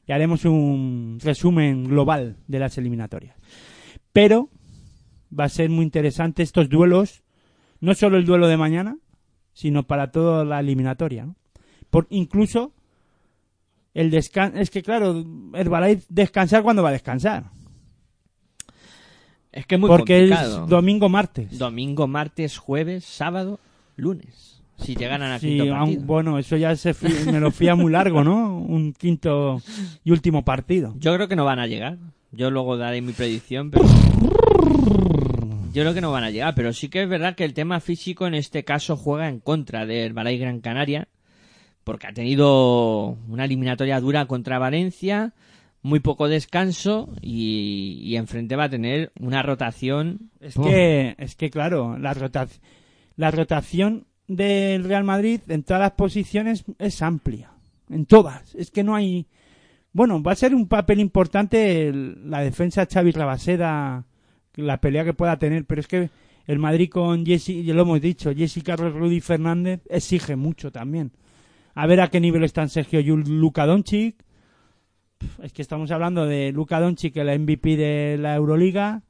[0.06, 3.36] y haremos un resumen global de las eliminatorias.
[4.12, 4.50] Pero
[5.36, 7.22] va a ser muy interesante estos duelos,
[7.80, 8.98] no solo el duelo de mañana,
[9.52, 11.36] sino para toda la eliminatoria, ¿no?
[11.90, 12.72] Por, incluso
[13.94, 17.44] el descanso, es que claro, Herbalife descansar cuando va a descansar,
[19.52, 20.64] Es que es muy porque complicado.
[20.64, 21.58] es domingo martes.
[21.58, 23.60] Domingo, martes, jueves, sábado,
[23.96, 24.62] lunes.
[24.78, 26.92] Si llegan a Sí, quinto bueno, eso ya se
[27.30, 28.58] me lo fía muy largo, ¿no?
[28.58, 29.62] Un quinto
[30.02, 30.92] y último partido.
[30.98, 31.96] Yo creo que no van a llegar.
[32.32, 33.84] Yo luego daré mi predicción, pero...
[35.72, 37.80] Yo creo que no van a llegar, pero sí que es verdad que el tema
[37.80, 41.08] físico en este caso juega en contra del Balay Gran Canaria,
[41.84, 45.32] porque ha tenido una eliminatoria dura contra Valencia,
[45.82, 50.30] muy poco descanso y, enfrente va a tener una rotación.
[50.40, 52.48] Es que, es que claro, la, rota-
[53.16, 57.50] la rotación del Real Madrid en todas las posiciones es amplia.
[57.90, 58.54] En todas.
[58.54, 59.26] Es que no hay.
[59.92, 64.04] Bueno, va a ser un papel importante el- la defensa Xavi Rabaseda,
[64.56, 66.08] la pelea que pueda tener, pero es que
[66.46, 71.10] el Madrid con Jesse, ya lo hemos dicho, Jesse Carlos Rudy Fernández exige mucho también.
[71.74, 74.16] A ver a qué nivel están Sergio y Luka Doncic.
[75.42, 79.02] Es que estamos hablando de Luka Doncic, el MVP de la Euroliga,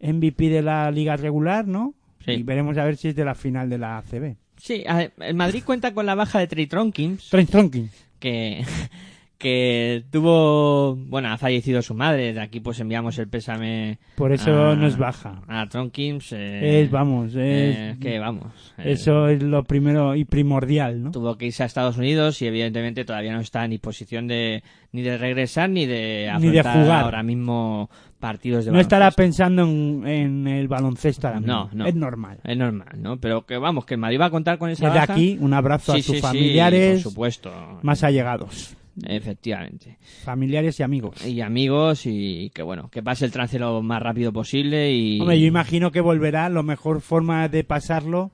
[0.00, 1.94] MVP de la liga regular, ¿no?
[2.24, 2.32] Sí.
[2.32, 4.36] Y veremos a ver si es de la final de la ACB.
[4.56, 4.84] Sí,
[5.18, 7.90] el Madrid cuenta con la baja de Trey Tronkins, Trent Tronkin.
[8.18, 8.64] que,
[9.44, 14.68] que tuvo, bueno, ha fallecido su madre, de aquí pues enviamos el pésame Por eso
[14.70, 15.42] a- no es baja.
[15.46, 16.32] a Tronkins.
[16.32, 18.46] eh, es, vamos, es, eh, que vamos.
[18.78, 21.10] eh, eso es lo primero y primordial, ¿no?
[21.10, 24.62] Tuvo que irse a Estados Unidos y evidentemente todavía no está en disposición de
[24.92, 27.04] ni de regresar ni de Ni de afrontar jugar.
[27.04, 31.52] ahora mismo partidos de No estará pensando en, en el baloncesto ahora mismo.
[31.54, 31.86] No, no.
[31.86, 32.38] Es normal.
[32.44, 33.18] Es normal, ¿no?
[33.18, 35.12] Pero que vamos, que el Madrid va a contar con esa Desde baja.
[35.12, 37.52] aquí, un abrazo Sí, a sus sí, sí, familiares por supuesto.
[37.82, 38.74] más allegados.
[39.02, 39.98] Efectivamente.
[40.24, 41.26] Familiares y amigos.
[41.26, 45.20] Y amigos y que bueno, que pase el trance lo más rápido posible y...
[45.20, 46.48] Hombre, yo imagino que volverá.
[46.48, 48.30] La mejor forma de pasarlo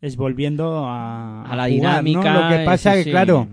[0.00, 2.08] es volviendo a, A la jugar, ¿no?
[2.08, 3.10] dinámica, Lo que pasa sí, que, sí.
[3.10, 3.48] claro,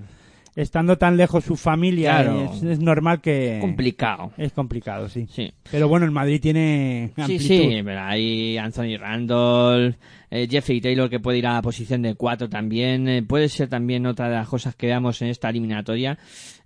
[0.56, 2.52] estando tan lejos su familia, Claro.
[2.54, 3.58] es, es normal que...
[3.62, 4.32] complicado.
[4.38, 5.28] Es complicado, sí.
[5.30, 5.52] Sí.
[5.72, 7.46] Pero bueno, el Madrid tiene Sí, amplitud.
[7.46, 9.96] sí, pero hay Anthony Randolph,
[10.32, 13.68] eh, Jeffrey Taylor que puede ir a la posición de 4 también, eh, puede ser
[13.70, 16.18] también otra de las cosas que veamos en esta eliminatoria.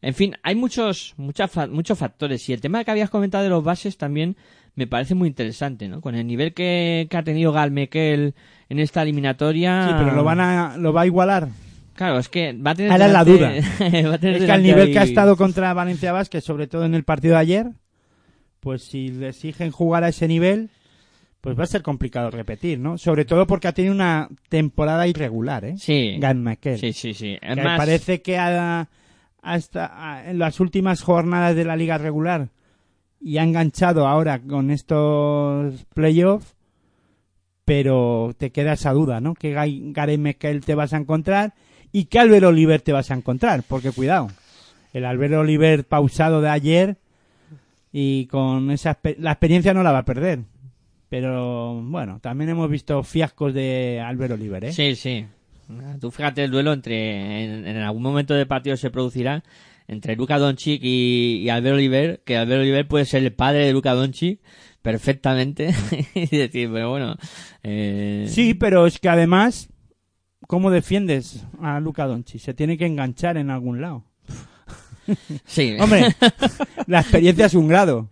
[0.01, 3.63] En fin, hay muchos, muchas muchos factores y el tema que habías comentado de los
[3.63, 4.35] bases también
[4.75, 6.01] me parece muy interesante, ¿no?
[6.01, 8.33] Con el nivel que, que ha tenido Gal Mekel
[8.69, 9.85] en esta eliminatoria.
[9.87, 11.47] Sí, pero lo van a, lo va a igualar.
[11.95, 12.91] Claro, es que va a tener.
[12.91, 16.11] Ahora la delante- va a tener Es que al nivel que ha estado contra Valencia
[16.11, 17.67] Vázquez, sobre todo en el partido de ayer,
[18.59, 20.69] pues si le exigen jugar a ese nivel,
[21.41, 22.97] pues va a ser complicado repetir, ¿no?
[22.97, 25.75] Sobre todo porque ha tenido una temporada irregular, ¿eh?
[25.77, 26.15] Sí.
[26.17, 26.79] Gan Mekel.
[26.79, 27.37] Sí, sí, sí.
[27.41, 28.87] Que más, parece que ha-
[29.41, 32.47] hasta en las últimas jornadas de la liga regular
[33.19, 36.55] y ha enganchado ahora con estos playoffs,
[37.65, 39.33] pero te queda esa duda, ¿no?
[39.33, 41.53] Que Gary Mekel te vas a encontrar
[41.93, 44.27] y que Albert Oliver te vas a encontrar, porque cuidado,
[44.93, 46.97] el Albert Oliver pausado de ayer
[47.93, 50.39] y con esa la experiencia no la va a perder.
[51.07, 54.73] Pero bueno, también hemos visto fiascos de Albert Oliver, ¿eh?
[54.73, 55.25] Sí, sí.
[56.01, 57.43] Tú fíjate el duelo entre.
[57.43, 59.43] En, en algún momento del partido se producirá
[59.87, 63.73] entre Luka Doncic y, y Albert Oliver, que Albert Oliver puede ser el padre de
[63.73, 64.39] Luka Doncic
[64.81, 65.73] perfectamente.
[66.15, 67.15] y decir, pero bueno.
[67.63, 69.69] Eh, Sí, pero es que además,
[70.47, 72.41] ¿cómo defiendes a Luca Doncic?
[72.41, 74.03] Se tiene que enganchar en algún lado.
[75.45, 75.75] sí.
[75.79, 76.15] Hombre,
[76.87, 78.09] la experiencia es un grado.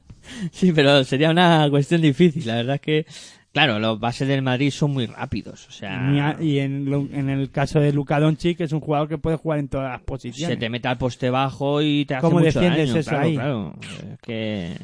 [0.52, 2.45] Sí, pero sería una cuestión difícil.
[2.45, 3.06] La verdad es que,
[3.52, 5.68] claro, los bases del Madrid son muy rápidos.
[5.68, 9.60] O sea, Y en, el caso de Luca Doncic es un jugador que puede jugar
[9.60, 10.56] en todas las posiciones.
[10.56, 13.26] se te mete al poste bajo y te hace ¿Cómo mucho defiendes daño, eso claro,
[13.26, 13.36] ahí?
[13.36, 13.76] Claro,
[14.14, 14.78] Es que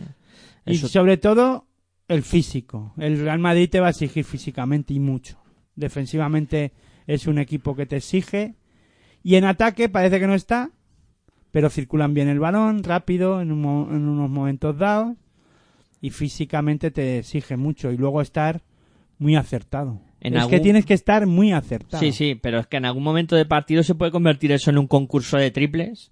[0.65, 1.65] Y sobre todo
[2.07, 2.94] el físico.
[2.98, 5.38] El Real Madrid te va a exigir físicamente y mucho.
[5.76, 6.72] Defensivamente
[7.07, 8.55] es un equipo que te exige.
[9.23, 10.71] Y en ataque parece que no está,
[11.51, 15.15] pero circulan bien el balón, rápido, en, un en unos momentos dados,
[16.01, 18.61] y físicamente te exige mucho, y luego estar
[19.17, 19.99] muy acertado.
[20.19, 22.01] En es que tienes que estar muy acertado.
[22.01, 24.77] Sí, sí, pero es que en algún momento de partido se puede convertir eso en
[24.77, 26.11] un concurso de triples.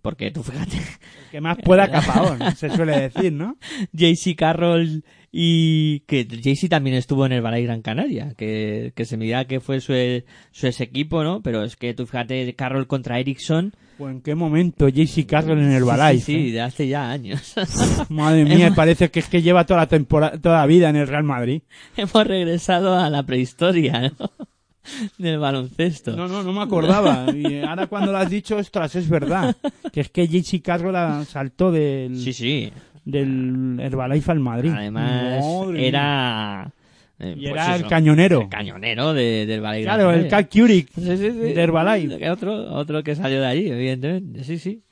[0.00, 3.56] Porque tú fíjate, El que más pueda capaón, se suele decir, ¿no?
[3.92, 5.04] JC Carroll
[5.34, 9.46] y que JC también estuvo en el Balay Gran Canaria, que, que se me dirá
[9.46, 9.94] que fue su,
[10.52, 11.42] su equipo, ¿no?
[11.42, 13.72] Pero es que tú fíjate, Carroll contra Ericsson.
[13.98, 16.18] ¿O en qué momento JC Carroll en el Balay?
[16.18, 17.54] Sí, sí, de hace ya años.
[18.10, 21.08] Madre mía, parece que es que lleva toda la temporada, toda la vida en el
[21.08, 21.62] Real Madrid.
[21.96, 24.30] Hemos regresado a la prehistoria, ¿no?
[25.16, 26.14] Del baloncesto.
[26.14, 27.26] No, no, no me acordaba.
[27.34, 29.56] Y ahora cuando lo has dicho, ostras, es verdad.
[29.92, 32.72] Que es que JC Carroll saltó del, Sí, sí.
[33.04, 34.72] Del Herbalife al Madrid.
[34.74, 36.72] Además, Madre era...
[37.18, 38.40] eh, Y pues era el cañonero.
[38.42, 40.28] El cañonero de- del Balay Gran Claro, el.
[40.28, 41.30] Cal Curic Sí, sí, sí.
[41.30, 42.18] de Herbalife.
[42.18, 44.44] Que Otro, otro que salió de allí, evidentemente.
[44.44, 44.82] Sí, sí.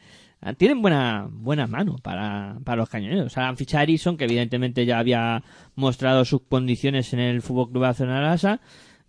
[0.42, 3.26] Ah, Tienen buena, buena mano para, para los cañoneros.
[3.26, 5.42] O sea, han fichado a Ericsson, que evidentemente ya había
[5.74, 8.60] mostrado sus condiciones en el Fútbol Club Barcelona Lasa,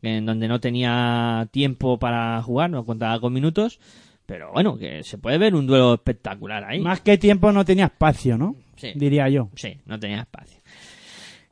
[0.02, 3.80] en donde no tenía tiempo para jugar, no contaba con minutos.
[4.26, 6.80] Pero bueno, que se puede ver un duelo espectacular ahí.
[6.82, 8.56] Más que tiempo no tenía espacio, ¿no?
[8.82, 8.94] Sí.
[8.96, 9.50] Diría yo.
[9.56, 10.60] Sí, no tenía espacio.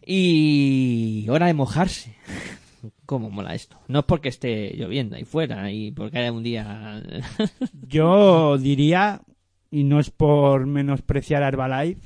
[0.03, 2.15] Y hora de mojarse.
[3.06, 3.77] ¿Cómo mola esto?
[3.88, 7.03] No es porque esté lloviendo ahí fuera y porque haya un día...
[7.88, 9.22] Yo diría,
[9.69, 12.01] y no es por menospreciar a Herbalife,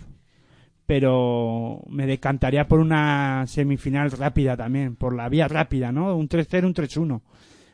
[0.86, 6.18] pero me decantaría por una semifinal rápida también, por la vía rápida, ¿no?
[6.18, 7.22] Un 3-0, un 3-1.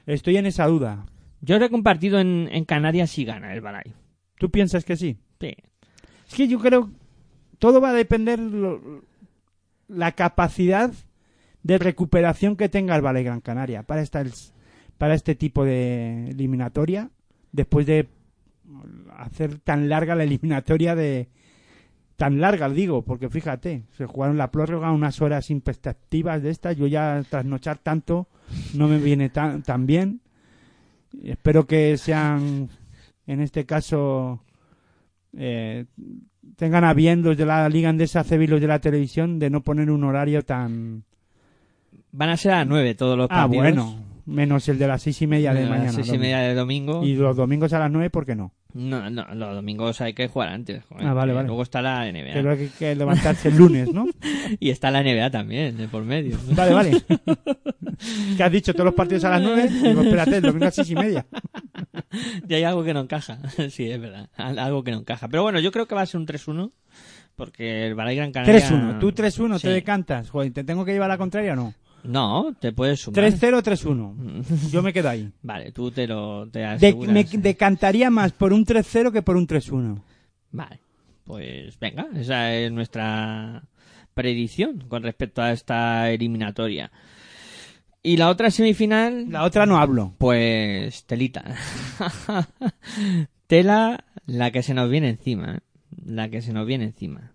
[0.06, 1.08] Estoy en esa duda.
[1.42, 3.96] Yo creo que un partido en, en Canarias sí gana el Balay.
[4.38, 5.18] ¿Tú piensas que sí?
[5.40, 5.56] Sí.
[6.28, 6.92] Es que yo creo
[7.60, 9.03] todo va a depender lo-
[9.88, 10.91] la capacidad
[11.64, 14.23] de recuperación que tenga el Valle Gran Canaria para esta
[14.98, 17.10] para este tipo de eliminatoria
[17.52, 18.07] después de
[19.18, 21.30] hacer tan larga la eliminatoria de
[22.15, 26.86] tan larga digo porque fíjate se jugaron la prórroga unas horas imperspectivas de estas yo
[26.88, 28.27] ya trasnochar tanto
[28.73, 30.22] no me viene tan, tan bien.
[31.23, 32.69] Espero que sean
[33.26, 34.44] en este caso
[35.34, 35.86] eh,
[36.60, 39.49] tengan a bien los de la Liga Andesa CB y los de la televisión de
[39.49, 41.03] no poner un horario tan...
[42.11, 43.64] Van a ser a las 9 todos los Ah, partidos.
[43.64, 43.95] bueno,
[44.26, 45.91] menos el de las seis y media de las mañana.
[45.94, 47.03] seis y media de domingo.
[47.03, 48.52] Y los domingos a las nueve, ¿por qué no?
[48.72, 50.84] No, no, los domingos hay que jugar antes.
[50.86, 51.48] joder, Ah, vale, que vale.
[51.48, 52.34] Luego está la NBA.
[52.34, 54.06] Que hay que levantarse el lunes, ¿no?
[54.60, 56.38] Y está la NBA también, de por medio.
[56.52, 57.04] Vale, vale.
[58.38, 58.74] ¿Qué has dicho?
[58.74, 59.68] ¿Todos los partidos a las nueve?
[59.70, 61.26] Digo, espérate, el domingo a seis y media.
[62.48, 63.40] y hay algo que no encaja.
[63.70, 64.30] sí, es verdad.
[64.38, 65.28] Algo que no encaja.
[65.30, 66.72] Pero bueno, yo creo que va a ser un 3-1.
[67.36, 68.60] Porque el Balay Gran Canaria...
[68.70, 69.00] 3-1.
[69.00, 69.62] ¿Tú 3-1 Sí.
[69.64, 70.30] te decantas?
[70.30, 71.74] Joder, ¿te tengo que llevar a la contraria o no?
[72.04, 73.26] No, te puedes sumar.
[73.26, 74.70] 3-0 3-1.
[74.72, 75.32] Yo me quedo ahí.
[75.42, 77.14] Vale, tú te lo te De- aseguras.
[77.14, 80.02] me decantaría más por un 3-0 que por un 3-1.
[80.52, 80.80] Vale,
[81.24, 83.64] pues venga, esa es nuestra
[84.14, 86.92] predicción con respecto a esta eliminatoria.
[88.02, 90.16] Y la otra semifinal, La otra no hablo.
[90.18, 91.44] pues telita.
[93.48, 95.60] Tela, la que se nos viene encima, ¿eh?
[96.06, 97.34] la que se nos viene encima.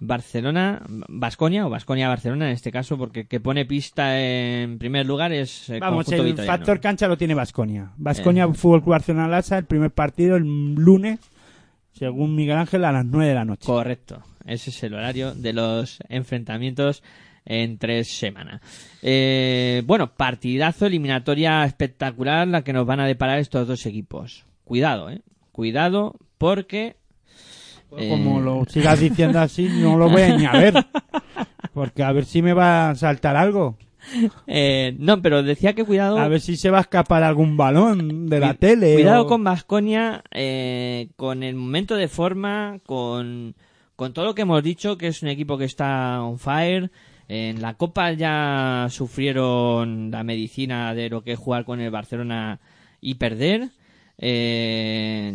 [0.00, 5.32] Barcelona, Basconia o Basconia Barcelona en este caso, porque que pone pista en primer lugar
[5.32, 7.92] es el Vamos, el factor cancha lo tiene Vasconia.
[7.96, 8.54] Vasconia Eh.
[8.54, 11.18] Fútbol Club Barcelona Lasa, el primer partido el lunes,
[11.92, 13.66] según Miguel Ángel, a las 9 de la noche.
[13.66, 14.22] Correcto.
[14.46, 17.02] Ese es el horario de los enfrentamientos
[17.44, 18.60] en tres semanas.
[19.02, 24.44] Eh, bueno, partidazo, eliminatoria espectacular la que nos van a deparar estos dos equipos.
[24.64, 25.22] Cuidado, eh.
[25.50, 26.97] Cuidado porque...
[27.96, 30.74] eh, Como lo sigas diciendo así, no lo voy a ni a ver.
[31.72, 33.76] Porque a ver si me va a saltar algo.
[34.46, 36.18] eh, no, pero decía que cuidado...
[36.18, 38.94] A ver si se va a escapar algún balón de la tele.
[38.94, 40.22] Cuidado o- con Vasconia,
[41.16, 43.54] con el momento de forma, con,
[43.96, 46.90] con todo lo que hemos dicho, que es un equipo que está on fire.
[47.30, 52.58] En la Copa ya sufrieron la medicina de lo que es jugar con el Barcelona
[53.02, 53.68] y perder.
[54.16, 55.32] Eh,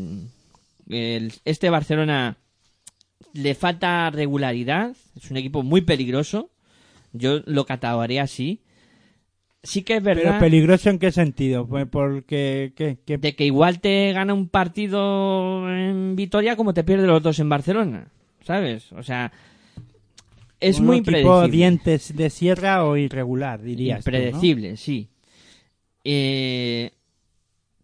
[0.90, 2.38] el- este Barcelona
[3.34, 6.50] le falta regularidad, es un equipo muy peligroso.
[7.14, 8.62] Yo lo catalogaría así.
[9.62, 11.66] Sí que es verdad Pero peligroso en qué sentido?
[11.66, 12.74] Pues porque...
[12.76, 17.24] ¿qué, qué- de que igual te gana un partido en Vitoria como te pierde los
[17.24, 18.08] dos en Barcelona,
[18.44, 18.92] ¿sabes?
[18.92, 19.32] O sea,
[20.60, 21.48] es un muy impredecible.
[21.50, 24.18] dientes de sierra o irregular, dirías tú, ¿no?
[24.18, 25.08] Impredecible, sí.
[26.04, 26.92] Eh,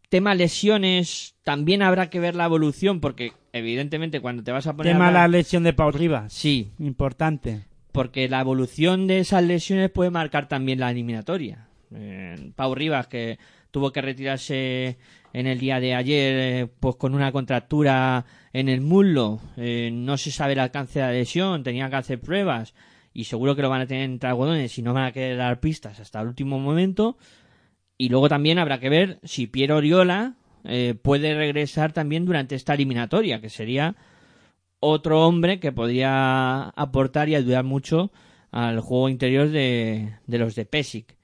[0.10, 4.92] tema lesiones, también habrá que ver la evolución porque evidentemente cuando te vas a poner
[4.94, 6.34] a Tema la hablar- lesión de Pau Rivas.
[6.34, 7.66] Sí, Importante.
[7.92, 11.68] porque la evolución de esas lesiones puede marcar también la eliminatoria.
[11.94, 13.40] Eh, Pau Rivas, que
[13.72, 14.98] tuvo que retirarse
[15.34, 19.40] en el día de ayer eh, pues con una contractura en el muslo.
[19.58, 22.74] Eh, no se sabe el alcance de la lesión, tenían que hacer pruebas
[23.14, 25.60] y seguro que lo van a tener entre algodones y no van a querer dar
[25.60, 27.18] pistas hasta el último momento.
[28.02, 32.74] Y luego también habrá que ver si Piero Oriola eh, puede regresar también durante esta
[32.74, 33.98] eliminatoria, que sería
[34.80, 38.12] otro hombre que podría aportar y ayudar mucho
[38.52, 41.18] al juego interior de, de los de Pesic.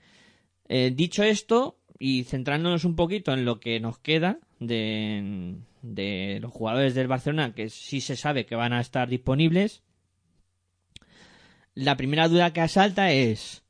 [0.67, 6.51] Eh, dicho esto, y centrándonos un poquito en lo que nos queda de, de los
[6.51, 9.81] jugadores del Barcelona, que sí se sabe que van a estar disponibles,
[11.73, 13.63] la primera duda que asalta es,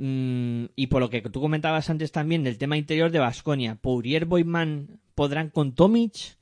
[0.00, 5.00] y por lo que tú comentabas antes también del tema interior de Vasconia, ¿Pourier Boyman
[5.16, 6.36] podrán con Tomic?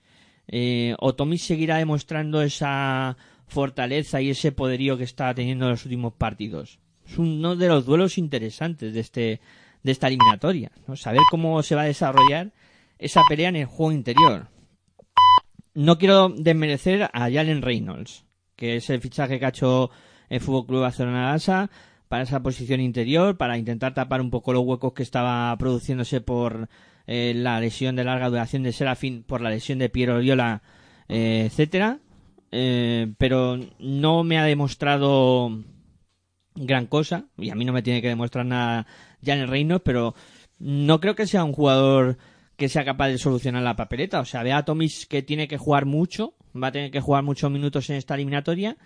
[0.49, 3.17] Eh, ¿O Tomic seguirá demostrando esa
[3.47, 6.81] fortaleza y ese poderío que está teniendo en los últimos partidos?
[7.09, 9.41] Es uno de los duelos interesantes de este
[9.83, 10.97] de esta eliminatoria, ¿no?
[10.97, 12.53] saber cómo se va a desarrollar
[12.99, 14.49] esa pelea en el juego interior.
[15.75, 18.25] No quiero desmerecer a Jalen Reynolds,
[18.57, 19.91] que es el fichaje que ha hecho
[20.29, 21.71] el Fútbol Club Barcelona Lasa
[22.09, 26.69] para esa posición interior, para intentar tapar un poco los huecos que estaba produciéndose por
[27.07, 30.63] eh, la lesión de larga duración de Serafín, por la lesión de Piero Oriola,
[31.09, 31.99] eh, etcétera.
[32.53, 35.65] Eh, pero no me ha demostrado
[36.55, 38.87] gran cosa, y a mí no me tiene que demostrar nada
[39.25, 40.15] Jan Reynolds, pero
[40.59, 42.17] no creo que sea un jugador
[42.57, 44.21] que sea capaz de solucionar la papeleta.
[44.21, 47.25] O sea, ve a Tomis que tiene que jugar mucho, va a tener que jugar
[47.25, 48.77] muchos minutos en esta eliminatoria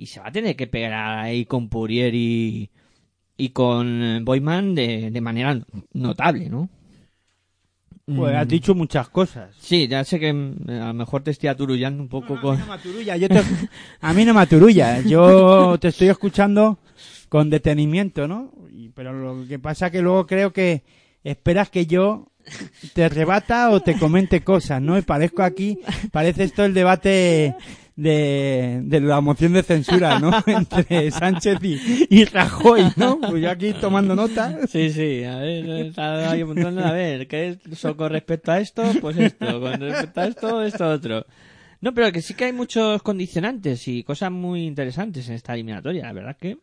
[0.00, 2.70] y se va a tener que pegar ahí con Purier y,
[3.36, 5.60] y con eh, Boyman de, de manera
[5.92, 6.70] notable, ¿no?
[8.06, 8.36] Pues Mm.
[8.38, 9.54] has dicho muchas cosas.
[9.60, 12.54] Sí, ya sé que mm, a lo mejor te estoy aturullando un poco No, con...
[12.54, 13.42] a, mí no me aturulla, yo te-
[14.00, 16.78] a mí no me aturulla, yo te estoy escuchando
[17.28, 18.52] con detenimiento, ¿no?
[18.94, 20.82] Pero lo que pasa que luego creo que
[21.22, 22.26] esperas que yo
[22.94, 24.96] te rebata o te comente cosas, ¿no?
[24.98, 25.78] Y parezco aquí,
[26.10, 27.54] parece esto el debate
[28.00, 30.32] de, de la moción de censura, ¿no?
[30.46, 33.20] Entre Sánchez y, y Rajoy, ¿no?
[33.20, 34.66] Pues yo aquí tomando nota.
[34.66, 38.82] Sí, sí, a ver, a ver, ¿qué es con respecto a esto?
[39.00, 41.26] Pues esto, con respecto a esto, esto otro.
[41.82, 46.04] No, pero que sí que hay muchos condicionantes y cosas muy interesantes en esta eliminatoria,
[46.04, 46.56] la verdad que,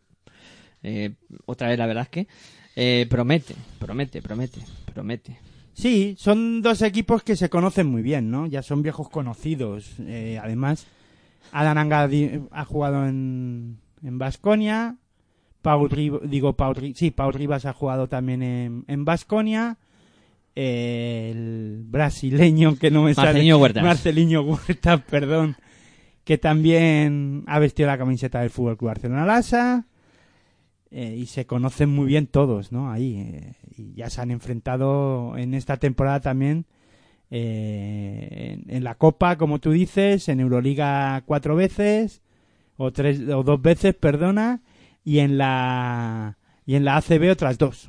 [0.81, 1.11] eh,
[1.45, 2.27] otra vez la verdad es que,
[2.75, 4.59] eh, promete, promete, promete,
[4.93, 5.39] promete.
[5.73, 8.47] Sí, son dos equipos que se conocen muy bien, ¿no?
[8.47, 9.91] Ya son viejos conocidos.
[9.99, 10.87] Eh, además,
[11.51, 14.97] Adananga di- ha jugado en en Basconia.
[15.61, 19.77] Pau Ri- digo Pau, Ri- sí, Pau Rivas ha jugado también en en Basconia.
[20.55, 23.83] el brasileño que no me sale Marcelinho Huertas.
[23.83, 25.55] Marcelinho Huertas, perdón,
[26.23, 29.85] que también ha vestido la camiseta del Fútbol Club Barcelona Lasa.
[30.89, 32.89] Eh, y se conocen muy bien todos, ¿no?
[32.91, 33.17] Ahí.
[33.19, 36.65] eh, y ya se han enfrentado en esta temporada también
[37.29, 42.21] eh, en, en la Copa, como tú dices, en Euroliga cuatro veces,
[42.77, 44.61] o tres, o dos veces, perdona,
[45.03, 47.87] y en la, y en la ACB otras dos.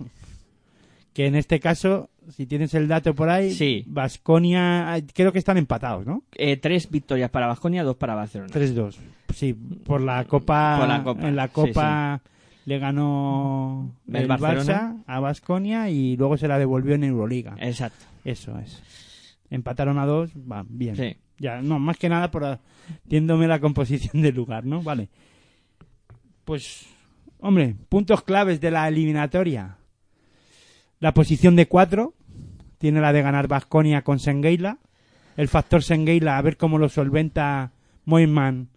[1.13, 3.85] Que en este caso, si tienes el dato por ahí, Sí.
[3.87, 6.23] Basconia, creo que están empatados, ¿no?
[6.37, 8.53] Eh, tres victorias para Vasconia, dos para Barcelona.
[8.53, 8.97] 3-2.
[9.35, 10.77] Sí, por la Copa.
[10.79, 12.21] Por la Copa, En la sí, Copa
[12.67, 14.29] le ganó El el.
[14.29, 17.57] Barça a Basconia y luego se la devolvió en Euroliga.
[17.61, 18.81] Exacto, Eso es.
[19.51, 20.97] Empataron a dos, va, bien.
[20.97, 21.17] sí.
[21.41, 22.59] Ya, no, más que nada por
[23.07, 24.83] tiéndome la composición del lugar, ¿no?
[24.83, 25.09] Vale.
[26.45, 26.87] Pues,
[27.41, 29.77] hombre, puntos claves de la eliminatoria.
[31.01, 32.15] La posición de cuatro
[32.79, 34.79] tiene la de ganar Basconia con Sengueila.
[35.37, 37.73] El factor Sengueila, a ver cómo lo solventa
[38.05, 38.69] Moyman.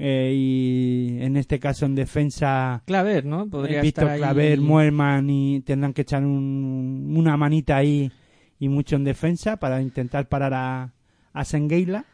[0.00, 3.48] eh, y en este caso en defensa Claver, ¿no?
[3.48, 8.08] Podría Víctor estar ahí- Claver, Moerman y tendrán que echar un- una manita ahí
[8.58, 10.92] y mucho en defensa para intentar parar a,
[11.32, 12.04] a Sengueila.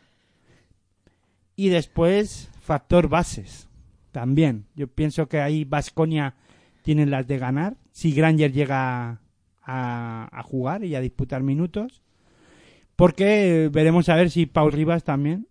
[1.56, 3.68] Y después, factor bases.
[4.12, 4.66] También.
[4.76, 6.34] Yo pienso que ahí Vasconia
[6.82, 7.76] tiene las de ganar.
[7.92, 9.20] Si Granger llega
[9.62, 12.02] a, a jugar y a disputar minutos.
[12.96, 15.48] Porque veremos a ver si Paul Rivas también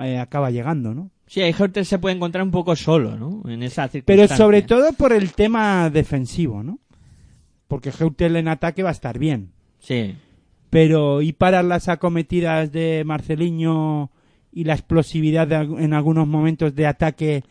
[0.00, 1.10] eh, acaba llegando, ¿no?
[1.26, 3.42] Sí, que se puede encontrar un poco solo, ¿no?
[3.50, 4.36] En esa Pero circunstancia.
[4.36, 6.78] sobre todo por el tema defensivo, ¿no?
[7.66, 9.50] Porque Heutel en ataque va a estar bien.
[9.78, 10.14] Sí,
[10.70, 14.10] Pero y para las acometidas de Marceliño
[14.52, 17.44] y la explosividad de en algunos momentos de ataque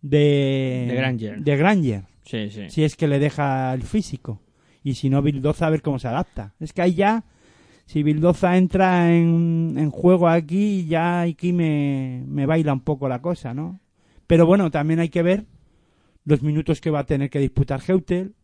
[0.00, 1.40] de, De Granger.
[1.42, 2.62] de Granger, sí, sí.
[2.68, 4.40] si es que le deja el físico.
[4.84, 6.54] Y si no, Bildoza a ver cómo se adapta.
[6.58, 7.24] Es que ahí ya,
[7.86, 13.20] si Bildoza entra en, en juego aquí, ya aquí me, me baila un poco la
[13.22, 13.78] cosa, ¿no?
[14.26, 15.44] Pero bueno, también hay que ver
[16.24, 18.34] los minutos que va a tener que disputar Heutel.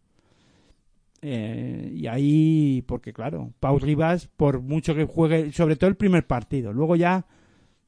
[1.20, 6.27] Eh, y ahí, porque claro, Pau Rivas, por mucho que juegue, sobre todo el primer
[6.27, 7.27] partido, luego ya,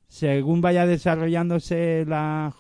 [0.08, 2.54] según vaya desarrollándose la.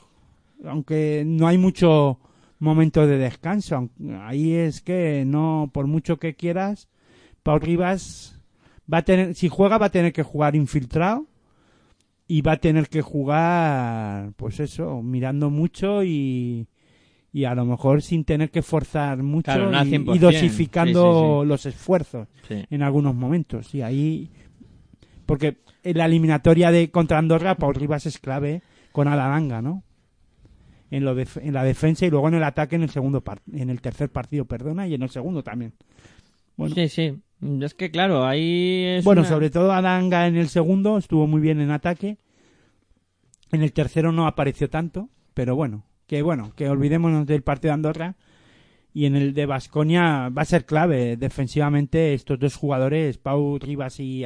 [0.64, 2.20] Aunque no hay mucho
[2.58, 3.90] momento de descanso,
[4.20, 6.88] ahí es que no, por mucho que quieras,
[7.42, 8.38] Pau Rivas
[8.92, 11.26] va a tener, si juega, va a tener que jugar infiltrado
[12.28, 16.68] y va a tener que jugar, pues eso, mirando mucho y,
[17.32, 20.18] y a lo mejor sin tener que forzar mucho Claro, no al y, 100%, y
[20.18, 21.48] dosificando sí, sí, sí.
[21.48, 23.74] los esfuerzos en algunos momentos.
[23.74, 24.30] Y ahí,
[25.26, 28.62] porque en la eliminatoria de contra Andorra, Paul Rivas es clave
[28.92, 29.84] con Alalanga, ¿no?
[30.90, 33.70] En, lo def- en la defensa y luego en el ataque en el segundo en
[33.70, 35.72] el tercer partido, perdona, y en el segundo también.
[36.56, 36.74] Bueno.
[36.74, 37.14] Sí, sí.
[37.62, 41.40] Es que claro, ahí es Bueno, una- sobre todo Adanga en el segundo estuvo muy
[41.40, 42.18] bien en ataque.
[43.52, 47.74] En el tercero no apareció tanto, pero bueno, que bueno, que olvidémonos del partido de
[47.74, 48.16] Andorra.
[48.92, 54.00] Y en el de Basconia va a ser clave defensivamente estos dos jugadores, Pau Rivas
[54.00, 54.24] y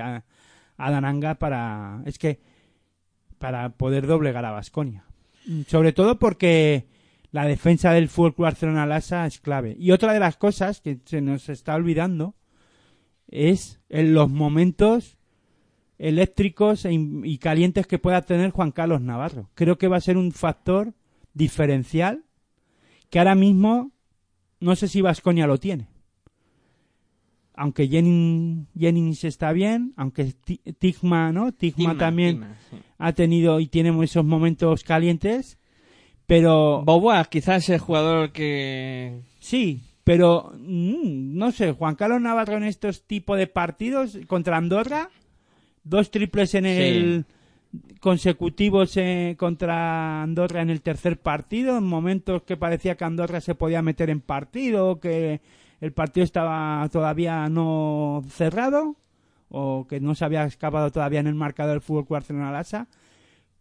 [0.79, 2.41] Adananga, para es que
[3.39, 5.05] para poder doblegar a Basconia.
[5.67, 6.87] Sobre todo porque
[7.33, 9.77] la defensa del Fútbol Barcelona Lassa es clave.
[9.79, 12.35] Y otra de las cosas que se nos está olvidando
[13.29, 15.19] es en los momentos
[15.99, 19.51] eléctricos e y calientes que pueda tener Juan Carlos Navarro.
[19.55, 20.95] Creo que va a ser un factor
[21.35, 22.25] diferencial
[23.11, 23.93] que ahora mismo
[24.61, 25.89] no sé si Vasconia lo tiene.
[27.57, 31.53] Aunque Jennings, Jennings está bien, aunque Ti- Tigma, ¿no?
[31.53, 32.77] Tigma, también Tigma, sí.
[32.99, 35.59] ha tenido y tiene esos momentos calientes,
[36.27, 39.21] pero Boboa, quizás el jugador que...
[39.39, 45.11] Sí, pero mm, no sé, Juan Carlos Navarro en estos tipos de partidos contra Andorra,
[45.85, 47.25] dos triples en el
[48.01, 53.55] consecutivos eh, contra Andorra en el tercer partido, en momentos que parecía que Andorra se
[53.55, 55.41] podía meter en partido, que
[55.81, 58.97] el partido estaba todavía no cerrado
[59.49, 62.89] o que no se había escapado todavía en el marcador del Fútbol Barcelona Lassa,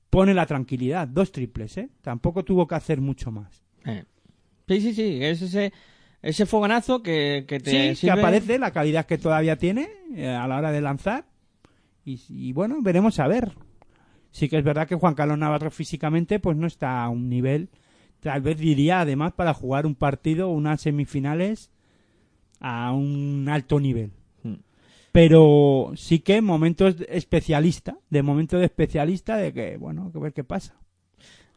[0.09, 1.89] pone la tranquilidad, dos triples, ¿eh?
[2.01, 3.63] Tampoco tuvo que hacer mucho más.
[3.85, 4.03] Eh.
[4.67, 5.73] Sí, sí, sí, es ese,
[6.21, 10.47] ese fogonazo que, que te sí, que aparece la calidad que todavía tiene eh, a
[10.47, 11.25] la hora de lanzar.
[12.05, 13.53] Y, y bueno, veremos a ver.
[14.33, 17.69] Sí que es verdad que Juan Carlos Navarro físicamente pues no está a un nivel,
[18.19, 21.69] tal vez diría además para jugar un partido, unas semifinales
[22.59, 24.09] a un alto nivel.
[24.41, 24.55] Hmm.
[25.11, 30.43] Pero sí que momentos especialista, de momento de especialista de que, bueno, que ver qué
[30.43, 30.73] pasa.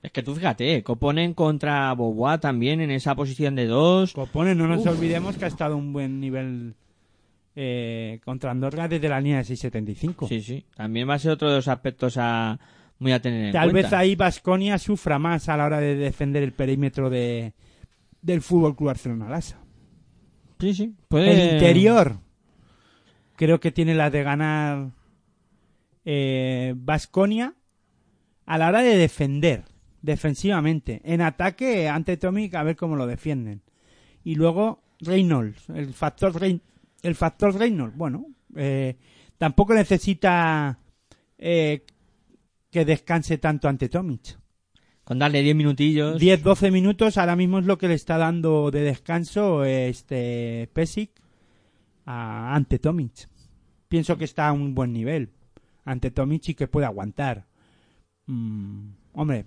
[0.02, 4.12] Es que tú fíjate, Coponen contra Boboa también en esa posición de dos.
[4.12, 4.88] Copone, no nos Uf.
[4.88, 6.74] olvidemos que ha estado un buen nivel
[7.58, 10.28] eh, contra Andorra desde la línea de 6.75.
[10.28, 10.64] Sí, sí.
[10.76, 12.60] También va a ser otro de los aspectos a
[12.98, 13.88] muy a tener en Tal cuenta.
[13.88, 17.54] vez ahí Vasconia sufra más a la hora de defender el perímetro de,
[18.22, 19.58] del Fútbol Club Barcelona Lassa.
[20.60, 20.94] Sí, sí.
[21.08, 21.32] Puede...
[21.32, 22.18] El interior
[23.36, 24.90] creo que tiene la de ganar
[26.76, 27.54] Vasconia
[28.46, 29.64] a la hora de defender
[30.02, 31.00] defensivamente.
[31.04, 33.62] En ataque ante Tomic a ver cómo lo defienden.
[34.24, 36.60] Y luego Reynolds, el factor Reyn-
[37.06, 38.26] el factor Reynolds, bueno,
[38.56, 38.96] eh,
[39.38, 40.78] tampoco necesita
[41.38, 41.84] eh,
[42.70, 44.38] que descanse tanto ante Tomic.
[45.04, 46.20] Con darle 10 minutillos.
[46.20, 51.10] 10-12 minutos ahora mismo es lo que le está dando de descanso este Pesic
[52.04, 53.28] a, ante Tomic.
[53.88, 55.30] Pienso que está a un buen nivel
[55.84, 57.46] ante Tomic y que puede aguantar.
[58.26, 59.46] Mm, hombre,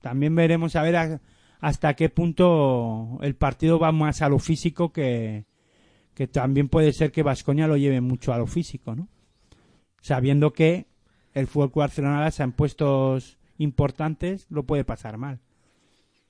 [0.00, 1.20] también veremos a ver a-
[1.60, 5.44] hasta qué punto el partido va más a lo físico que,
[6.20, 9.08] que también puede ser que Vasconia lo lleve mucho a lo físico, ¿no?
[10.02, 10.84] Sabiendo que
[11.32, 15.40] el Fútbol Barcelona en puestos importantes lo puede pasar mal.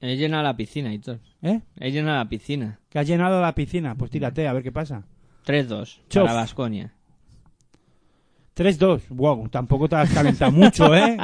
[0.01, 1.19] He llenado la piscina y todo.
[1.43, 1.63] ¿Eh?
[1.81, 2.79] He llenado la piscina.
[2.89, 5.09] Que has llenado la piscina, pues tírate a ver qué pasa.
[5.45, 6.25] 3-2 Chof.
[6.25, 6.95] para Vasconia.
[8.57, 9.09] 3-2.
[9.09, 11.17] Wow, tampoco te has calentado mucho, ¿eh?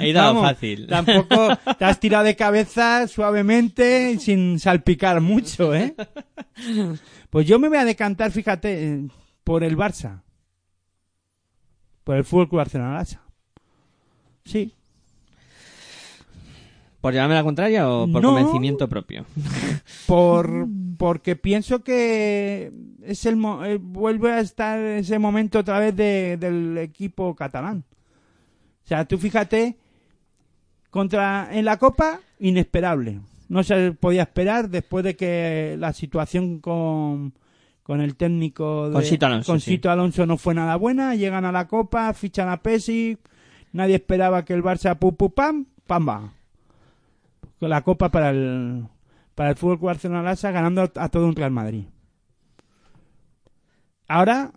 [0.00, 0.86] He dado Vamos, fácil.
[0.86, 1.48] Tampoco
[1.78, 5.94] te has tirado de cabeza suavemente sin salpicar mucho, ¿eh?
[7.30, 9.08] Pues yo me voy a decantar, fíjate,
[9.44, 10.22] por el Barça.
[12.04, 13.04] Por el Fútbol Club Barcelona.
[14.44, 14.74] Sí.
[17.02, 18.28] ¿Por llevarme la contraria o por No.
[18.32, 19.26] convencimiento propio?
[20.06, 20.66] por
[20.96, 22.72] porque pienso que
[23.02, 23.34] es el
[23.66, 27.84] eh, vuelve a estar ese momento otra vez de- del equipo catalán
[28.84, 29.76] o sea tú fíjate
[30.90, 37.34] contra en la copa inesperable no se podía esperar después de que la situación con
[37.82, 39.80] con el técnico de, Con Sito Alonso, con sí.
[39.84, 43.18] Alonso no fue nada buena llegan a la copa fichan a Pesi
[43.72, 46.32] nadie esperaba que el Barça pu, pu, pam pam va
[47.68, 48.86] la copa para el
[49.34, 51.84] para el Fútbol ganando a todo un Real Madrid.
[54.08, 54.52] Ahora,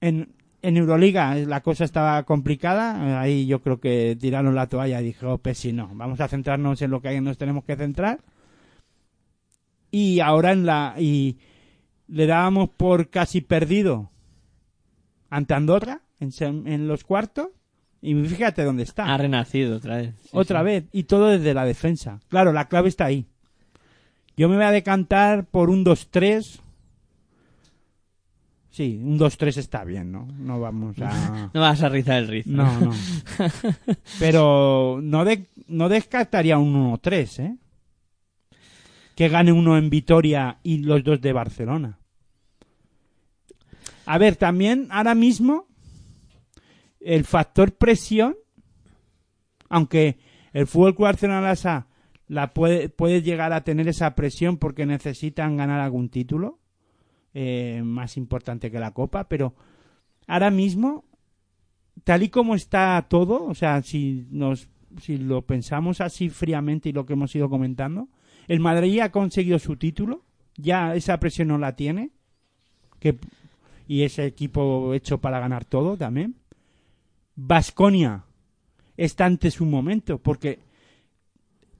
[0.00, 3.20] en, en Euroliga la cosa estaba complicada.
[3.20, 6.82] Ahí yo creo que tiraron la toalla y dijo, pues sí, no, vamos a centrarnos
[6.82, 8.20] en lo que nos tenemos que centrar.
[9.90, 10.94] Y ahora en la.
[10.98, 11.38] Y
[12.06, 14.10] le dábamos por casi perdido
[15.30, 17.48] ante Andorra en, en los cuartos.
[18.02, 19.12] Y fíjate dónde está.
[19.12, 20.14] Ha renacido otra vez.
[20.22, 20.64] Sí, Otra sí.
[20.64, 20.84] vez.
[20.92, 22.20] Y todo desde la defensa.
[22.28, 23.26] Claro, la clave está ahí.
[24.36, 26.60] Yo me voy a decantar por un 2-3.
[28.70, 30.26] Sí, un 2-3 está bien, ¿no?
[30.38, 31.50] No vamos a...
[31.54, 32.50] No vas a rizar el rizo.
[32.50, 32.92] No, no.
[34.18, 37.56] Pero no, de- no descartaría un 1-3, ¿eh?
[39.16, 41.98] Que gane uno en Vitoria y los dos de Barcelona.
[44.06, 45.66] A ver, también ahora mismo
[47.00, 48.36] el factor presión,
[49.68, 50.18] aunque
[50.52, 51.86] el Fútbol Club Barcelona Lassa
[52.28, 56.58] la puede, puede llegar a tener esa presión porque necesitan ganar algún título
[57.34, 59.54] eh, más importante que la Copa, pero
[60.26, 61.04] ahora mismo
[62.04, 64.68] tal y como está todo, o sea, si nos
[65.00, 68.08] si lo pensamos así fríamente y lo que hemos ido comentando,
[68.48, 70.24] el Madrid ya ha conseguido su título,
[70.56, 72.10] ya esa presión no la tiene,
[72.98, 73.16] que
[73.86, 76.36] y ese equipo hecho para ganar todo también.
[77.42, 78.24] Vasconia
[78.96, 80.58] está ante su momento, porque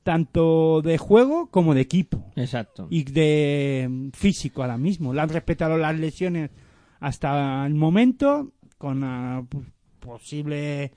[0.02, 2.86] tanto de juego como de equipo Exacto.
[2.90, 5.12] y de mm, físico ahora mismo.
[5.12, 6.50] Le han respetado las lesiones
[7.00, 9.66] hasta el momento con ah, pues,
[10.00, 10.92] posible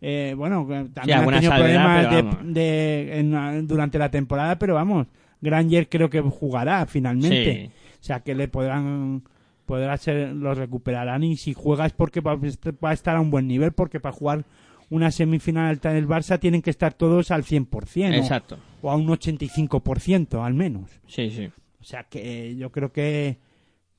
[0.00, 2.10] eh, bueno también ha alguna tenido problemas
[2.44, 5.06] de, de- en, durante la temporada pero vamos
[5.40, 7.70] Granger creo que jugará finalmente Sí.
[8.00, 9.22] o sea que le podrán
[9.70, 12.36] podrá ser lo recuperarán y si juega es porque va,
[12.82, 14.44] a estar a un buen nivel porque para jugar
[14.88, 18.58] una semifinal alta del Barça tienen que estar todos al 100% o- Exacto.
[18.82, 20.90] o a un 85% al menos.
[21.06, 21.48] Sí, sí.
[21.80, 23.38] O sea que eh, yo creo que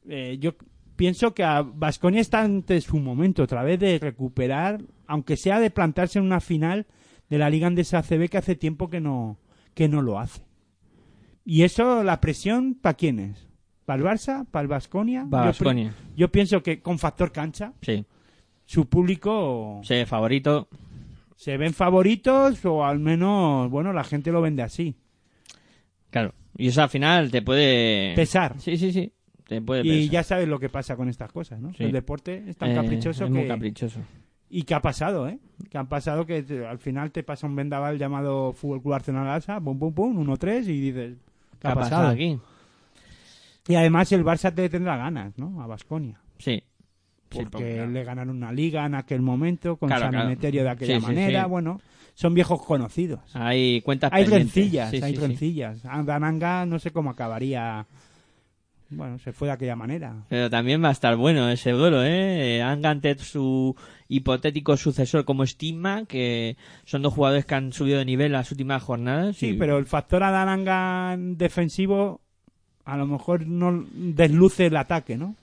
[0.10, 0.56] eh, yo
[0.98, 5.72] pienso que a Vasconia está ante su momento otra vez de recuperar, aunque sea de
[5.72, 6.85] plantarse en una final
[7.30, 9.38] de la Liga Andesa ACB que hace tiempo que no
[9.73, 10.41] que no lo hace.
[11.45, 13.48] Y eso la presión para quién es?
[13.86, 14.45] ¿Para el Barça?
[14.49, 15.24] ¿Para el Vasconia?
[15.26, 15.94] Va Baskonia.
[16.16, 18.06] Yo, pienso que con factor cancha Sí.
[18.66, 20.68] su público Sí, favorito.
[21.36, 24.95] se ven favoritos o al menos bueno la gente lo vende así.
[26.10, 26.34] Claro.
[26.58, 28.14] Y eso al final te puede...
[28.16, 28.56] Pesar.
[28.60, 29.12] Sí, sí, sí.
[29.48, 30.12] Te puede Y pesar.
[30.12, 31.74] ya sabes lo que pasa con estas cosas, ¿no?
[31.74, 31.84] Sí.
[31.84, 33.38] El deporte es tan Eh, caprichoso es que...
[33.40, 33.99] muy caprichoso.
[34.49, 35.40] Y que ha pasado, ¿eh?
[35.70, 39.26] Que han pasado que te- al final te pasa un vendaval llamado Fútbol Club Arsenal
[39.26, 41.18] Lassa, pum, pum, pum, 1-3 y dices...
[41.60, 42.10] ¿Qué ha pasado?
[42.10, 42.38] aquí?
[43.67, 45.61] Y además el Barça te tendrá ganas, ¿no?
[45.61, 46.19] A Basconia.
[46.39, 46.63] Sí.
[47.29, 50.29] Sí, Porque le ganaron una liga en aquel momento con Claro, San claro.
[50.35, 51.43] De aquella Sí, manera.
[51.43, 51.49] sí.
[51.49, 51.79] Bueno,
[52.13, 53.21] son viejos conocidos.
[53.35, 54.55] Hay cuentas Hay pendientes.
[54.55, 55.81] rencillas, hay rencillas.
[55.83, 57.85] Dananga no sé cómo acabaría...
[58.93, 60.25] Bueno, se fue de aquella manera.
[60.27, 62.61] Pero también va a estar bueno ese duelo, ¿eh?
[62.61, 63.73] Anga ante su
[64.09, 68.83] hipotético sucesor como Stigma, que son dos jugadores que han subido de nivel las últimas
[68.83, 69.38] jornadas.
[69.38, 72.19] Sí, y- pero el factor Adananga defensivo
[72.91, 75.34] a lo mejor no desluce el ataque, ¿no?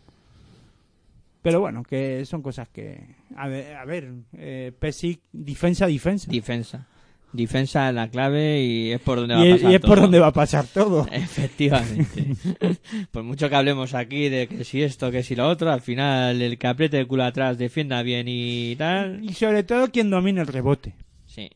[1.40, 3.00] Pero bueno, que son cosas que...
[3.36, 6.30] A ver, a ver eh, Pesic, defensa, defensa.
[6.30, 6.86] Defensa.
[7.32, 10.00] Defensa es la clave y es por donde va a pasar y es por todo.
[10.02, 11.06] donde va a pasar todo.
[11.12, 12.36] Efectivamente.
[13.12, 16.42] por mucho que hablemos aquí de que si esto, que si lo otro, al final
[16.42, 19.24] el que apriete el culo atrás defienda bien y tal.
[19.24, 20.94] Y sobre todo quien domine el rebote.
[21.24, 21.48] Sí.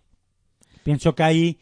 [0.84, 1.58] Pienso que ahí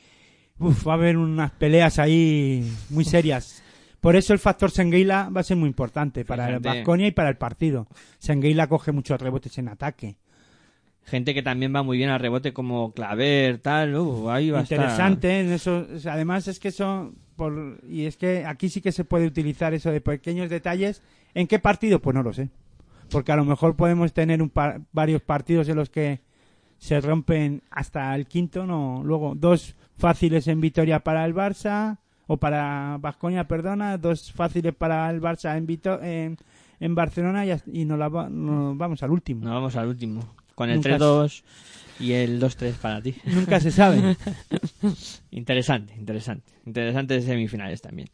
[0.61, 3.65] uf, va a haber unas peleas ahí muy serias.
[4.01, 6.61] Por eso el factor Sengueila va a ser muy importante para el.
[6.61, 7.87] Vasconia y para el partido.
[8.19, 10.17] Sengueila coge muchos rebotes en ataque.
[11.05, 13.97] Gente que también va muy bien al rebote como Claver, tal.
[13.97, 14.79] Uh, ahí va a estar.
[14.79, 19.05] interesante en eso además es que son por y es que aquí sí que se
[19.05, 21.03] puede utilizar eso de pequeños detalles
[21.35, 22.51] en qué partido pues no lo sé
[23.11, 26.21] porque a lo mejor podemos tener un par- varios partidos en los que
[26.77, 31.97] se rompen hasta el quinto no luego dos fáciles en victoria para el Barça
[32.33, 36.37] o para Vasconia perdona dos fáciles para el Barça en Vito- en,
[36.79, 40.21] en Barcelona y, nos, la nos vamos al último Nos vamos al último.
[40.55, 41.43] Con el Nunca 3-2
[41.99, 43.17] y el 2-3 para ti.
[43.25, 44.17] nunca se sabe
[45.33, 46.53] Interesante, interesante.
[46.67, 48.09] Interesantes semifinales también.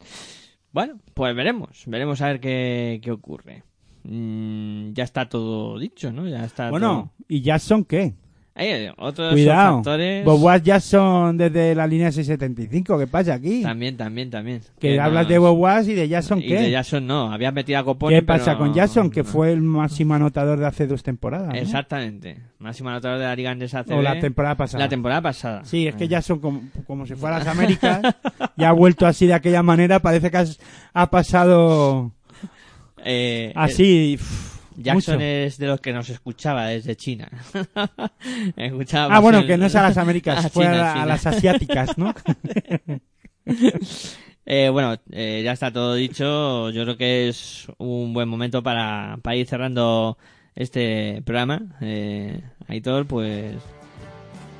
[0.71, 1.83] Bueno, pues veremos.
[1.85, 3.63] Veremos a ver qué, qué ocurre.
[4.03, 6.27] Mm, ya está todo dicho, ¿no?
[6.27, 8.13] Ya está bueno y Jackson qué
[8.57, 9.75] todo- Eh, otros Cuidado.
[9.77, 10.25] factores...
[10.25, 12.97] Bob Jackson desde la línea 675.
[12.97, 13.61] ¿Qué pasa aquí?
[13.61, 14.61] También, también, también.
[14.79, 16.55] Que hablas de Bob y de Jackson, Y ¿qué?
[16.61, 19.09] de Jackson no, había metido a Coponi, ¿Qué pasa pero- con Jackson?
[19.11, 21.49] Que fue el máximo anotador de hace dos temporadas.
[21.49, 21.55] ¿no?
[21.55, 22.37] Exactamente.
[22.59, 23.97] Máximo anotador de la Liga Andesa ACB.
[23.97, 24.83] O la temporada pasada.
[24.83, 25.63] La temporada pasada.
[25.63, 28.01] Sí, es que Jackson, como, como se fue a las Américas,
[28.57, 29.99] ya ha vuelto así de aquella manera.
[29.99, 30.59] Parece que has-
[30.93, 32.11] ha pasado
[33.05, 34.17] Eh, así.
[34.19, 34.23] eh,
[34.77, 35.25] Jackson mucho.
[35.25, 37.29] es de los que nos escuchaba desde China.
[38.55, 41.25] Escuchaba Ah, bueno, el- que no es a las Américas, a fue a, China, las
[41.25, 42.13] asiáticas, ¿no?
[44.49, 46.69] Eh, bueno, eh, ya está todo dicho.
[46.69, 50.17] Yo creo que es un buen momento para, para ir cerrando
[50.55, 51.61] este programa.
[51.81, 52.39] Eh,
[52.69, 53.55] Aitor, pues,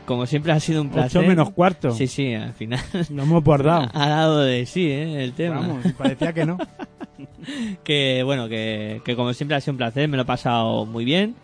[0.06, 1.20] como siempre ha sido un placer.
[1.22, 1.92] Ocho menos cuarto.
[1.92, 2.82] Sí, sí, al final
[3.12, 3.90] Lo hemos bordado.
[3.94, 5.24] ha dado de sí, ¿eh?
[5.24, 5.60] El tema.
[5.62, 6.58] Vamos, parecía que no.
[7.84, 11.06] que bueno, que, que como siempre ha sido un placer, me lo he pasado muy
[11.06, 11.36] bien.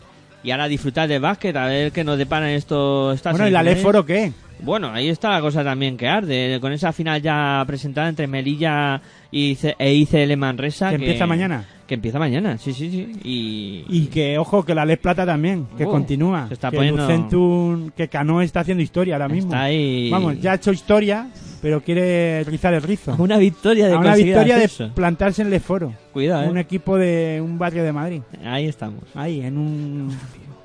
[0.44, 3.64] Y ahora disfrutar del básquet, a ver qué nos deparan estos estas Bueno, ¿y la.
[3.64, 4.34] Leforo qué?
[4.60, 6.58] Bueno, ahí está la cosa también que arde.
[6.62, 9.02] Con esa final ya presentada entre Melilla
[9.32, 10.90] y e ICL Manresa.
[10.90, 11.66] Que empieza mañana.
[11.88, 13.12] Que empieza mañana, sí, sí, sí.
[13.24, 16.48] Y, Y que, ojo, que la Les Plata también, que Oh, continúa.
[16.48, 19.52] se está que poniendo- Lucentum, que Cano está haciendo historia ahora mismo.
[19.52, 20.10] está ahí.
[20.10, 21.28] Vamos, ya ha hecho historia,
[21.64, 23.16] pero quiere rizar el rizo.
[23.18, 25.94] Una victoria de A una conseguir victoria de plantarse en Leforo.
[26.12, 26.62] Cuidado, Un eh.
[26.62, 28.22] equipo de un barrio de Madrid.
[28.44, 29.02] Ahí estamos.
[29.16, 30.10] Ahí, en un...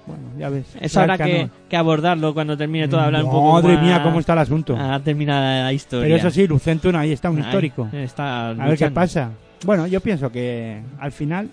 [0.08, 0.66] Bueno, ya ves.
[0.80, 4.18] Eso habrá que, que abordarlo cuando termine todo, hablar un poco Madre más- mía, cómo
[4.18, 4.74] está el asunto.
[4.76, 6.04] Ah, termina la historia.
[6.06, 7.88] Pero eso sí, Lucentum ahí está un Ahí, histórico.
[7.92, 9.30] Está A ver qué pasa.
[9.64, 11.48] Bueno, yo pienso que al final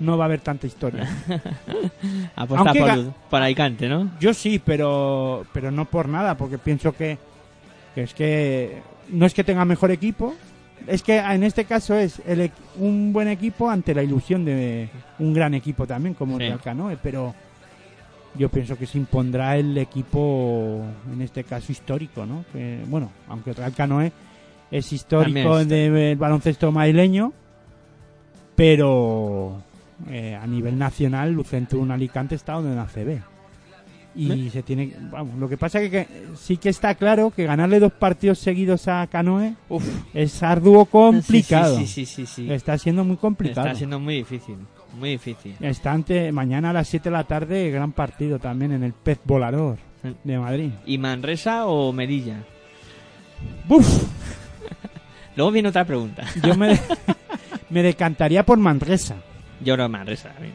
[0.00, 1.08] no va a haber tanta historia.
[2.36, 4.10] Apuesta por, por Alicante, ¿no?
[4.20, 7.16] Yo sí, pero pero no por nada, porque pienso que,
[7.94, 10.34] que es que no es que tenga mejor equipo,
[10.86, 14.88] es que en este caso es el un buen equipo ante la ilusión de
[15.18, 16.42] un gran equipo también como Sí.
[16.44, 17.34] el Real Canoe, pero
[18.36, 20.82] yo pienso que se impondrá el equipo
[21.12, 22.44] en este caso histórico, ¿no?
[22.52, 24.10] Que, bueno, aunque el Real Canoe
[24.70, 27.32] es histórico del baloncesto madrileño,
[28.56, 29.62] pero
[30.10, 32.86] eh, a nivel nacional Lucentum Alicante está donde en la
[34.14, 37.44] Y se tiene, vamos, lo que pasa es que, que sí que está claro que
[37.44, 39.84] ganarle dos partidos seguidos a Canoe Uf.
[40.12, 41.78] es arduo complicado.
[41.78, 42.52] Sí, sí, sí, sí, sí.
[42.52, 43.66] Está siendo muy complicado.
[43.66, 44.56] Está siendo muy difícil.
[44.98, 45.56] Muy difícil.
[45.60, 49.20] Está ante, mañana a las 7 de la tarde, gran partido también en el Pez
[49.24, 49.78] Volador
[50.24, 50.70] de Madrid.
[50.84, 52.44] ¿Y Manresa o Melilla?
[53.66, 53.86] ¡Buf!
[55.36, 56.24] Luego viene otra pregunta.
[56.42, 56.78] Yo me,
[57.70, 59.16] me decantaría por Manresa.
[59.60, 60.54] Yo que Manresa también.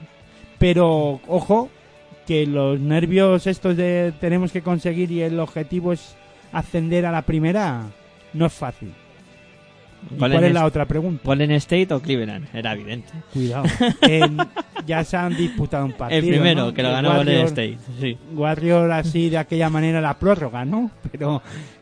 [0.59, 1.69] Pero, ojo,
[2.27, 6.15] que los nervios estos de tenemos que conseguir y el objetivo es
[6.51, 7.83] ascender a la primera,
[8.33, 8.91] no es fácil.
[10.11, 11.21] ¿Y Golden cuál es la otra pregunta?
[11.25, 13.11] Golden State o Cleveland, era evidente.
[13.33, 13.65] Cuidado.
[14.01, 14.37] En-
[14.85, 16.19] ya se han disputado un partido.
[16.21, 16.73] El primero, ¿no?
[16.73, 18.17] que lo ganó Golden State, sí.
[18.33, 20.91] Warrior así de aquella manera la prórroga, ¿no?
[21.11, 21.41] Pero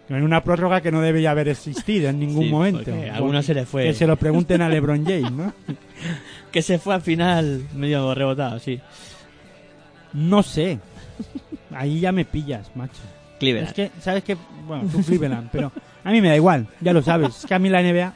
[0.09, 2.91] en una prórroga que no debería haber existido en ningún Sí, momento.
[3.11, 3.83] a alguno se le fue.
[3.83, 5.53] Que se lo pregunten a LeBron James, ¿no?
[6.51, 8.79] Que se fue al final medio rebotado, sí.
[10.15, 10.79] No sé.
[11.75, 12.93] Ahí ya me pillas, macho.
[13.39, 13.67] Cleveland.
[13.67, 14.37] Es que, ¿sabes qué?
[14.65, 15.71] Bueno, tú Cleveland, pero
[16.03, 17.37] a mí me da igual, ya lo sabes.
[17.39, 18.13] Es que a mí la NBA...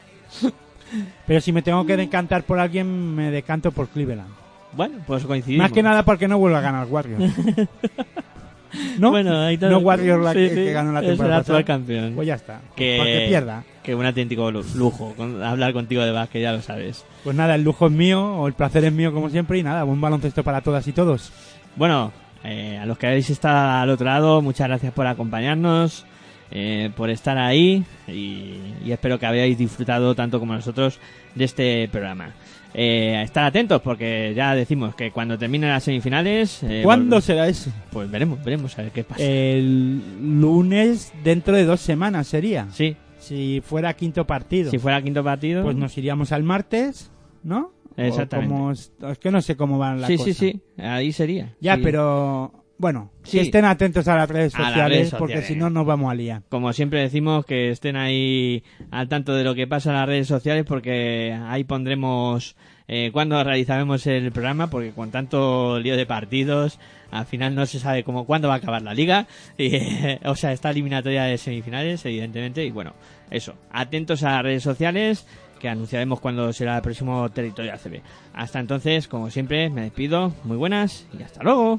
[1.26, 4.30] Pero si me tengo que decantar por alguien, me decanto por Cleveland.
[4.72, 5.64] Bueno, pues coincidimos.
[5.64, 7.32] Más que nada porque no vuelve a ganar Warriors.
[8.98, 9.10] ¿No?
[9.10, 12.12] Bueno, ahí no Warriors la sí, que, sí, que ganó la temporada actual campeón.
[12.14, 12.60] Pues ya está.
[12.76, 13.64] Que- Porque pierda.
[13.82, 17.04] Que un auténtico lu- lujo con- hablar contigo de básquet, ya lo sabes.
[17.24, 19.82] Pues nada, el lujo es mío, o el placer es mío como siempre, y nada,
[19.84, 21.32] buen baloncesto para todas y todos.
[21.76, 22.12] Bueno,
[22.44, 26.04] eh, a los que habéis estado al otro lado, muchas gracias por acompañarnos,
[26.50, 30.98] eh, por estar ahí y, y espero que hayáis disfrutado tanto como nosotros
[31.34, 32.30] de este programa.
[32.72, 36.62] Eh, estar atentos porque ya decimos que cuando terminen las semifinales...
[36.62, 37.70] eh, ¿Cuándo será eso?
[37.90, 39.22] Pues veremos, veremos a ver qué pasa.
[39.22, 40.00] El
[40.40, 42.68] lunes dentro de dos semanas sería.
[42.72, 45.62] sí, Si fuera quinto partido, si fuera quinto partido...
[45.64, 47.10] pues nos iríamos al martes,
[47.42, 47.72] ¿no?
[48.08, 48.54] Exactamente.
[48.54, 50.36] como es que no sé cómo van las sí, cosas.
[50.36, 51.54] sí, sí, ahí sería.
[51.60, 51.82] Ya, Sí.
[51.84, 53.36] pero bueno, Sí.
[53.38, 55.48] que estén atentos a las redes A las sociales, redes porque sociales.
[55.48, 56.42] si no nos vamos a liar.
[56.48, 60.26] Como siempre decimos, que estén ahí al tanto de lo que pasa en las redes
[60.28, 62.56] sociales porque ahí pondremos
[62.92, 66.80] eh, cuando realizaremos el programa porque con tanto lío de partidos
[67.12, 69.28] al final no se sabe cómo cuándo va a acabar la liga
[69.58, 72.94] y, eh, o sea esta eliminatoria de semifinales evidentemente y bueno
[73.30, 75.24] eso atentos a las redes sociales
[75.60, 78.00] que anunciaremos cuando será el próximo territorio ACB.
[78.34, 81.78] Hasta entonces, como siempre, me despido, muy buenas y hasta luego.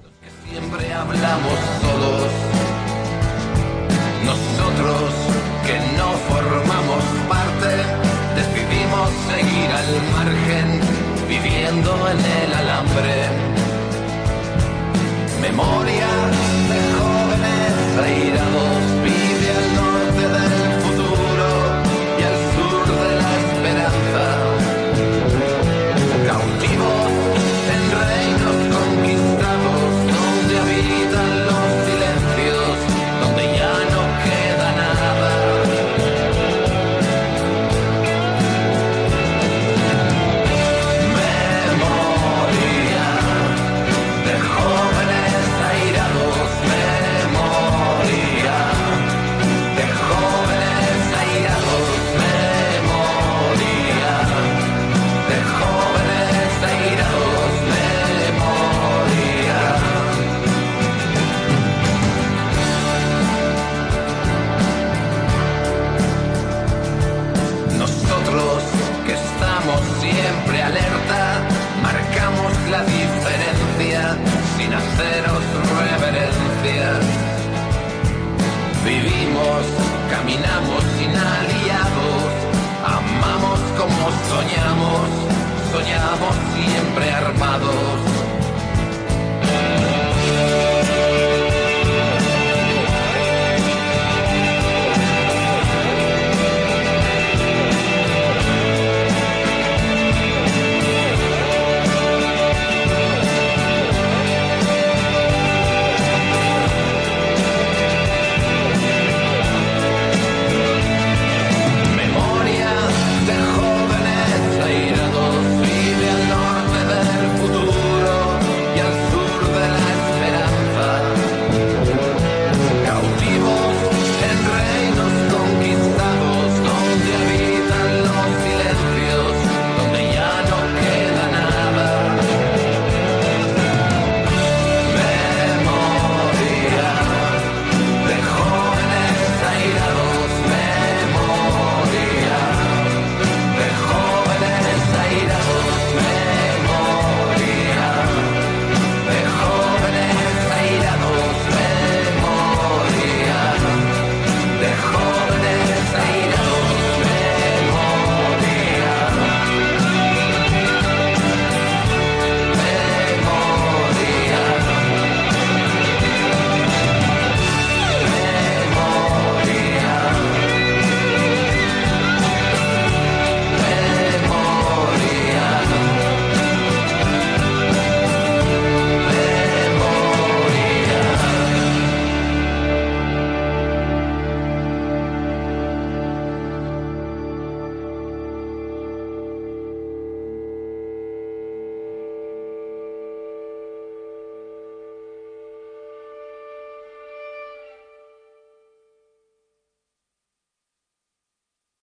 [0.50, 2.32] Siempre hablamos todos,
[4.26, 5.12] nosotros
[5.66, 7.76] que no formamos parte,
[8.36, 10.80] decidimos seguir al margen,
[11.28, 13.62] viviendo en el alambre.
[15.42, 16.31] Memoria